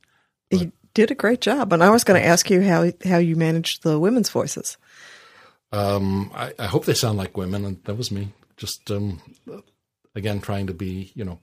But, 0.51 0.69
did 0.95 1.11
a 1.11 1.15
great 1.15 1.41
job, 1.41 1.73
and 1.73 1.83
I 1.83 1.91
was 1.91 2.05
going 2.05 2.21
to 2.21 2.27
ask 2.27 2.49
you 2.51 2.63
how 2.63 2.91
how 3.05 3.19
you 3.19 3.37
managed 3.37 3.83
the 3.83 3.99
women's 3.99 4.31
voices. 4.31 4.77
Um, 5.73 6.31
I, 6.35 6.53
I, 6.57 6.67
hope 6.67 6.85
they 6.85 6.95
sound 6.95 7.19
like 7.19 7.37
women, 7.37 7.65
and 7.65 7.83
that 7.85 7.97
was 7.97 8.13
me. 8.13 8.29
Just 8.57 8.93
um, 8.93 9.21
again 10.15 10.41
trying 10.41 10.69
to 10.69 10.75
be, 10.75 11.11
you 11.15 11.25
know, 11.25 11.41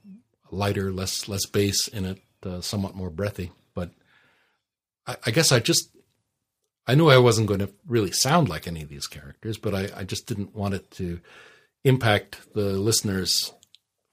lighter, 0.50 0.90
less 0.90 1.28
less 1.28 1.44
bass 1.46 1.86
in 1.88 2.06
it, 2.06 2.18
uh, 2.44 2.62
somewhat 2.62 2.94
more 2.94 3.10
breathy. 3.10 3.52
But 3.74 3.90
I, 5.06 5.16
I, 5.26 5.30
guess 5.32 5.52
I 5.52 5.58
just 5.60 5.90
I 6.86 6.94
knew 6.94 7.10
I 7.10 7.18
wasn't 7.18 7.48
going 7.48 7.60
to 7.60 7.70
really 7.86 8.12
sound 8.12 8.48
like 8.48 8.66
any 8.66 8.82
of 8.82 8.88
these 8.88 9.06
characters, 9.06 9.58
but 9.58 9.74
I, 9.74 9.90
I 9.94 10.04
just 10.04 10.26
didn't 10.26 10.54
want 10.54 10.74
it 10.74 10.90
to 10.92 11.20
impact 11.84 12.54
the 12.54 12.72
listeners' 12.72 13.52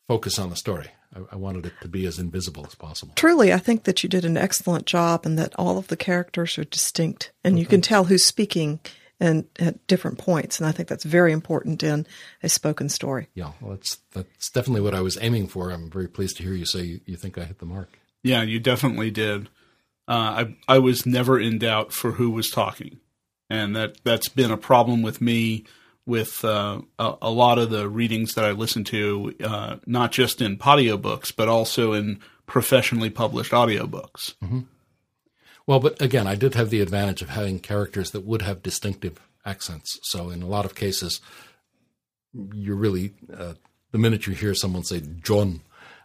focus 0.08 0.38
on 0.38 0.50
the 0.50 0.56
story. 0.58 0.90
I, 1.16 1.22
I, 1.32 1.36
wanted 1.36 1.66
it 1.66 1.74
to 1.82 1.88
be 1.88 2.06
as 2.06 2.20
invisible 2.20 2.66
as 2.66 2.76
possible. 2.76 3.14
Truly, 3.16 3.52
I 3.54 3.58
think 3.58 3.84
that 3.84 4.04
you 4.04 4.10
did 4.10 4.26
an 4.26 4.38
excellent 4.38 4.86
job 4.86 5.26
and 5.26 5.38
that 5.40 5.54
all 5.56 5.78
of 5.78 5.88
the 5.88 5.98
characters 5.98 6.58
are 6.58 6.64
distinct 6.66 7.32
and 7.44 7.54
okay. 7.54 7.62
you 7.62 7.66
can 7.66 7.82
tell 7.82 8.06
who's 8.06 8.26
speaking 8.26 8.80
and 9.20 9.46
at 9.60 9.86
different 9.88 10.18
points. 10.18 10.60
And 10.60 10.68
I 10.68 10.72
think 10.72 10.88
that's 10.88 11.04
very 11.04 11.32
important 11.32 11.84
in 11.84 12.08
a 12.42 12.50
spoken 12.50 12.90
story. 12.90 13.28
Yeah, 13.34 13.52
well, 13.60 13.72
that's, 13.72 13.98
that's 14.12 14.50
definitely 14.52 14.82
what 14.82 14.96
I 14.96 15.02
was 15.02 15.18
aiming 15.20 15.48
for. 15.48 15.72
I'm 15.72 15.90
very 15.90 16.08
pleased 16.08 16.38
to 16.38 16.44
hear 16.44 16.54
you 16.54 16.66
say 16.66 16.84
you, 16.84 17.02
you 17.06 17.18
think 17.18 17.38
I 17.38 17.44
hit 17.44 17.60
the 17.60 17.66
mark. 17.66 18.00
Yeah, 18.24 18.44
you 18.44 18.60
definitely 18.60 19.12
did. 19.12 19.50
Uh, 20.08 20.46
I, 20.68 20.76
I 20.76 20.80
was 20.80 21.06
never 21.06 21.40
in 21.40 21.60
doubt 21.60 21.94
for 21.94 22.14
who 22.14 22.32
was 22.32 22.50
talking. 22.50 23.00
And 23.50 23.76
that, 23.76 24.04
that's 24.04 24.30
been 24.30 24.52
a 24.52 24.58
problem 24.58 25.02
with 25.02 25.22
me 25.22 25.66
with 26.10 26.44
uh, 26.44 26.82
a, 26.98 27.14
a, 27.22 27.30
lot 27.30 27.60
of 27.60 27.70
the 27.70 27.88
readings 27.88 28.34
that 28.34 28.44
I 28.44 28.52
listen 28.52 28.84
to, 28.86 29.36
uh, 29.44 29.76
not 29.86 30.12
just 30.12 30.42
in 30.42 30.58
audiobooks, 30.58 31.34
but 31.34 31.48
also 31.48 31.94
in 31.94 32.20
professionally 32.48 33.12
published 33.12 33.52
audiobooks. 33.52 34.34
Mm-hmm. 34.44 34.62
Well, 35.68 35.80
but 35.80 36.02
again, 36.02 36.26
I 36.26 36.34
did 36.34 36.56
have 36.56 36.72
the 36.72 36.82
advantage 36.82 37.22
of 37.22 37.30
having 37.30 37.60
characters 37.60 38.10
that 38.12 38.26
would 38.26 38.42
have 38.42 38.64
distinctive 38.64 39.22
accents. 39.46 40.00
So 40.02 40.32
in 40.32 40.42
a 40.42 40.48
lot 40.48 40.66
of 40.66 40.74
cases, 40.74 41.22
you're 42.34 42.76
really, 42.76 43.14
uh, 43.32 43.54
the 43.92 44.00
minute 44.00 44.26
you 44.26 44.34
hear 44.34 44.56
someone 44.56 44.84
say 44.84 45.04
John 45.22 45.62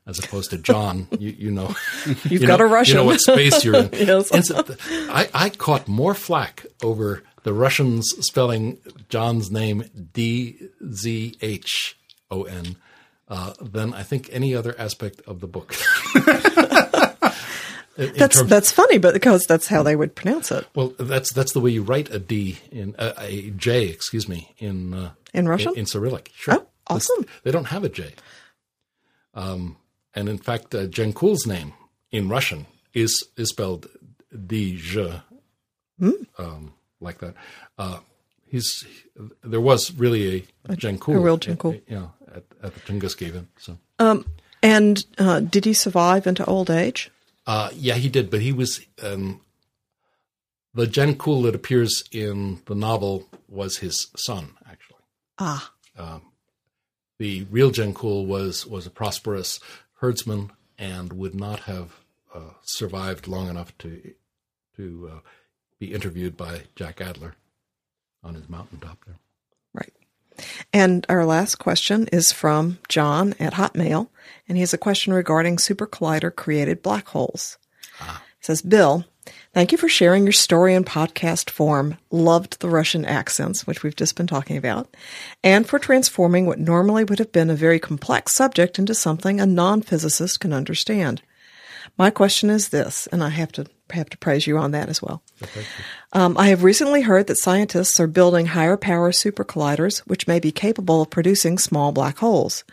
as 0.07 0.19
opposed 0.19 0.51
to 0.51 0.59
John, 0.59 1.09
you, 1.19 1.31
you 1.31 1.51
know, 1.51 1.75
you've 2.07 2.43
you 2.43 2.47
got 2.47 2.59
know, 2.59 2.67
a 2.67 2.69
Russian. 2.69 2.97
You 2.97 3.01
know 3.01 3.07
what 3.07 3.21
space 3.21 3.65
you're 3.65 3.77
in. 3.77 3.91
yes. 3.93 4.31
I, 4.33 5.29
I 5.33 5.49
caught 5.51 5.89
more 5.89 6.15
flack 6.15 6.67
over 6.83 7.23
the 7.43 7.53
Russians 7.53 8.11
spelling 8.21 8.79
John's 9.09 9.51
name 9.51 9.85
D 10.13 10.69
Z 10.93 11.37
H 11.41 11.97
O 12.31 12.43
N 12.43 12.77
uh, 13.29 13.55
than 13.61 13.95
I 13.95 14.03
think 14.03 14.29
any 14.33 14.55
other 14.55 14.75
aspect 14.79 15.21
of 15.27 15.41
the 15.41 15.47
book. 15.47 15.75
in, 17.97 18.13
that's 18.15 18.37
terms, 18.39 18.51
that's 18.51 18.73
funny, 18.73 18.99
but 18.99 19.15
because 19.15 19.45
that's 19.47 19.67
how 19.67 19.83
they 19.83 19.97
would 19.97 20.15
pronounce 20.15 20.51
it. 20.51 20.67
Well, 20.75 20.95
that's 20.99 21.33
that's 21.33 21.53
the 21.53 21.61
way 21.61 21.71
you 21.71 21.83
write 21.83 22.11
a 22.11 22.19
D 22.19 22.59
in 22.71 22.95
uh, 22.99 23.13
a 23.19 23.51
J, 23.51 23.89
excuse 23.89 24.29
me, 24.29 24.55
in 24.59 24.95
uh, 24.95 25.11
in 25.33 25.49
Russian 25.49 25.73
in, 25.73 25.81
in, 25.81 25.87
Cyrillic. 25.87 26.31
Sure, 26.35 26.55
oh, 26.55 26.67
awesome. 26.87 27.27
they 27.43 27.51
don't 27.51 27.69
have 27.69 27.85
a 27.85 27.89
J. 27.89 28.15
Um, 29.35 29.77
and 30.15 30.29
in 30.29 30.39
fact, 30.39 30.75
uh, 30.75 30.87
Jankul's 30.87 31.47
name 31.47 31.73
in 32.11 32.29
Russian 32.29 32.67
is 32.93 33.29
is 33.37 33.51
spelled 33.51 33.89
D 34.47 34.77
J. 34.77 35.21
Mm. 36.01 36.27
Um, 36.39 36.75
like 37.01 37.19
that. 37.19 37.35
Uh, 37.79 38.01
he's 38.47 38.85
there 39.43 39.61
was 39.61 39.93
really 39.93 40.47
a, 40.67 40.73
a 40.73 40.77
Jenkul, 40.77 41.17
a 41.17 41.21
real 41.21 41.39
Jenkul, 41.39 41.81
yeah, 41.87 42.09
at, 42.35 42.45
at 42.63 42.75
the 42.75 42.81
Tunguska 42.81 43.29
event. 43.29 43.49
So, 43.59 43.79
um, 43.99 44.25
and 44.63 45.05
uh, 45.19 45.41
did 45.41 45.65
he 45.65 45.73
survive 45.73 46.27
into 46.27 46.45
old 46.47 46.71
age? 46.71 47.11
Uh, 47.47 47.71
yeah, 47.75 47.95
he 47.95 48.09
did, 48.09 48.31
but 48.31 48.41
he 48.41 48.53
was 48.53 48.81
um, 49.03 49.41
the 50.73 50.87
Jenkul 50.87 51.43
that 51.45 51.55
appears 51.55 52.03
in 52.11 52.61
the 52.67 52.75
novel 52.75 53.29
was 53.49 53.77
his 53.79 54.09
son, 54.17 54.55
actually. 54.69 55.03
Ah. 55.39 55.73
Um, 55.97 56.23
the 57.19 57.47
real 57.51 57.71
Jenkul 57.71 58.27
was 58.27 58.67
was 58.67 58.87
a 58.87 58.91
prosperous 58.91 59.61
herdsman 60.05 60.51
and 60.79 61.15
would 61.15 61.35
not 61.35 61.61
have 61.61 62.01
uh, 62.35 62.51
survived 62.63 63.27
long 63.27 63.49
enough 63.49 63.77
to 63.79 64.13
to 64.77 65.11
uh, 65.11 65.19
be 65.79 65.95
interviewed 65.95 66.37
by 66.37 66.63
Jack 66.77 67.01
Adler 67.01 67.37
on 68.23 68.35
his 68.35 68.49
mountaintop 68.49 69.03
there. 69.07 69.19
Right. 69.73 69.93
And 70.73 71.07
our 71.09 71.25
last 71.25 71.57
question 71.57 72.07
is 72.13 72.33
from 72.33 72.79
John 72.89 73.35
at 73.39 73.55
Hotmail, 73.55 74.09
and 74.47 74.59
he 74.59 74.61
has 74.61 74.75
a 74.75 74.79
question 74.79 75.15
regarding 75.15 75.59
super 75.59 75.87
collider 75.87 76.35
created 76.35 76.83
black 76.83 77.09
holes. 77.09 77.57
Ah. 78.01 78.23
says, 78.41 78.61
Bill, 78.61 79.05
thank 79.53 79.73
you 79.73 79.79
for 79.79 79.89
sharing 79.89 80.25
your 80.25 80.33
story 80.33 80.75
in 80.75 80.85
podcast 80.85 81.51
form. 81.51 81.97
Loved 82.11 82.61
the 82.61 82.69
Russian 82.69 83.05
accents, 83.05 83.67
which 83.67 83.83
we've 83.83 83.97
just 83.97 84.17
been 84.17 84.27
talking 84.27 84.57
about, 84.57 84.95
and 85.43 85.67
for 85.67 85.79
transforming 85.79 86.47
what 86.47 86.59
normally 86.59 87.05
would 87.05 87.19
have 87.19 87.33
been 87.33 87.51
a 87.51 87.55
very 87.55 87.79
complex 87.79 88.35
subject 88.35 88.79
into 88.79 88.95
something 88.95 89.41
a 89.41 89.47
non 89.47 89.83
physicist 89.83 90.41
can 90.41 90.53
understand. 90.53 91.23
My 91.97 92.11
question 92.11 92.51
is 92.51 92.71
this, 92.71 93.07
and 93.09 93.23
I 93.23 93.29
have 93.29 93.53
to 93.53 93.67
have 93.91 94.09
to 94.11 94.19
praise 94.19 94.47
you 94.47 94.57
on 94.59 94.71
that 94.71 94.89
as 94.89 95.03
well. 95.03 95.23
Um, 96.13 96.39
I 96.39 96.49
have 96.49 96.65
recently 96.65 97.03
heard 97.03 97.27
that 97.27 97.39
scientists 97.39 98.01
are 98.01 98.07
building 98.07 98.47
higher 98.47 98.77
power 98.77 99.13
super 99.13 99.45
colliders, 99.45 99.99
which 100.01 100.27
may 100.27 100.41
be 100.41 100.53
capable 100.53 101.03
of 101.03 101.11
producing 101.11 101.59
small 101.59 101.93
black 101.93 102.19
holes. 102.19 102.65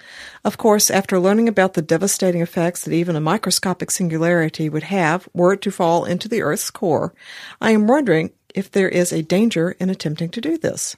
Of 0.46 0.58
course, 0.58 0.90
after 0.90 1.20
learning 1.20 1.48
about 1.48 1.74
the 1.74 1.82
devastating 1.82 2.42
effects 2.42 2.86
that 2.86 2.94
even 2.94 3.16
a 3.16 3.22
microscopic 3.22 3.92
singularity 3.92 4.70
would 4.70 4.84
have 4.84 5.28
were 5.34 5.54
it 5.54 5.62
to 5.64 5.72
fall 5.72 6.06
into 6.06 6.30
the 6.30 6.42
Earth's 6.42 6.72
core, 6.72 7.14
I 7.60 7.72
am 7.72 7.88
wondering 7.88 8.32
if 8.54 8.72
there 8.72 8.90
is 8.90 9.12
a 9.12 9.24
danger 9.24 9.72
in 9.72 9.90
attempting 9.90 10.30
to 10.30 10.42
do 10.42 10.58
this. 10.58 10.96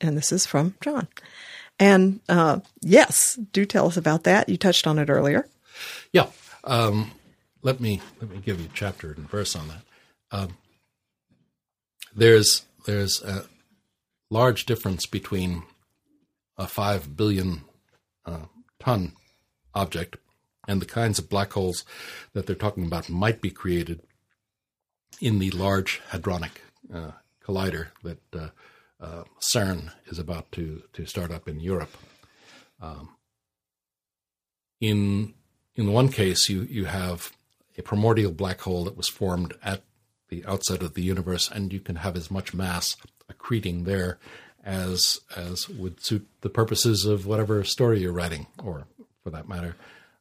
And 0.00 0.16
this 0.16 0.32
is 0.32 0.46
from 0.46 0.74
John. 0.80 1.08
And 1.78 2.20
uh, 2.28 2.60
yes, 2.80 3.38
do 3.52 3.64
tell 3.64 3.86
us 3.86 3.96
about 3.96 4.24
that. 4.24 4.48
You 4.48 4.56
touched 4.56 4.86
on 4.86 4.98
it 4.98 5.10
earlier. 5.10 5.48
Yeah. 6.12 6.26
Um, 6.62 7.10
let 7.64 7.80
me 7.80 8.00
let 8.20 8.30
me 8.30 8.38
give 8.38 8.60
you 8.60 8.68
chapter 8.72 9.12
and 9.12 9.28
verse 9.28 9.56
on 9.56 9.68
that. 9.68 9.82
Um, 10.30 10.56
there's 12.14 12.64
there's 12.86 13.20
a 13.22 13.46
large 14.30 14.66
difference 14.66 15.06
between 15.06 15.64
a 16.56 16.68
five 16.68 17.16
billion 17.16 17.62
uh, 18.24 18.46
ton 18.78 19.14
object 19.74 20.16
and 20.68 20.80
the 20.80 20.86
kinds 20.86 21.18
of 21.18 21.28
black 21.28 21.52
holes 21.54 21.84
that 22.32 22.46
they're 22.46 22.54
talking 22.54 22.86
about 22.86 23.08
might 23.08 23.40
be 23.40 23.50
created 23.50 24.00
in 25.20 25.38
the 25.38 25.50
Large 25.50 26.00
Hadronic 26.10 26.62
uh, 26.92 27.12
Collider 27.44 27.88
that 28.02 28.18
uh, 28.34 28.48
uh, 29.00 29.24
CERN 29.54 29.90
is 30.06 30.18
about 30.18 30.50
to, 30.52 30.82
to 30.92 31.06
start 31.06 31.30
up 31.30 31.48
in 31.48 31.60
Europe. 31.60 31.96
Um, 32.80 33.16
in 34.80 35.34
in 35.76 35.92
one 35.92 36.08
case, 36.08 36.48
you, 36.48 36.62
you 36.62 36.84
have 36.84 37.32
a 37.76 37.82
primordial 37.82 38.32
black 38.32 38.60
hole 38.60 38.84
that 38.84 38.96
was 38.96 39.08
formed 39.08 39.54
at 39.62 39.82
the 40.28 40.44
outset 40.46 40.82
of 40.82 40.94
the 40.94 41.02
universe, 41.02 41.50
and 41.50 41.72
you 41.72 41.80
can 41.80 41.96
have 41.96 42.16
as 42.16 42.30
much 42.30 42.54
mass 42.54 42.96
accreting 43.30 43.84
there 43.84 44.18
as 44.64 45.20
as 45.36 45.68
would 45.68 46.02
suit 46.02 46.26
the 46.40 46.48
purposes 46.48 47.04
of 47.04 47.26
whatever 47.26 47.62
story 47.64 48.00
you're 48.00 48.12
writing, 48.12 48.46
or 48.62 48.86
for 49.22 49.30
that 49.30 49.48
matter, 49.48 49.76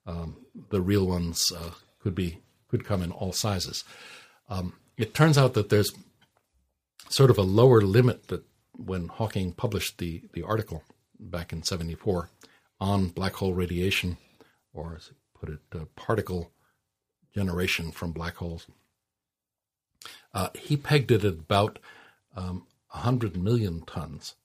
um, 0.05 0.37
the 0.69 0.81
real 0.81 1.07
ones 1.07 1.51
uh, 1.57 1.71
could 2.01 2.13
be 2.13 2.39
could 2.67 2.85
come 2.85 3.01
in 3.01 3.11
all 3.11 3.31
sizes. 3.31 3.83
Um, 4.49 4.73
it 4.97 5.13
turns 5.13 5.37
out 5.37 5.53
that 5.53 5.69
there's 5.69 5.93
sort 7.09 7.29
of 7.29 7.37
a 7.37 7.43
lower 7.43 7.81
limit 7.81 8.27
that 8.27 8.43
when 8.75 9.07
Hawking 9.07 9.53
published 9.53 9.97
the 9.97 10.23
the 10.33 10.43
article 10.43 10.83
back 11.19 11.53
in 11.53 11.63
'74 11.63 12.29
on 12.81 13.07
black 13.07 13.33
hole 13.35 13.53
radiation, 13.53 14.17
or 14.73 14.95
as 14.97 15.07
he 15.07 15.13
put 15.39 15.49
it, 15.49 15.59
uh, 15.73 15.85
particle 15.95 16.51
generation 17.33 17.91
from 17.91 18.11
black 18.11 18.35
holes. 18.35 18.67
Uh, 20.33 20.49
he 20.55 20.77
pegged 20.77 21.11
it 21.11 21.23
at 21.23 21.33
about 21.33 21.79
um, 22.35 22.65
100 22.91 23.37
million 23.37 23.81
tons. 23.85 24.35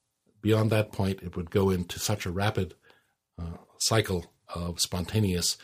Beyond 0.41 0.71
that 0.71 0.93
point, 0.93 1.23
it 1.23 1.37
would 1.37 1.51
go 1.51 1.71
into 1.71 1.99
such 1.99 2.25
a 2.27 2.31
rapid 2.31 2.75
uh, 3.39 3.59
cycle 3.79 4.27
of 4.55 4.81
spontaneous 4.81 5.57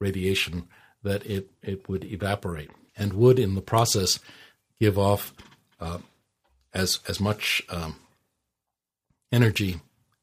radiation 0.00 0.68
that 1.02 1.24
it, 1.26 1.50
it 1.62 1.88
would 1.88 2.04
evaporate 2.04 2.70
and 2.96 3.14
would, 3.14 3.38
in 3.38 3.54
the 3.54 3.62
process, 3.62 4.18
give 4.78 4.98
off 4.98 5.32
uh, 5.80 5.98
as 6.74 7.00
as 7.08 7.20
much 7.20 7.62
um, 7.68 7.96
energy 9.30 9.80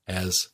as, 0.07 0.49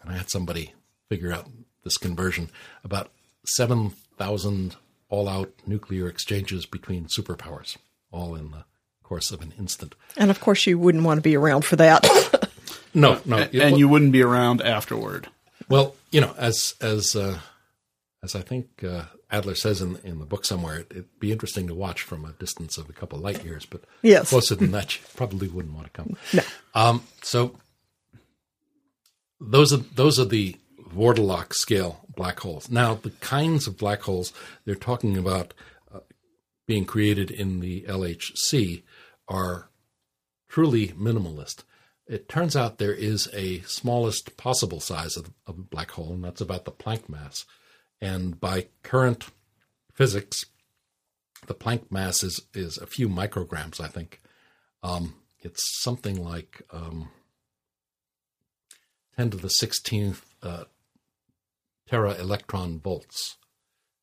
and 0.00 0.10
I 0.10 0.16
had 0.16 0.30
somebody 0.30 0.74
figure 1.08 1.32
out 1.32 1.48
this 1.84 1.96
conversion, 1.96 2.50
about 2.84 3.10
7,000 3.44 4.76
all 5.12 5.28
out 5.28 5.52
nuclear 5.66 6.08
exchanges 6.08 6.64
between 6.64 7.04
superpowers, 7.04 7.76
all 8.10 8.34
in 8.34 8.50
the 8.50 8.64
course 9.02 9.30
of 9.30 9.42
an 9.42 9.52
instant. 9.58 9.94
And 10.16 10.30
of 10.30 10.40
course, 10.40 10.66
you 10.66 10.78
wouldn't 10.78 11.04
want 11.04 11.18
to 11.18 11.22
be 11.22 11.36
around 11.36 11.66
for 11.66 11.76
that. 11.76 12.02
no, 12.94 13.20
no. 13.26 13.36
And, 13.36 13.54
and 13.54 13.78
you 13.78 13.88
wouldn't 13.88 14.12
be 14.12 14.22
around 14.22 14.62
afterward. 14.62 15.28
Well, 15.68 15.94
you 16.10 16.22
know, 16.22 16.34
as 16.38 16.74
as 16.80 17.14
uh, 17.14 17.40
as 18.22 18.34
I 18.34 18.40
think 18.40 18.82
uh, 18.82 19.02
Adler 19.30 19.54
says 19.54 19.82
in 19.82 19.98
in 20.02 20.18
the 20.18 20.24
book 20.24 20.46
somewhere, 20.46 20.78
it, 20.78 20.94
would 20.94 21.20
be 21.20 21.30
interesting 21.30 21.66
to 21.66 21.74
watch 21.74 22.00
from 22.00 22.24
a 22.24 22.32
distance 22.32 22.78
of 22.78 22.88
a 22.88 22.94
couple 22.94 23.18
of 23.18 23.24
light 23.24 23.44
years, 23.44 23.66
but 23.66 23.82
yes. 24.00 24.30
closer 24.30 24.54
than 24.54 24.72
that, 24.72 24.96
you 24.96 25.02
probably 25.14 25.46
wouldn't 25.46 25.74
want 25.74 25.92
to 25.92 25.92
come. 25.92 26.16
No. 26.32 26.42
Um, 26.74 27.04
so 27.20 27.58
those 29.42 29.74
are 29.74 29.84
those 29.94 30.18
are 30.18 30.24
the 30.24 30.56
Vordalak 30.94 31.52
scale 31.54 32.04
black 32.14 32.40
holes. 32.40 32.70
Now, 32.70 32.94
the 32.94 33.10
kinds 33.10 33.66
of 33.66 33.78
black 33.78 34.02
holes 34.02 34.32
they're 34.64 34.74
talking 34.74 35.16
about 35.16 35.54
uh, 35.92 36.00
being 36.66 36.84
created 36.84 37.30
in 37.30 37.60
the 37.60 37.82
LHC 37.82 38.82
are 39.28 39.68
truly 40.48 40.88
minimalist. 40.88 41.64
It 42.06 42.28
turns 42.28 42.56
out 42.56 42.78
there 42.78 42.92
is 42.92 43.28
a 43.32 43.60
smallest 43.60 44.36
possible 44.36 44.80
size 44.80 45.16
of, 45.16 45.30
of 45.46 45.58
a 45.58 45.62
black 45.62 45.92
hole, 45.92 46.12
and 46.12 46.24
that's 46.24 46.40
about 46.40 46.64
the 46.64 46.72
Planck 46.72 47.08
mass. 47.08 47.44
And 48.00 48.38
by 48.38 48.66
current 48.82 49.28
physics, 49.94 50.44
the 51.46 51.54
Planck 51.54 51.90
mass 51.90 52.22
is, 52.22 52.40
is 52.52 52.76
a 52.76 52.86
few 52.86 53.08
micrograms, 53.08 53.80
I 53.80 53.88
think. 53.88 54.20
Um, 54.82 55.14
it's 55.40 55.62
something 55.80 56.22
like 56.22 56.62
um, 56.70 57.08
10 59.16 59.30
to 59.30 59.36
the 59.36 59.52
16th 59.60 60.20
uh, 60.42 60.64
tera 61.92 62.14
electron 62.14 62.80
volts 62.80 63.36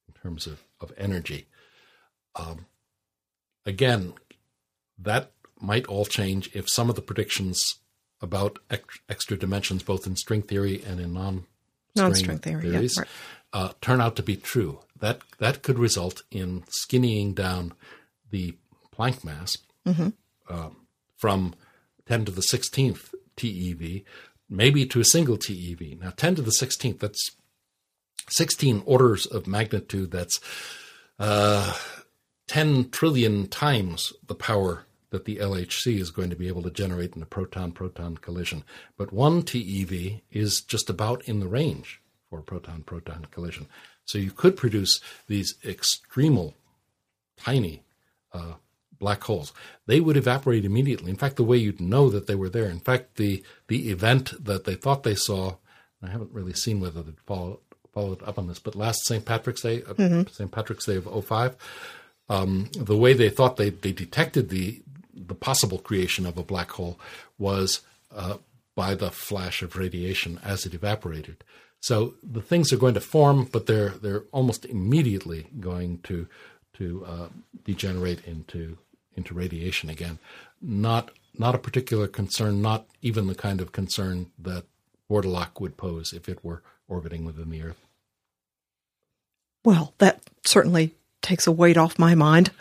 in 0.07 0.13
terms 0.21 0.45
of, 0.45 0.63
of 0.79 0.93
energy. 0.95 1.47
Um, 2.35 2.67
again, 3.65 4.13
that 4.99 5.31
might 5.59 5.87
all 5.87 6.05
change 6.05 6.55
if 6.55 6.69
some 6.69 6.89
of 6.89 6.95
the 6.95 7.01
predictions 7.01 7.79
about 8.21 8.59
ex- 8.69 8.99
extra 9.09 9.37
dimensions, 9.37 9.81
both 9.81 10.05
in 10.05 10.15
string 10.15 10.43
theory 10.43 10.83
and 10.85 10.99
in 10.99 11.13
non 11.13 11.45
non-string 11.95 12.37
theory, 12.37 12.69
theories, 12.69 12.95
yeah, 12.95 13.01
right. 13.01 13.09
uh, 13.53 13.73
turn 13.81 13.99
out 14.01 14.15
to 14.17 14.23
be 14.23 14.35
true. 14.35 14.79
That 14.99 15.21
that 15.39 15.63
could 15.63 15.79
result 15.79 16.21
in 16.29 16.63
skinnying 16.69 17.33
down 17.33 17.73
the 18.29 18.55
Planck 18.95 19.23
mass 19.23 19.57
mm-hmm. 19.87 20.09
uh, 20.47 20.69
from 21.17 21.55
10 22.05 22.25
to 22.25 22.31
the 22.31 22.41
16th 22.53 23.15
TeV, 23.35 24.03
maybe 24.47 24.85
to 24.85 24.99
a 24.99 25.05
single 25.05 25.37
TeV. 25.37 25.99
Now, 25.99 26.11
10 26.15 26.35
to 26.35 26.41
the 26.43 26.51
16th, 26.51 26.99
that's 26.99 27.31
16 28.27 28.83
orders 28.85 29.25
of 29.25 29.47
magnitude. 29.47 30.11
That's 30.11 30.39
uh, 31.17 31.73
10 32.47 32.89
trillion 32.89 33.47
times 33.47 34.13
the 34.27 34.35
power 34.35 34.85
that 35.11 35.25
the 35.25 35.37
LHC 35.37 35.99
is 35.99 36.11
going 36.11 36.29
to 36.29 36.35
be 36.35 36.47
able 36.47 36.61
to 36.63 36.71
generate 36.71 37.15
in 37.15 37.21
a 37.21 37.25
proton 37.25 37.71
proton 37.71 38.17
collision. 38.17 38.63
But 38.97 39.11
one 39.11 39.41
TeV 39.41 40.21
is 40.31 40.61
just 40.61 40.89
about 40.89 41.27
in 41.27 41.39
the 41.39 41.47
range 41.47 42.01
for 42.29 42.39
a 42.39 42.43
proton 42.43 42.83
proton 42.83 43.25
collision. 43.31 43.67
So 44.05 44.17
you 44.17 44.31
could 44.31 44.55
produce 44.55 44.99
these 45.27 45.55
extremal 45.63 46.53
tiny 47.37 47.83
uh, 48.33 48.53
black 48.99 49.23
holes. 49.23 49.53
They 49.87 49.99
would 49.99 50.17
evaporate 50.17 50.65
immediately. 50.65 51.09
In 51.09 51.17
fact, 51.17 51.37
the 51.37 51.43
way 51.43 51.57
you'd 51.57 51.81
know 51.81 52.09
that 52.09 52.27
they 52.27 52.35
were 52.35 52.49
there, 52.49 52.69
in 52.69 52.79
fact, 52.79 53.15
the, 53.15 53.43
the 53.67 53.89
event 53.89 54.33
that 54.43 54.65
they 54.65 54.75
thought 54.75 55.03
they 55.03 55.15
saw, 55.15 55.55
I 56.03 56.09
haven't 56.09 56.33
really 56.33 56.53
seen 56.53 56.79
whether 56.79 57.01
it 57.01 57.19
followed, 57.25 57.59
followed 57.99 58.23
up 58.23 58.37
on 58.37 58.47
this, 58.47 58.59
but 58.59 58.75
last 58.75 59.05
St. 59.05 59.25
Patrick's 59.25 59.61
Day, 59.61 59.83
uh, 59.83 59.93
mm-hmm. 59.93 60.31
St. 60.31 60.51
Patrick's 60.51 60.85
Day 60.85 60.95
of 60.95 61.25
05, 61.25 61.55
um, 62.29 62.69
the 62.77 62.97
way 62.97 63.13
they 63.13 63.29
thought 63.29 63.57
they, 63.57 63.69
they 63.69 63.91
detected 63.91 64.49
the 64.49 64.81
the 65.13 65.35
possible 65.35 65.79
creation 65.79 66.25
of 66.25 66.37
a 66.37 66.43
black 66.43 66.71
hole 66.71 66.97
was 67.37 67.81
uh, 68.15 68.37
by 68.73 68.95
the 68.95 69.11
flash 69.11 69.61
of 69.61 69.75
radiation 69.75 70.39
as 70.43 70.65
it 70.65 70.73
evaporated. 70.73 71.43
So 71.81 72.13
the 72.23 72.41
things 72.41 72.71
are 72.71 72.77
going 72.77 72.93
to 72.93 73.01
form, 73.01 73.43
but 73.51 73.65
they're 73.65 73.89
they're 73.89 74.23
almost 74.31 74.65
immediately 74.65 75.47
going 75.59 75.99
to 76.03 76.27
to 76.75 77.05
uh, 77.05 77.27
degenerate 77.65 78.25
into 78.25 78.77
into 79.17 79.33
radiation 79.33 79.89
again. 79.89 80.19
Not 80.61 81.11
not 81.37 81.55
a 81.55 81.65
particular 81.67 82.07
concern, 82.07 82.61
not 82.61 82.85
even 83.01 83.27
the 83.27 83.35
kind 83.35 83.59
of 83.59 83.73
concern 83.73 84.27
that 84.39 84.63
Vordalak 85.09 85.59
would 85.59 85.75
pose 85.75 86.13
if 86.13 86.29
it 86.29 86.45
were 86.45 86.63
orbiting 86.87 87.25
within 87.25 87.49
the 87.49 87.61
Earth. 87.61 87.88
Well, 89.63 89.93
that 89.97 90.21
certainly 90.45 90.95
takes 91.21 91.47
a 91.47 91.51
weight 91.51 91.77
off 91.77 91.99
my 91.99 92.15
mind. 92.15 92.51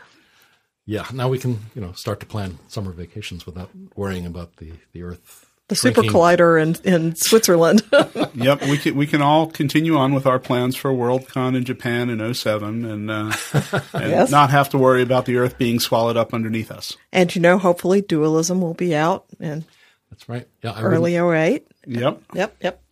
Yeah, 0.87 1.07
now 1.13 1.29
we 1.29 1.39
can, 1.39 1.61
you 1.75 1.83
know, 1.83 1.93
start 1.93 2.21
to 2.21 2.27
plan 2.27 2.59
summer 2.69 2.93
vacations 2.93 3.45
without 3.45 3.71
worrying 3.95 4.27
about 4.27 4.57
the, 4.57 4.73
the 4.93 5.03
Earth. 5.03 5.45
The 5.69 5.77
Super 5.77 6.01
Collider 6.01 6.61
in, 6.63 6.77
in 6.91 7.15
Switzerland. 7.15 7.83
yep, 8.35 8.63
we 8.63 8.79
can 8.79 8.97
we 8.97 9.07
can 9.07 9.21
all 9.21 9.49
continue 9.49 9.99
on 9.99 10.15
with 10.15 10.27
our 10.27 10.39
plans 10.39 10.77
for 10.77 10.91
Worldcon 10.91 11.55
in 11.55 11.65
Japan 11.65 12.09
in 12.09 12.33
07 12.33 12.87
and, 12.87 13.11
uh, 13.11 13.33
and 13.93 14.11
yes. 14.11 14.31
not 14.31 14.49
have 14.49 14.71
to 14.71 14.79
worry 14.79 15.03
about 15.03 15.27
the 15.27 15.37
Earth 15.37 15.59
being 15.59 15.79
swallowed 15.79 16.17
up 16.17 16.33
underneath 16.33 16.71
us. 16.71 16.97
And 17.13 17.35
you 17.35 17.43
know, 17.43 17.59
hopefully, 17.59 18.01
dualism 18.01 18.63
will 18.63 18.73
be 18.73 18.97
out 18.97 19.27
in 19.39 19.67
that's 20.11 20.29
right. 20.29 20.49
Yeah, 20.63 20.73
I 20.73 20.83
early 20.83 21.17
08. 21.17 21.67
Yep. 21.87 22.23
Yep. 22.35 22.57
Yep. 22.61 22.83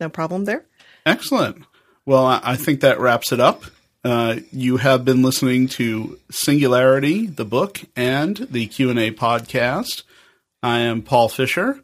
No 0.00 0.08
problem 0.08 0.44
there. 0.44 0.64
Excellent. 1.04 1.64
Well, 2.04 2.26
I 2.26 2.56
think 2.56 2.80
that 2.80 2.98
wraps 2.98 3.32
it 3.32 3.40
up. 3.40 3.64
Uh, 4.04 4.40
you 4.50 4.78
have 4.78 5.04
been 5.04 5.22
listening 5.22 5.68
to 5.68 6.18
Singularity, 6.30 7.26
the 7.26 7.44
book, 7.44 7.80
and 7.94 8.36
the 8.36 8.66
Q 8.66 8.90
and 8.90 8.98
A 8.98 9.12
podcast. 9.12 10.02
I 10.62 10.80
am 10.80 11.02
Paul 11.02 11.28
Fisher. 11.28 11.80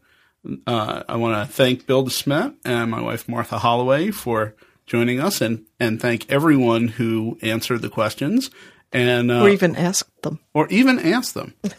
Uh, 0.66 1.02
I 1.08 1.16
want 1.16 1.46
to 1.46 1.52
thank 1.52 1.86
Bill 1.86 2.04
DeSmedt 2.04 2.56
and 2.64 2.90
my 2.90 3.00
wife 3.00 3.28
Martha 3.28 3.58
Holloway 3.58 4.10
for 4.10 4.54
joining 4.86 5.20
us, 5.20 5.40
and 5.40 5.66
and 5.78 6.00
thank 6.00 6.28
everyone 6.30 6.88
who 6.88 7.38
answered 7.42 7.82
the 7.82 7.88
questions 7.88 8.50
and 8.92 9.30
uh, 9.30 9.42
or 9.42 9.50
even 9.50 9.76
asked 9.76 10.22
them, 10.22 10.40
or 10.54 10.66
even 10.68 10.98
asked 10.98 11.34
them. 11.34 11.54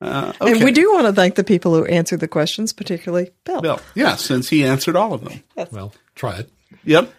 Uh, 0.00 0.32
okay. 0.40 0.50
And 0.50 0.64
we 0.64 0.72
do 0.72 0.92
want 0.92 1.06
to 1.06 1.12
thank 1.12 1.36
the 1.36 1.44
people 1.44 1.76
who 1.76 1.84
answered 1.84 2.18
the 2.18 2.26
questions, 2.26 2.72
particularly 2.72 3.30
Bill. 3.44 3.60
Bill, 3.60 3.80
yeah, 3.94 4.16
since 4.16 4.48
he 4.48 4.64
answered 4.64 4.96
all 4.96 5.14
of 5.14 5.22
them. 5.22 5.44
Yes. 5.56 5.70
Well, 5.70 5.94
try 6.16 6.38
it. 6.38 6.50
Yep. 6.82 7.14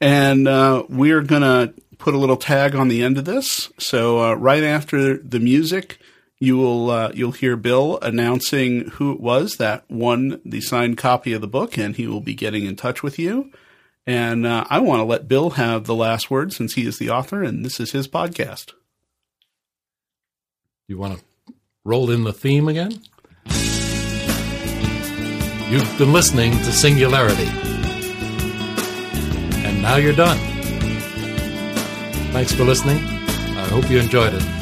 And 0.00 0.46
uh, 0.46 0.84
we're 0.88 1.22
going 1.22 1.42
to 1.42 1.74
put 1.98 2.14
a 2.14 2.18
little 2.18 2.36
tag 2.36 2.74
on 2.74 2.88
the 2.88 3.02
end 3.02 3.18
of 3.18 3.24
this. 3.24 3.72
So 3.78 4.20
uh, 4.20 4.34
right 4.34 4.62
after 4.62 5.16
the 5.16 5.40
music, 5.40 5.98
you 6.40 6.56
will 6.56 6.90
uh, 6.90 7.10
you'll 7.14 7.32
hear 7.32 7.56
Bill 7.56 7.98
announcing 8.00 8.90
who 8.90 9.12
it 9.12 9.20
was 9.20 9.56
that 9.56 9.84
won 9.90 10.40
the 10.44 10.60
signed 10.60 10.96
copy 10.96 11.32
of 11.32 11.40
the 11.40 11.48
book, 11.48 11.76
and 11.76 11.96
he 11.96 12.06
will 12.06 12.20
be 12.20 12.34
getting 12.34 12.64
in 12.64 12.76
touch 12.76 13.02
with 13.02 13.18
you. 13.18 13.50
And 14.08 14.46
uh, 14.46 14.64
I 14.70 14.78
want 14.78 15.00
to 15.00 15.04
let 15.04 15.28
Bill 15.28 15.50
have 15.50 15.84
the 15.84 15.94
last 15.94 16.30
word 16.30 16.54
since 16.54 16.74
he 16.74 16.86
is 16.86 16.98
the 16.98 17.10
author 17.10 17.42
and 17.42 17.62
this 17.62 17.78
is 17.78 17.92
his 17.92 18.08
podcast. 18.08 18.72
You 20.86 20.96
want 20.96 21.18
to 21.18 21.54
roll 21.84 22.10
in 22.10 22.24
the 22.24 22.32
theme 22.32 22.68
again? 22.68 23.02
You've 25.68 25.98
been 25.98 26.14
listening 26.14 26.52
to 26.52 26.72
Singularity. 26.72 27.67
Now 29.88 29.96
you're 29.96 30.12
done. 30.12 30.36
Thanks 32.30 32.52
for 32.52 32.64
listening. 32.64 32.98
I 32.98 33.66
hope 33.70 33.88
you 33.88 33.98
enjoyed 33.98 34.34
it. 34.34 34.57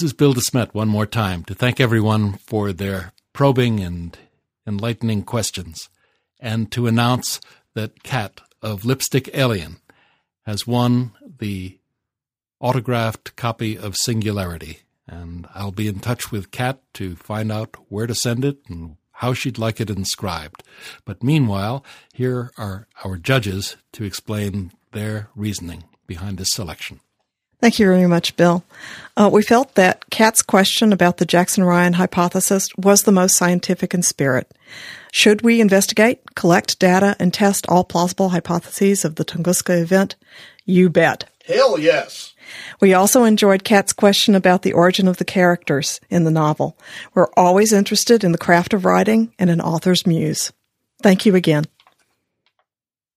This 0.00 0.12
is 0.12 0.12
Bill 0.14 0.32
DeSmedt 0.32 0.72
one 0.72 0.88
more 0.88 1.04
time 1.04 1.44
to 1.44 1.54
thank 1.54 1.78
everyone 1.78 2.38
for 2.38 2.72
their 2.72 3.12
probing 3.34 3.80
and 3.80 4.16
enlightening 4.66 5.24
questions, 5.24 5.90
and 6.40 6.72
to 6.72 6.86
announce 6.86 7.38
that 7.74 8.02
Kat 8.02 8.40
of 8.62 8.86
Lipstick 8.86 9.28
Alien 9.34 9.76
has 10.46 10.66
won 10.66 11.12
the 11.38 11.78
autographed 12.60 13.36
copy 13.36 13.76
of 13.76 13.94
Singularity. 13.94 14.78
And 15.06 15.46
I'll 15.54 15.70
be 15.70 15.86
in 15.86 16.00
touch 16.00 16.32
with 16.32 16.50
Kat 16.50 16.80
to 16.94 17.14
find 17.14 17.52
out 17.52 17.76
where 17.90 18.06
to 18.06 18.14
send 18.14 18.42
it 18.42 18.60
and 18.70 18.96
how 19.12 19.34
she'd 19.34 19.58
like 19.58 19.82
it 19.82 19.90
inscribed. 19.90 20.62
But 21.04 21.22
meanwhile, 21.22 21.84
here 22.14 22.52
are 22.56 22.88
our 23.04 23.18
judges 23.18 23.76
to 23.92 24.04
explain 24.04 24.72
their 24.92 25.28
reasoning 25.36 25.84
behind 26.06 26.38
this 26.38 26.52
selection. 26.52 27.00
Thank 27.60 27.78
you 27.78 27.86
very 27.86 28.06
much, 28.06 28.36
Bill. 28.36 28.64
Uh, 29.16 29.28
we 29.30 29.42
felt 29.42 29.74
that 29.74 30.08
Kat's 30.10 30.40
question 30.42 30.92
about 30.92 31.18
the 31.18 31.26
Jackson 31.26 31.62
Ryan 31.62 31.92
hypothesis 31.94 32.68
was 32.76 33.02
the 33.02 33.12
most 33.12 33.36
scientific 33.36 33.92
in 33.92 34.02
spirit. 34.02 34.50
Should 35.12 35.42
we 35.42 35.60
investigate, 35.60 36.34
collect 36.34 36.78
data, 36.78 37.16
and 37.18 37.34
test 37.34 37.66
all 37.68 37.84
plausible 37.84 38.30
hypotheses 38.30 39.04
of 39.04 39.16
the 39.16 39.24
Tunguska 39.24 39.82
event? 39.82 40.16
You 40.64 40.88
bet. 40.88 41.28
Hell 41.46 41.78
yes. 41.78 42.34
We 42.80 42.94
also 42.94 43.24
enjoyed 43.24 43.64
Kat's 43.64 43.92
question 43.92 44.34
about 44.34 44.62
the 44.62 44.72
origin 44.72 45.06
of 45.06 45.18
the 45.18 45.24
characters 45.24 46.00
in 46.08 46.24
the 46.24 46.30
novel. 46.30 46.78
We're 47.12 47.32
always 47.36 47.72
interested 47.72 48.24
in 48.24 48.32
the 48.32 48.38
craft 48.38 48.72
of 48.72 48.84
writing 48.84 49.34
and 49.38 49.50
an 49.50 49.60
author's 49.60 50.06
muse. 50.06 50.52
Thank 51.02 51.26
you 51.26 51.34
again. 51.34 51.64